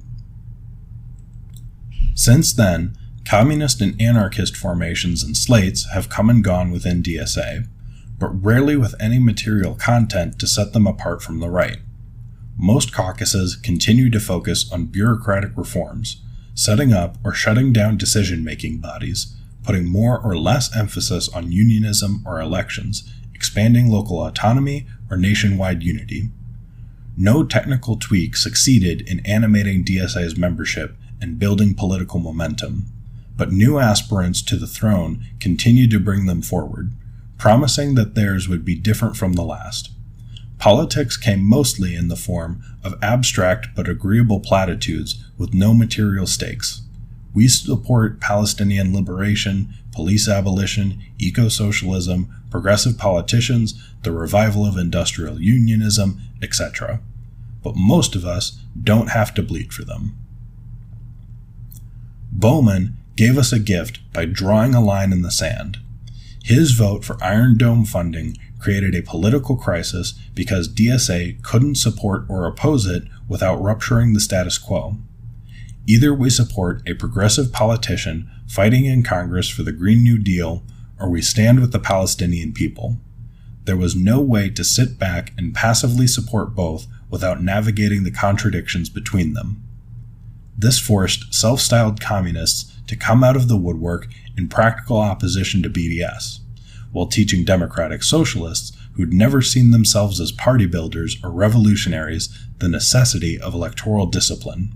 Since 2.14 2.54
then, 2.54 2.96
communist 3.26 3.82
and 3.82 4.00
anarchist 4.00 4.56
formations 4.56 5.24
and 5.24 5.36
slates 5.36 5.90
have 5.92 6.10
come 6.10 6.30
and 6.30 6.44
gone 6.44 6.70
within 6.70 7.02
DSA, 7.02 7.68
but 8.20 8.30
rarely 8.30 8.76
with 8.76 8.94
any 9.00 9.18
material 9.18 9.74
content 9.74 10.38
to 10.38 10.46
set 10.46 10.74
them 10.74 10.86
apart 10.86 11.24
from 11.24 11.40
the 11.40 11.50
right 11.50 11.80
most 12.62 12.94
caucuses 12.94 13.56
continued 13.56 14.12
to 14.12 14.20
focus 14.20 14.72
on 14.72 14.86
bureaucratic 14.86 15.50
reforms, 15.56 16.22
setting 16.54 16.94
up 16.94 17.18
or 17.24 17.34
shutting 17.34 17.74
down 17.74 17.98
decision 17.98 18.44
making 18.44 18.78
bodies, 18.78 19.36
putting 19.64 19.84
more 19.84 20.20
or 20.20 20.38
less 20.38 20.76
emphasis 20.76 21.28
on 21.30 21.52
unionism 21.52 22.24
or 22.24 22.40
elections, 22.40 23.12
expanding 23.34 23.90
local 23.90 24.24
autonomy 24.24 24.86
or 25.10 25.18
nationwide 25.18 25.82
unity. 25.82 26.30
No 27.18 27.44
technical 27.44 27.96
tweak 27.98 28.38
succeeded 28.38 29.02
in 29.10 29.26
animating 29.26 29.84
DSA's 29.84 30.38
membership 30.38 30.96
and 31.20 31.40
building 31.40 31.74
political 31.74 32.20
momentum, 32.20 32.86
but 33.36 33.52
new 33.52 33.80
aspirants 33.80 34.40
to 34.44 34.56
the 34.56 34.68
throne 34.68 35.26
continued 35.40 35.90
to 35.90 36.00
bring 36.00 36.28
them 36.28 36.44
forward, 36.44 36.94
promising 37.40 37.96
that 37.96 38.14
theirs 38.14 38.48
would 38.48 38.64
be 38.64 38.76
different 38.76 39.18
from 39.18 39.34
the 39.34 39.44
last. 39.44 39.90
Politics 40.62 41.18
came 41.18 41.44
mostly 41.44 41.96
in 41.96 42.08
the 42.08 42.16
form 42.16 42.62
of 42.84 42.94
abstract 43.02 43.70
but 43.76 43.90
agreeable 43.90 44.40
platitudes 44.40 45.26
with 45.36 45.56
no 45.56 45.74
material 45.74 46.28
stakes. 46.28 46.84
We 47.34 47.48
support 47.48 48.22
Palestinian 48.22 48.94
liberation, 48.94 49.74
police 49.92 50.28
abolition, 50.30 51.02
eco 51.18 51.48
socialism, 51.48 52.30
progressive 52.52 53.00
politicians, 53.00 53.74
the 54.04 54.12
revival 54.12 54.64
of 54.64 54.78
industrial 54.78 55.42
unionism, 55.42 56.22
etc. 56.44 57.02
But 57.64 57.76
most 57.76 58.16
of 58.16 58.24
us 58.24 58.60
don't 58.80 59.10
have 59.10 59.34
to 59.34 59.42
bleed 59.42 59.74
for 59.74 59.84
them. 59.84 60.16
Bowman 62.32 62.98
gave 63.16 63.36
us 63.36 63.52
a 63.52 63.58
gift 63.58 64.00
by 64.14 64.26
drawing 64.26 64.76
a 64.76 64.80
line 64.82 65.12
in 65.12 65.24
the 65.24 65.32
sand. 65.32 65.80
His 66.44 66.74
vote 66.74 67.04
for 67.04 67.18
Iron 67.24 67.58
Dome 67.58 67.84
funding 67.84 68.38
created 68.62 68.96
a 68.96 69.02
political 69.02 69.56
crisis 69.56 70.14
because 70.36 70.74
DSA 70.74 71.42
couldn't 71.42 71.76
support 71.76 72.26
or 72.30 72.46
oppose 72.46 72.86
it 72.86 73.04
without 73.28 73.62
rupturing 73.62 74.14
the 74.14 74.20
status 74.20 74.58
quo. 74.58 74.98
Either 75.88 76.14
we 76.14 76.30
support 76.30 76.82
a 76.88 76.94
progressive 76.94 77.52
politician 77.52 78.30
fighting 78.48 78.86
in 78.86 79.02
Congress 79.02 79.50
for 79.50 79.64
the 79.64 79.72
Green 79.72 80.04
New 80.04 80.18
Deal, 80.18 80.64
or 81.00 81.10
we 81.10 81.22
stand 81.22 81.60
with 81.60 81.72
the 81.72 81.80
Palestinian 81.80 82.54
people. 82.54 82.98
There 83.66 83.78
was 83.78 83.96
no 83.96 84.22
way 84.22 84.50
to 84.52 84.64
sit 84.64 85.00
back 85.00 85.34
and 85.38 85.56
passively 85.56 86.06
support 86.06 86.54
both 86.54 86.86
without 87.10 87.42
navigating 87.42 88.04
the 88.04 88.12
contradictions 88.12 88.90
between 88.90 89.34
them. 89.34 89.64
This 90.56 90.78
forced 90.78 91.34
self 91.34 91.60
styled 91.60 92.00
communists 92.00 92.72
to 92.86 92.96
come 92.96 93.24
out 93.24 93.36
of 93.36 93.48
the 93.48 93.58
woodwork 93.58 94.08
in 94.38 94.48
practical 94.48 94.98
opposition 94.98 95.64
to 95.64 95.70
BDS 95.70 96.41
while 96.92 97.08
teaching 97.08 97.44
democratic 97.46 98.04
socialists 98.04 98.76
who'd 98.94 99.14
never 99.14 99.42
seen 99.42 99.72
themselves 99.72 100.20
as 100.20 100.32
party 100.32 100.66
builders 100.66 101.18
or 101.24 101.32
revolutionaries 101.32 102.30
the 102.60 102.68
necessity 102.68 103.40
of 103.40 103.54
electoral 103.54 104.06
discipline. 104.06 104.74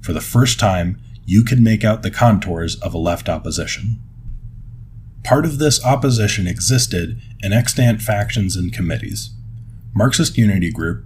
For 0.00 0.12
the 0.12 0.20
first 0.20 0.58
time, 0.58 1.00
you 1.24 1.44
could 1.44 1.60
make 1.60 1.84
out 1.84 2.02
the 2.02 2.10
contours 2.10 2.76
of 2.76 2.94
a 2.94 2.98
left 2.98 3.28
opposition. 3.28 4.00
Part 5.24 5.44
of 5.44 5.58
this 5.58 5.84
opposition 5.84 6.46
existed 6.46 7.20
in 7.42 7.52
extant 7.52 8.00
factions 8.00 8.56
and 8.56 8.72
committees 8.72 9.30
Marxist 9.94 10.38
Unity 10.38 10.70
Group, 10.70 11.04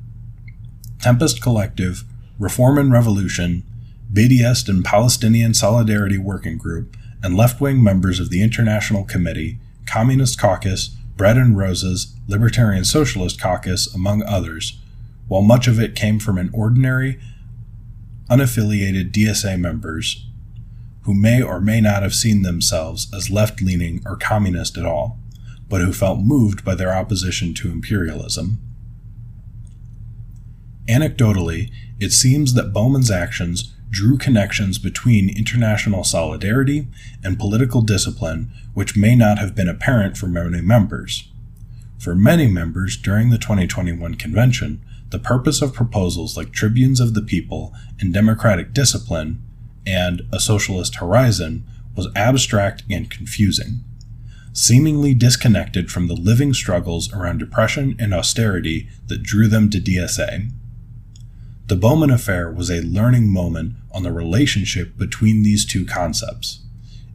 Tempest 1.00 1.42
Collective, 1.42 2.04
Reform 2.38 2.78
and 2.78 2.92
Revolution, 2.92 3.64
BDS 4.12 4.68
and 4.68 4.84
Palestinian 4.84 5.54
Solidarity 5.54 6.18
Working 6.18 6.58
Group, 6.58 6.96
and 7.22 7.36
left 7.36 7.60
wing 7.60 7.82
members 7.82 8.20
of 8.20 8.30
the 8.30 8.42
International 8.42 9.04
Committee 9.04 9.58
Communist 9.86 10.38
Caucus, 10.38 10.88
Bread 11.16 11.36
and 11.36 11.56
Roses, 11.56 12.14
Libertarian 12.26 12.84
Socialist 12.84 13.40
Caucus, 13.40 13.92
among 13.94 14.22
others, 14.22 14.78
while 15.28 15.42
much 15.42 15.66
of 15.66 15.78
it 15.78 15.94
came 15.94 16.18
from 16.18 16.38
an 16.38 16.50
ordinary, 16.52 17.20
unaffiliated 18.30 19.12
DSA 19.12 19.58
members 19.58 20.26
who 21.02 21.14
may 21.14 21.42
or 21.42 21.60
may 21.60 21.80
not 21.80 22.02
have 22.02 22.14
seen 22.14 22.42
themselves 22.42 23.12
as 23.14 23.30
left 23.30 23.60
leaning 23.60 24.00
or 24.06 24.16
communist 24.16 24.78
at 24.78 24.86
all, 24.86 25.18
but 25.68 25.80
who 25.80 25.92
felt 25.92 26.20
moved 26.20 26.64
by 26.64 26.74
their 26.74 26.94
opposition 26.94 27.52
to 27.54 27.70
imperialism. 27.70 28.58
Anecdotally, 30.88 31.70
it 32.00 32.12
seems 32.12 32.54
that 32.54 32.72
Bowman's 32.72 33.10
actions 33.10 33.71
drew 33.92 34.16
connections 34.16 34.78
between 34.78 35.36
international 35.36 36.02
solidarity 36.02 36.88
and 37.22 37.38
political 37.38 37.82
discipline 37.82 38.50
which 38.72 38.96
may 38.96 39.14
not 39.14 39.38
have 39.38 39.54
been 39.54 39.68
apparent 39.68 40.16
for 40.16 40.26
many 40.26 40.62
members. 40.62 41.28
For 41.98 42.14
many 42.14 42.48
members 42.48 42.96
during 42.96 43.28
the 43.28 43.38
2021 43.38 44.14
convention, 44.14 44.82
the 45.10 45.18
purpose 45.18 45.60
of 45.60 45.74
proposals 45.74 46.38
like 46.38 46.52
Tribunes 46.52 47.00
of 47.00 47.12
the 47.12 47.20
People 47.20 47.74
and 48.00 48.14
Democratic 48.14 48.72
Discipline 48.72 49.42
and 49.86 50.22
A 50.32 50.40
Socialist 50.40 50.96
Horizon 50.96 51.64
was 51.94 52.08
abstract 52.16 52.82
and 52.90 53.10
confusing, 53.10 53.84
seemingly 54.54 55.12
disconnected 55.12 55.90
from 55.90 56.08
the 56.08 56.14
living 56.14 56.54
struggles 56.54 57.12
around 57.12 57.38
depression 57.38 57.94
and 57.98 58.14
austerity 58.14 58.88
that 59.08 59.22
drew 59.22 59.48
them 59.48 59.68
to 59.68 59.78
DSA. 59.78 60.50
The 61.72 61.78
Bowman 61.78 62.10
Affair 62.10 62.52
was 62.52 62.70
a 62.70 62.82
learning 62.82 63.32
moment 63.32 63.76
on 63.92 64.02
the 64.02 64.12
relationship 64.12 64.98
between 64.98 65.42
these 65.42 65.64
two 65.64 65.86
concepts. 65.86 66.60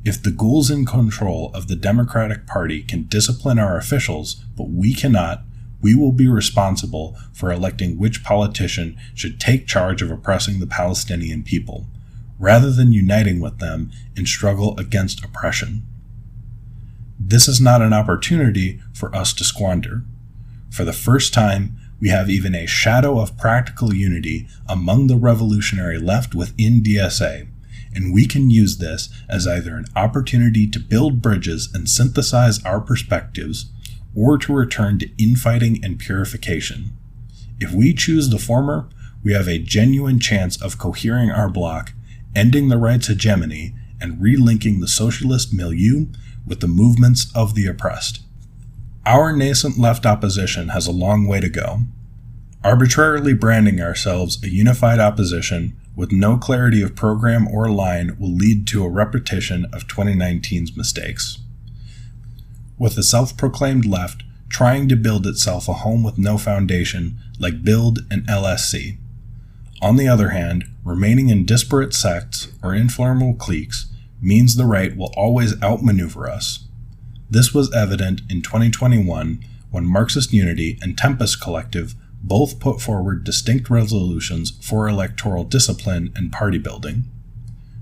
If 0.03 0.23
the 0.23 0.31
ghouls 0.31 0.71
in 0.71 0.83
control 0.83 1.51
of 1.53 1.67
the 1.67 1.75
Democratic 1.75 2.47
Party 2.47 2.81
can 2.81 3.03
discipline 3.03 3.59
our 3.59 3.77
officials, 3.77 4.43
but 4.55 4.71
we 4.71 4.95
cannot, 4.95 5.43
we 5.79 5.93
will 5.93 6.11
be 6.11 6.27
responsible 6.27 7.15
for 7.33 7.51
electing 7.51 7.99
which 7.99 8.23
politician 8.23 8.97
should 9.13 9.39
take 9.39 9.67
charge 9.67 10.01
of 10.01 10.09
oppressing 10.09 10.59
the 10.59 10.65
Palestinian 10.65 11.43
people, 11.43 11.85
rather 12.39 12.71
than 12.71 12.91
uniting 12.91 13.39
with 13.39 13.59
them 13.59 13.91
in 14.15 14.25
struggle 14.25 14.75
against 14.79 15.23
oppression. 15.23 15.83
This 17.19 17.47
is 17.47 17.61
not 17.61 17.83
an 17.83 17.93
opportunity 17.93 18.81
for 18.91 19.15
us 19.15 19.33
to 19.33 19.43
squander. 19.43 20.01
For 20.71 20.83
the 20.83 20.93
first 20.93 21.31
time, 21.31 21.77
we 21.99 22.09
have 22.09 22.29
even 22.29 22.53
a 22.53 22.65
shadow 22.65 23.19
of 23.19 23.37
practical 23.37 23.93
unity 23.93 24.47
among 24.67 25.07
the 25.07 25.15
revolutionary 25.15 25.97
left 25.97 26.35
within 26.35 26.81
DSA, 26.81 27.47
and 27.93 28.13
we 28.13 28.27
can 28.27 28.49
use 28.49 28.77
this 28.77 29.09
as 29.27 29.47
either 29.47 29.75
an 29.75 29.85
opportunity 29.95 30.67
to 30.67 30.79
build 30.79 31.21
bridges 31.21 31.69
and 31.73 31.89
synthesize 31.89 32.63
our 32.63 32.79
perspectives 32.79 33.71
or 34.15 34.37
to 34.37 34.53
return 34.53 34.99
to 34.99 35.09
infighting 35.17 35.83
and 35.83 35.99
purification. 35.99 36.95
If 37.59 37.71
we 37.71 37.93
choose 37.93 38.29
the 38.29 38.37
former, 38.37 38.87
we 39.23 39.33
have 39.33 39.47
a 39.47 39.59
genuine 39.59 40.19
chance 40.19 40.61
of 40.61 40.77
cohering 40.77 41.31
our 41.31 41.49
bloc, 41.49 41.93
ending 42.35 42.69
the 42.69 42.77
right's 42.77 43.07
hegemony, 43.07 43.73
and 43.99 44.21
relinking 44.21 44.79
the 44.79 44.87
socialist 44.87 45.53
milieu 45.53 46.05
with 46.45 46.59
the 46.59 46.67
movements 46.67 47.31
of 47.35 47.55
the 47.55 47.65
oppressed. 47.67 48.21
Our 49.07 49.31
nascent 49.31 49.79
left 49.79 50.05
opposition 50.05 50.67
has 50.69 50.85
a 50.85 50.91
long 50.91 51.27
way 51.27 51.39
to 51.39 51.49
go. 51.49 51.79
Arbitrarily 52.63 53.33
branding 53.33 53.81
ourselves 53.81 54.43
a 54.43 54.49
unified 54.49 54.99
opposition 54.99 55.75
with 55.95 56.11
no 56.11 56.37
clarity 56.37 56.81
of 56.81 56.95
program 56.95 57.47
or 57.47 57.71
line 57.71 58.17
will 58.19 58.35
lead 58.35 58.67
to 58.67 58.83
a 58.83 58.89
repetition 58.89 59.65
of 59.73 59.87
2019's 59.87 60.75
mistakes 60.77 61.39
with 62.77 62.95
the 62.95 63.03
self 63.03 63.35
proclaimed 63.37 63.85
left 63.85 64.23
trying 64.49 64.87
to 64.87 64.95
build 64.95 65.27
itself 65.27 65.67
a 65.67 65.73
home 65.73 66.03
with 66.03 66.17
no 66.17 66.37
foundation, 66.37 67.17
like 67.39 67.63
Build 67.63 67.99
and 68.09 68.25
LSC. 68.27 68.97
On 69.81 69.97
the 69.97 70.07
other 70.07 70.29
hand, 70.29 70.65
remaining 70.83 71.29
in 71.29 71.45
disparate 71.45 71.93
sects 71.93 72.47
or 72.63 72.73
informal 72.73 73.33
cliques 73.33 73.87
means 74.21 74.55
the 74.55 74.65
right 74.65 74.95
will 74.95 75.13
always 75.17 75.61
outmaneuver 75.61 76.29
us. 76.29 76.66
This 77.29 77.53
was 77.53 77.73
evident 77.73 78.21
in 78.29 78.41
2021 78.41 79.43
when 79.69 79.85
Marxist 79.85 80.31
Unity 80.31 80.79
and 80.81 80.97
Tempest 80.97 81.41
Collective 81.41 81.93
both 82.23 82.59
put 82.59 82.81
forward 82.81 83.25
distinct 83.25 83.69
resolutions 83.69 84.51
for 84.61 84.87
electoral 84.87 85.43
discipline 85.43 86.11
and 86.15 86.31
party 86.31 86.57
building. 86.57 87.03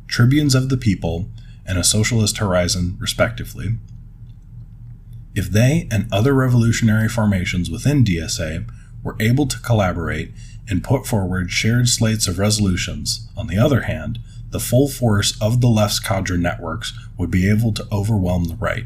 Tribunes 0.07 0.55
of 0.55 0.69
the 0.69 0.77
People 0.77 1.29
and 1.65 1.77
a 1.77 1.83
Socialist 1.83 2.37
Horizon, 2.37 2.97
respectively. 2.99 3.75
If 5.35 5.49
they 5.49 5.87
and 5.91 6.11
other 6.11 6.33
revolutionary 6.33 7.09
formations 7.09 7.69
within 7.69 8.03
DSA 8.03 8.67
were 9.03 9.15
able 9.19 9.45
to 9.47 9.59
collaborate 9.59 10.31
and 10.67 10.83
put 10.83 11.05
forward 11.05 11.51
shared 11.51 11.87
slates 11.87 12.27
of 12.27 12.39
resolutions, 12.39 13.27
on 13.37 13.47
the 13.47 13.57
other 13.57 13.81
hand, 13.81 14.19
the 14.49 14.59
full 14.59 14.87
force 14.87 15.39
of 15.39 15.61
the 15.61 15.67
left's 15.67 15.99
cadre 15.99 16.37
networks 16.37 16.97
would 17.17 17.29
be 17.29 17.49
able 17.49 17.73
to 17.73 17.87
overwhelm 17.91 18.45
the 18.45 18.55
right. 18.55 18.85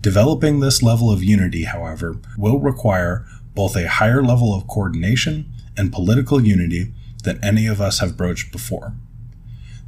Developing 0.00 0.60
this 0.60 0.82
level 0.82 1.10
of 1.10 1.22
unity, 1.22 1.64
however, 1.64 2.16
will 2.38 2.58
require 2.58 3.26
both 3.54 3.76
a 3.76 3.88
higher 3.88 4.22
level 4.22 4.54
of 4.54 4.66
coordination 4.66 5.52
and 5.76 5.92
political 5.92 6.40
unity 6.44 6.92
than 7.24 7.42
any 7.44 7.66
of 7.66 7.80
us 7.80 7.98
have 7.98 8.16
broached 8.16 8.50
before. 8.50 8.94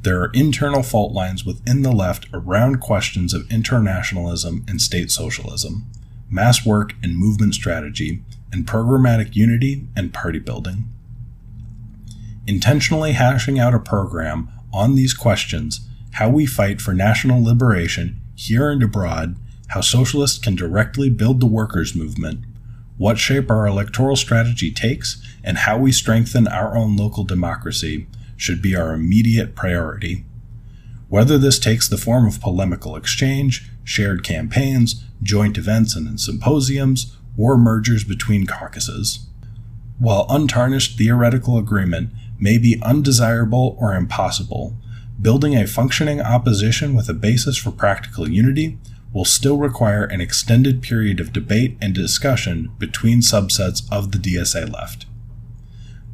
There 0.01 0.21
are 0.21 0.31
internal 0.33 0.83
fault 0.83 1.13
lines 1.13 1.45
within 1.45 1.81
the 1.81 1.91
left 1.91 2.27
around 2.33 2.81
questions 2.81 3.33
of 3.33 3.49
internationalism 3.49 4.65
and 4.67 4.81
state 4.81 5.09
socialism, 5.09 5.85
mass 6.29 6.65
work 6.65 6.93
and 7.01 7.17
movement 7.17 7.55
strategy, 7.55 8.21
and 8.51 8.67
programmatic 8.67 9.35
unity 9.35 9.87
and 9.95 10.13
party 10.13 10.39
building. 10.39 10.89
Intentionally 12.45 13.13
hashing 13.13 13.57
out 13.57 13.73
a 13.73 13.79
program 13.79 14.49
on 14.73 14.95
these 14.95 15.13
questions 15.13 15.87
how 16.13 16.29
we 16.29 16.45
fight 16.45 16.81
for 16.81 16.93
national 16.93 17.43
liberation 17.43 18.19
here 18.35 18.69
and 18.69 18.83
abroad, 18.83 19.35
how 19.73 19.81
socialists 19.81 20.37
can 20.37 20.53
directly 20.55 21.09
build 21.09 21.39
the 21.39 21.47
workers' 21.47 21.95
movement, 21.95 22.45
what 22.97 23.17
shape 23.17 23.49
our 23.49 23.65
electoral 23.65 24.15
strategy 24.15 24.71
takes, 24.71 25.19
and 25.43 25.57
how 25.57 25.79
we 25.79 25.91
strengthen 25.91 26.47
our 26.47 26.77
own 26.77 26.95
local 26.95 27.23
democracy 27.23 28.05
should 28.37 28.61
be 28.61 28.75
our 28.75 28.93
immediate 28.93 29.55
priority. 29.55 30.25
Whether 31.09 31.39
this 31.39 31.57
takes 31.57 31.89
the 31.89 31.97
form 31.97 32.27
of 32.27 32.39
polemical 32.39 32.95
exchange, 32.95 33.67
shared 33.83 34.23
campaigns, 34.23 35.03
joint 35.23 35.57
events 35.57 35.95
and 35.95 36.19
symposiums, 36.19 37.17
or 37.35 37.57
mergers 37.57 38.03
between 38.03 38.45
caucuses. 38.45 39.25
While 39.97 40.27
untarnished 40.29 40.99
theoretical 40.99 41.57
agreement 41.57 42.11
may 42.39 42.59
be 42.59 42.79
undesirable 42.83 43.75
or 43.79 43.95
impossible, 43.95 44.77
building 45.19 45.55
a 45.55 45.65
functioning 45.65 46.21
opposition 46.21 46.93
with 46.93 47.09
a 47.09 47.13
basis 47.15 47.57
for 47.57 47.71
practical 47.71 48.29
unity 48.29 48.77
will 49.13 49.25
still 49.25 49.57
require 49.57 50.03
an 50.03 50.19
extended 50.19 50.81
period 50.81 51.19
of 51.19 51.31
debate 51.31 51.77
and 51.79 51.93
discussion 51.93 52.71
between 52.79 53.19
subsets 53.19 53.83
of 53.91 54.11
the 54.11 54.17
DSA 54.17 54.71
left. 54.73 55.05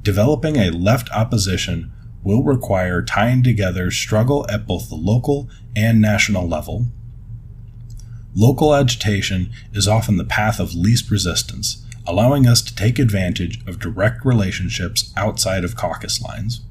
Developing 0.03 0.57
a 0.57 0.71
left 0.71 1.09
opposition 1.11 1.91
will 2.23 2.43
require 2.43 3.01
tying 3.01 3.41
together 3.41 3.89
struggle 3.89 4.45
at 4.49 4.67
both 4.67 4.89
the 4.89 4.95
local 4.95 5.49
and 5.75 6.01
national 6.01 6.47
level. 6.47 6.87
Local 8.35 8.75
agitation 8.75 9.49
is 9.73 9.87
often 9.87 10.17
the 10.17 10.25
path 10.25 10.59
of 10.59 10.75
least 10.75 11.09
resistance, 11.09 11.85
allowing 12.05 12.45
us 12.45 12.61
to 12.61 12.75
take 12.75 12.99
advantage 12.99 13.65
of 13.67 13.79
direct 13.79 14.25
relationships 14.25 15.13
outside 15.15 15.63
of 15.63 15.75
caucus 15.75 16.21
lines. 16.21 16.61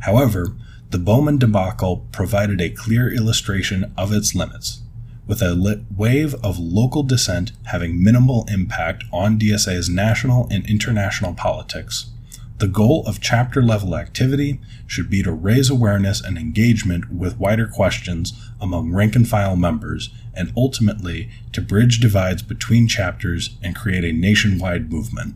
However, 0.00 0.54
the 0.90 0.98
Bowman 0.98 1.38
debacle 1.38 2.06
provided 2.12 2.60
a 2.60 2.70
clear 2.70 3.12
illustration 3.12 3.92
of 3.96 4.12
its 4.12 4.34
limits, 4.34 4.82
with 5.26 5.42
a 5.42 5.84
wave 5.96 6.34
of 6.44 6.58
local 6.58 7.02
dissent 7.02 7.52
having 7.64 8.02
minimal 8.02 8.46
impact 8.48 9.04
on 9.12 9.38
DSA's 9.38 9.88
national 9.88 10.46
and 10.50 10.68
international 10.68 11.34
politics. 11.34 12.10
The 12.58 12.68
goal 12.68 13.04
of 13.06 13.20
chapter 13.20 13.62
level 13.62 13.94
activity 13.94 14.60
should 14.86 15.10
be 15.10 15.22
to 15.22 15.32
raise 15.32 15.68
awareness 15.68 16.22
and 16.22 16.38
engagement 16.38 17.12
with 17.12 17.38
wider 17.38 17.66
questions 17.66 18.32
among 18.60 18.94
rank 18.94 19.14
and 19.14 19.28
file 19.28 19.56
members, 19.56 20.08
and 20.32 20.52
ultimately 20.56 21.28
to 21.52 21.60
bridge 21.60 22.00
divides 22.00 22.42
between 22.42 22.88
chapters 22.88 23.58
and 23.62 23.76
create 23.76 24.04
a 24.04 24.12
nationwide 24.12 24.90
movement. 24.90 25.34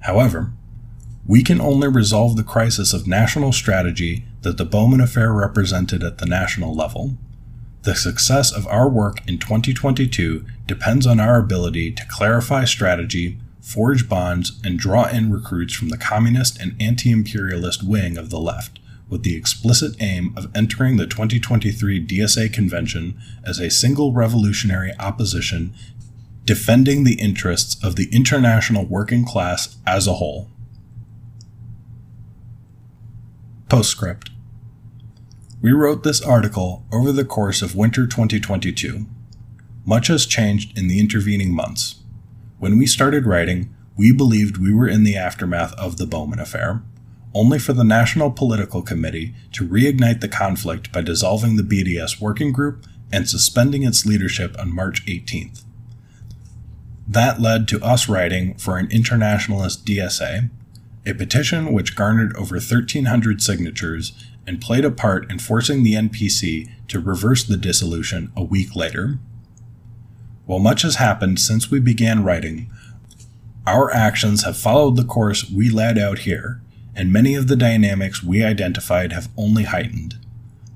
However, 0.00 0.52
we 1.26 1.42
can 1.42 1.60
only 1.60 1.88
resolve 1.88 2.36
the 2.36 2.44
crisis 2.44 2.94
of 2.94 3.06
national 3.06 3.52
strategy 3.52 4.24
that 4.42 4.56
the 4.56 4.64
Bowman 4.64 5.00
Affair 5.00 5.32
represented 5.32 6.02
at 6.04 6.18
the 6.18 6.26
national 6.26 6.74
level. 6.74 7.18
The 7.86 7.94
success 7.94 8.52
of 8.52 8.66
our 8.66 8.88
work 8.88 9.26
in 9.26 9.38
2022 9.38 10.44
depends 10.66 11.06
on 11.06 11.18
our 11.18 11.38
ability 11.38 11.92
to 11.92 12.06
clarify 12.06 12.64
strategy 12.64 13.38
forge 13.66 14.08
bonds, 14.08 14.60
and 14.62 14.78
draw 14.78 15.08
in 15.08 15.32
recruits 15.32 15.74
from 15.74 15.88
the 15.88 15.98
communist 15.98 16.56
and 16.60 16.76
anti 16.80 17.10
imperialist 17.10 17.82
wing 17.82 18.16
of 18.16 18.30
the 18.30 18.38
left, 18.38 18.78
with 19.08 19.24
the 19.24 19.34
explicit 19.34 19.96
aim 19.98 20.32
of 20.36 20.48
entering 20.54 20.96
the 20.96 21.06
2023 21.06 22.06
DSA 22.06 22.52
convention 22.52 23.20
as 23.44 23.58
a 23.58 23.68
single 23.68 24.12
revolutionary 24.12 24.92
opposition 25.00 25.74
defending 26.44 27.02
the 27.02 27.20
interests 27.20 27.82
of 27.84 27.96
the 27.96 28.08
international 28.12 28.84
working 28.84 29.24
class 29.24 29.78
as 29.84 30.06
a 30.06 30.14
whole. 30.14 30.48
Postscript 33.68 34.30
We 35.62 35.72
wrote 35.72 36.02
this 36.02 36.20
article 36.20 36.84
over 36.92 37.12
the 37.12 37.24
course 37.24 37.62
of 37.62 37.74
winter 37.74 38.06
2022. 38.06 39.06
Much 39.86 40.08
has 40.08 40.26
changed 40.26 40.76
in 40.76 40.86
the 40.86 41.00
intervening 41.00 41.54
months. 41.54 42.02
When 42.58 42.76
we 42.76 42.86
started 42.86 43.24
writing, 43.24 43.74
we 43.96 44.12
believed 44.12 44.58
we 44.58 44.74
were 44.74 44.86
in 44.86 45.02
the 45.02 45.16
aftermath 45.16 45.72
of 45.74 45.96
the 45.96 46.06
Bowman 46.06 46.40
affair, 46.40 46.82
only 47.32 47.58
for 47.58 47.72
the 47.72 47.84
National 47.84 48.30
Political 48.30 48.82
Committee 48.82 49.34
to 49.52 49.66
reignite 49.66 50.20
the 50.20 50.28
conflict 50.28 50.92
by 50.92 51.00
dissolving 51.00 51.56
the 51.56 51.62
BDS 51.62 52.20
working 52.20 52.52
group 52.52 52.84
and 53.10 53.26
suspending 53.26 53.82
its 53.82 54.04
leadership 54.04 54.54
on 54.58 54.74
March 54.74 55.06
18th. 55.06 55.64
That 57.08 57.40
led 57.40 57.66
to 57.68 57.82
us 57.82 58.10
writing 58.10 58.56
for 58.56 58.76
an 58.76 58.90
internationalist 58.90 59.86
DSA, 59.86 60.50
a 61.06 61.14
petition 61.14 61.72
which 61.72 61.96
garnered 61.96 62.36
over 62.36 62.56
1,300 62.56 63.40
signatures 63.40 64.12
and 64.46 64.60
played 64.60 64.84
a 64.84 64.90
part 64.90 65.30
in 65.30 65.38
forcing 65.38 65.82
the 65.82 65.94
NPC 65.94 66.70
to 66.88 67.00
reverse 67.00 67.44
the 67.44 67.56
dissolution 67.56 68.32
a 68.36 68.44
week 68.44 68.76
later. 68.76 69.18
While 70.46 70.60
much 70.60 70.82
has 70.82 70.96
happened 70.96 71.40
since 71.40 71.70
we 71.70 71.80
began 71.80 72.22
writing, 72.22 72.70
our 73.66 73.92
actions 73.92 74.44
have 74.44 74.56
followed 74.56 74.96
the 74.96 75.04
course 75.04 75.50
we 75.50 75.68
laid 75.68 75.98
out 75.98 76.20
here, 76.20 76.60
and 76.94 77.12
many 77.12 77.34
of 77.34 77.48
the 77.48 77.56
dynamics 77.56 78.22
we 78.22 78.44
identified 78.44 79.12
have 79.12 79.28
only 79.36 79.64
heightened. 79.64 80.14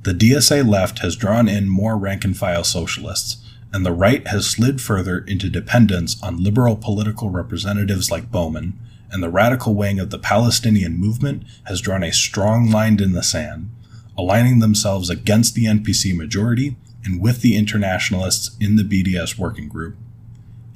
The 0.02 0.12
DSA 0.12 0.68
left 0.68 1.00
has 1.00 1.14
drawn 1.14 1.48
in 1.48 1.68
more 1.68 1.96
rank 1.96 2.24
and 2.24 2.36
file 2.36 2.64
socialists, 2.64 3.44
and 3.72 3.86
the 3.86 3.92
right 3.92 4.26
has 4.26 4.46
slid 4.46 4.80
further 4.80 5.18
into 5.20 5.48
dependence 5.48 6.20
on 6.22 6.42
liberal 6.42 6.74
political 6.74 7.30
representatives 7.30 8.10
like 8.10 8.32
Bowman, 8.32 8.78
and 9.12 9.22
the 9.22 9.30
radical 9.30 9.74
wing 9.74 9.98
of 9.98 10.10
the 10.10 10.18
Palestinian 10.18 10.96
movement 10.96 11.44
has 11.64 11.80
drawn 11.80 12.02
a 12.02 12.12
strong 12.12 12.70
line 12.70 13.00
in 13.02 13.12
the 13.12 13.22
sand, 13.22 13.70
aligning 14.16 14.58
themselves 14.58 15.10
against 15.10 15.54
the 15.54 15.64
NPC 15.64 16.16
majority 16.16 16.76
and 17.04 17.20
with 17.20 17.40
the 17.40 17.56
internationalists 17.56 18.56
in 18.60 18.76
the 18.76 18.82
BDS 18.82 19.38
working 19.38 19.68
group. 19.68 19.96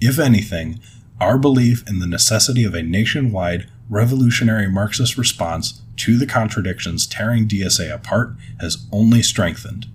If 0.00 0.18
anything, 0.18 0.80
our 1.20 1.38
belief 1.38 1.88
in 1.88 2.00
the 2.00 2.06
necessity 2.06 2.64
of 2.64 2.74
a 2.74 2.82
nationwide 2.82 3.68
revolutionary 3.88 4.68
Marxist 4.68 5.16
response 5.16 5.82
to 5.96 6.16
the 6.16 6.26
contradictions 6.26 7.06
tearing 7.06 7.46
DSA 7.46 7.92
apart 7.94 8.34
has 8.60 8.86
only 8.90 9.22
strengthened. 9.22 9.86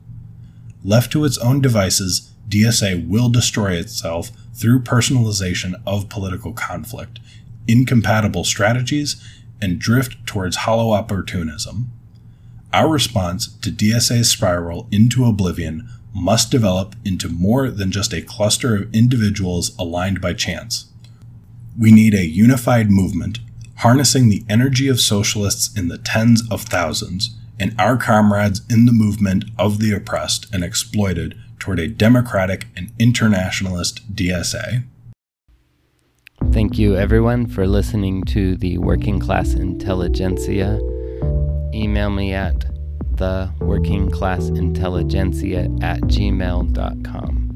Left 0.84 1.12
to 1.12 1.26
its 1.26 1.38
own 1.40 1.62
devices, 1.62 2.32
DSA 2.48 3.08
will 3.08 3.30
destroy 3.30 3.74
itself 3.74 4.32
through 4.54 4.82
personalization 4.82 5.74
of 5.86 6.10
political 6.10 6.54
conflict, 6.54 7.20
incompatible 7.70 8.44
strategies, 8.44 9.24
and 9.62 9.80
drift 9.80 10.26
towards 10.26 10.58
hollow 10.58 10.92
opportunism. 10.92 11.92
Our 12.74 12.88
response 12.88 13.48
to 13.60 13.72
DSA's 13.72 14.30
spiral 14.30 14.88
into 14.92 15.26
oblivion 15.26 15.90
must 16.14 16.52
develop 16.52 16.96
into 17.06 17.30
more 17.30 17.70
than 17.70 17.92
just 17.92 18.14
a 18.14 18.22
cluster 18.22 18.76
of 18.76 18.94
individuals 18.94 19.76
aligned 19.78 20.22
by 20.22 20.34
chance. 20.34 20.92
We 21.78 21.92
need 21.92 22.14
a 22.14 22.26
unified 22.26 22.90
movement, 22.90 23.40
harnessing 23.78 24.30
the 24.30 24.44
energy 24.50 24.88
of 24.88 25.00
socialists 25.00 25.76
in 25.78 25.88
the 25.88 25.98
tens 25.98 26.44
of 26.52 26.64
thousands 26.64 27.36
and 27.60 27.76
our 27.80 27.98
comrades 27.98 28.62
in 28.70 28.86
the 28.86 28.92
movement 28.92 29.46
of 29.58 29.80
the 29.80 29.94
oppressed 29.94 30.48
and 30.54 30.64
exploited 30.64 31.38
toward 31.60 31.80
a 31.80 31.88
democratic 31.88 32.68
and 32.76 32.92
internationalist 32.98 34.16
DSA. 34.16 34.84
Thank 36.52 36.80
you, 36.80 36.96
everyone, 36.96 37.48
for 37.48 37.68
listening 37.68 38.24
to 38.26 38.58
the 38.58 38.78
Working 38.80 39.20
Class 39.20 39.54
Intelligentsia. 39.54 40.80
Email 41.74 42.10
me 42.10 42.34
at 42.34 42.66
the 43.20 43.54
working 43.60 44.10
class 44.10 44.48
intelligentsia 44.48 45.66
at 45.82 46.00
gmail.com. 46.02 47.49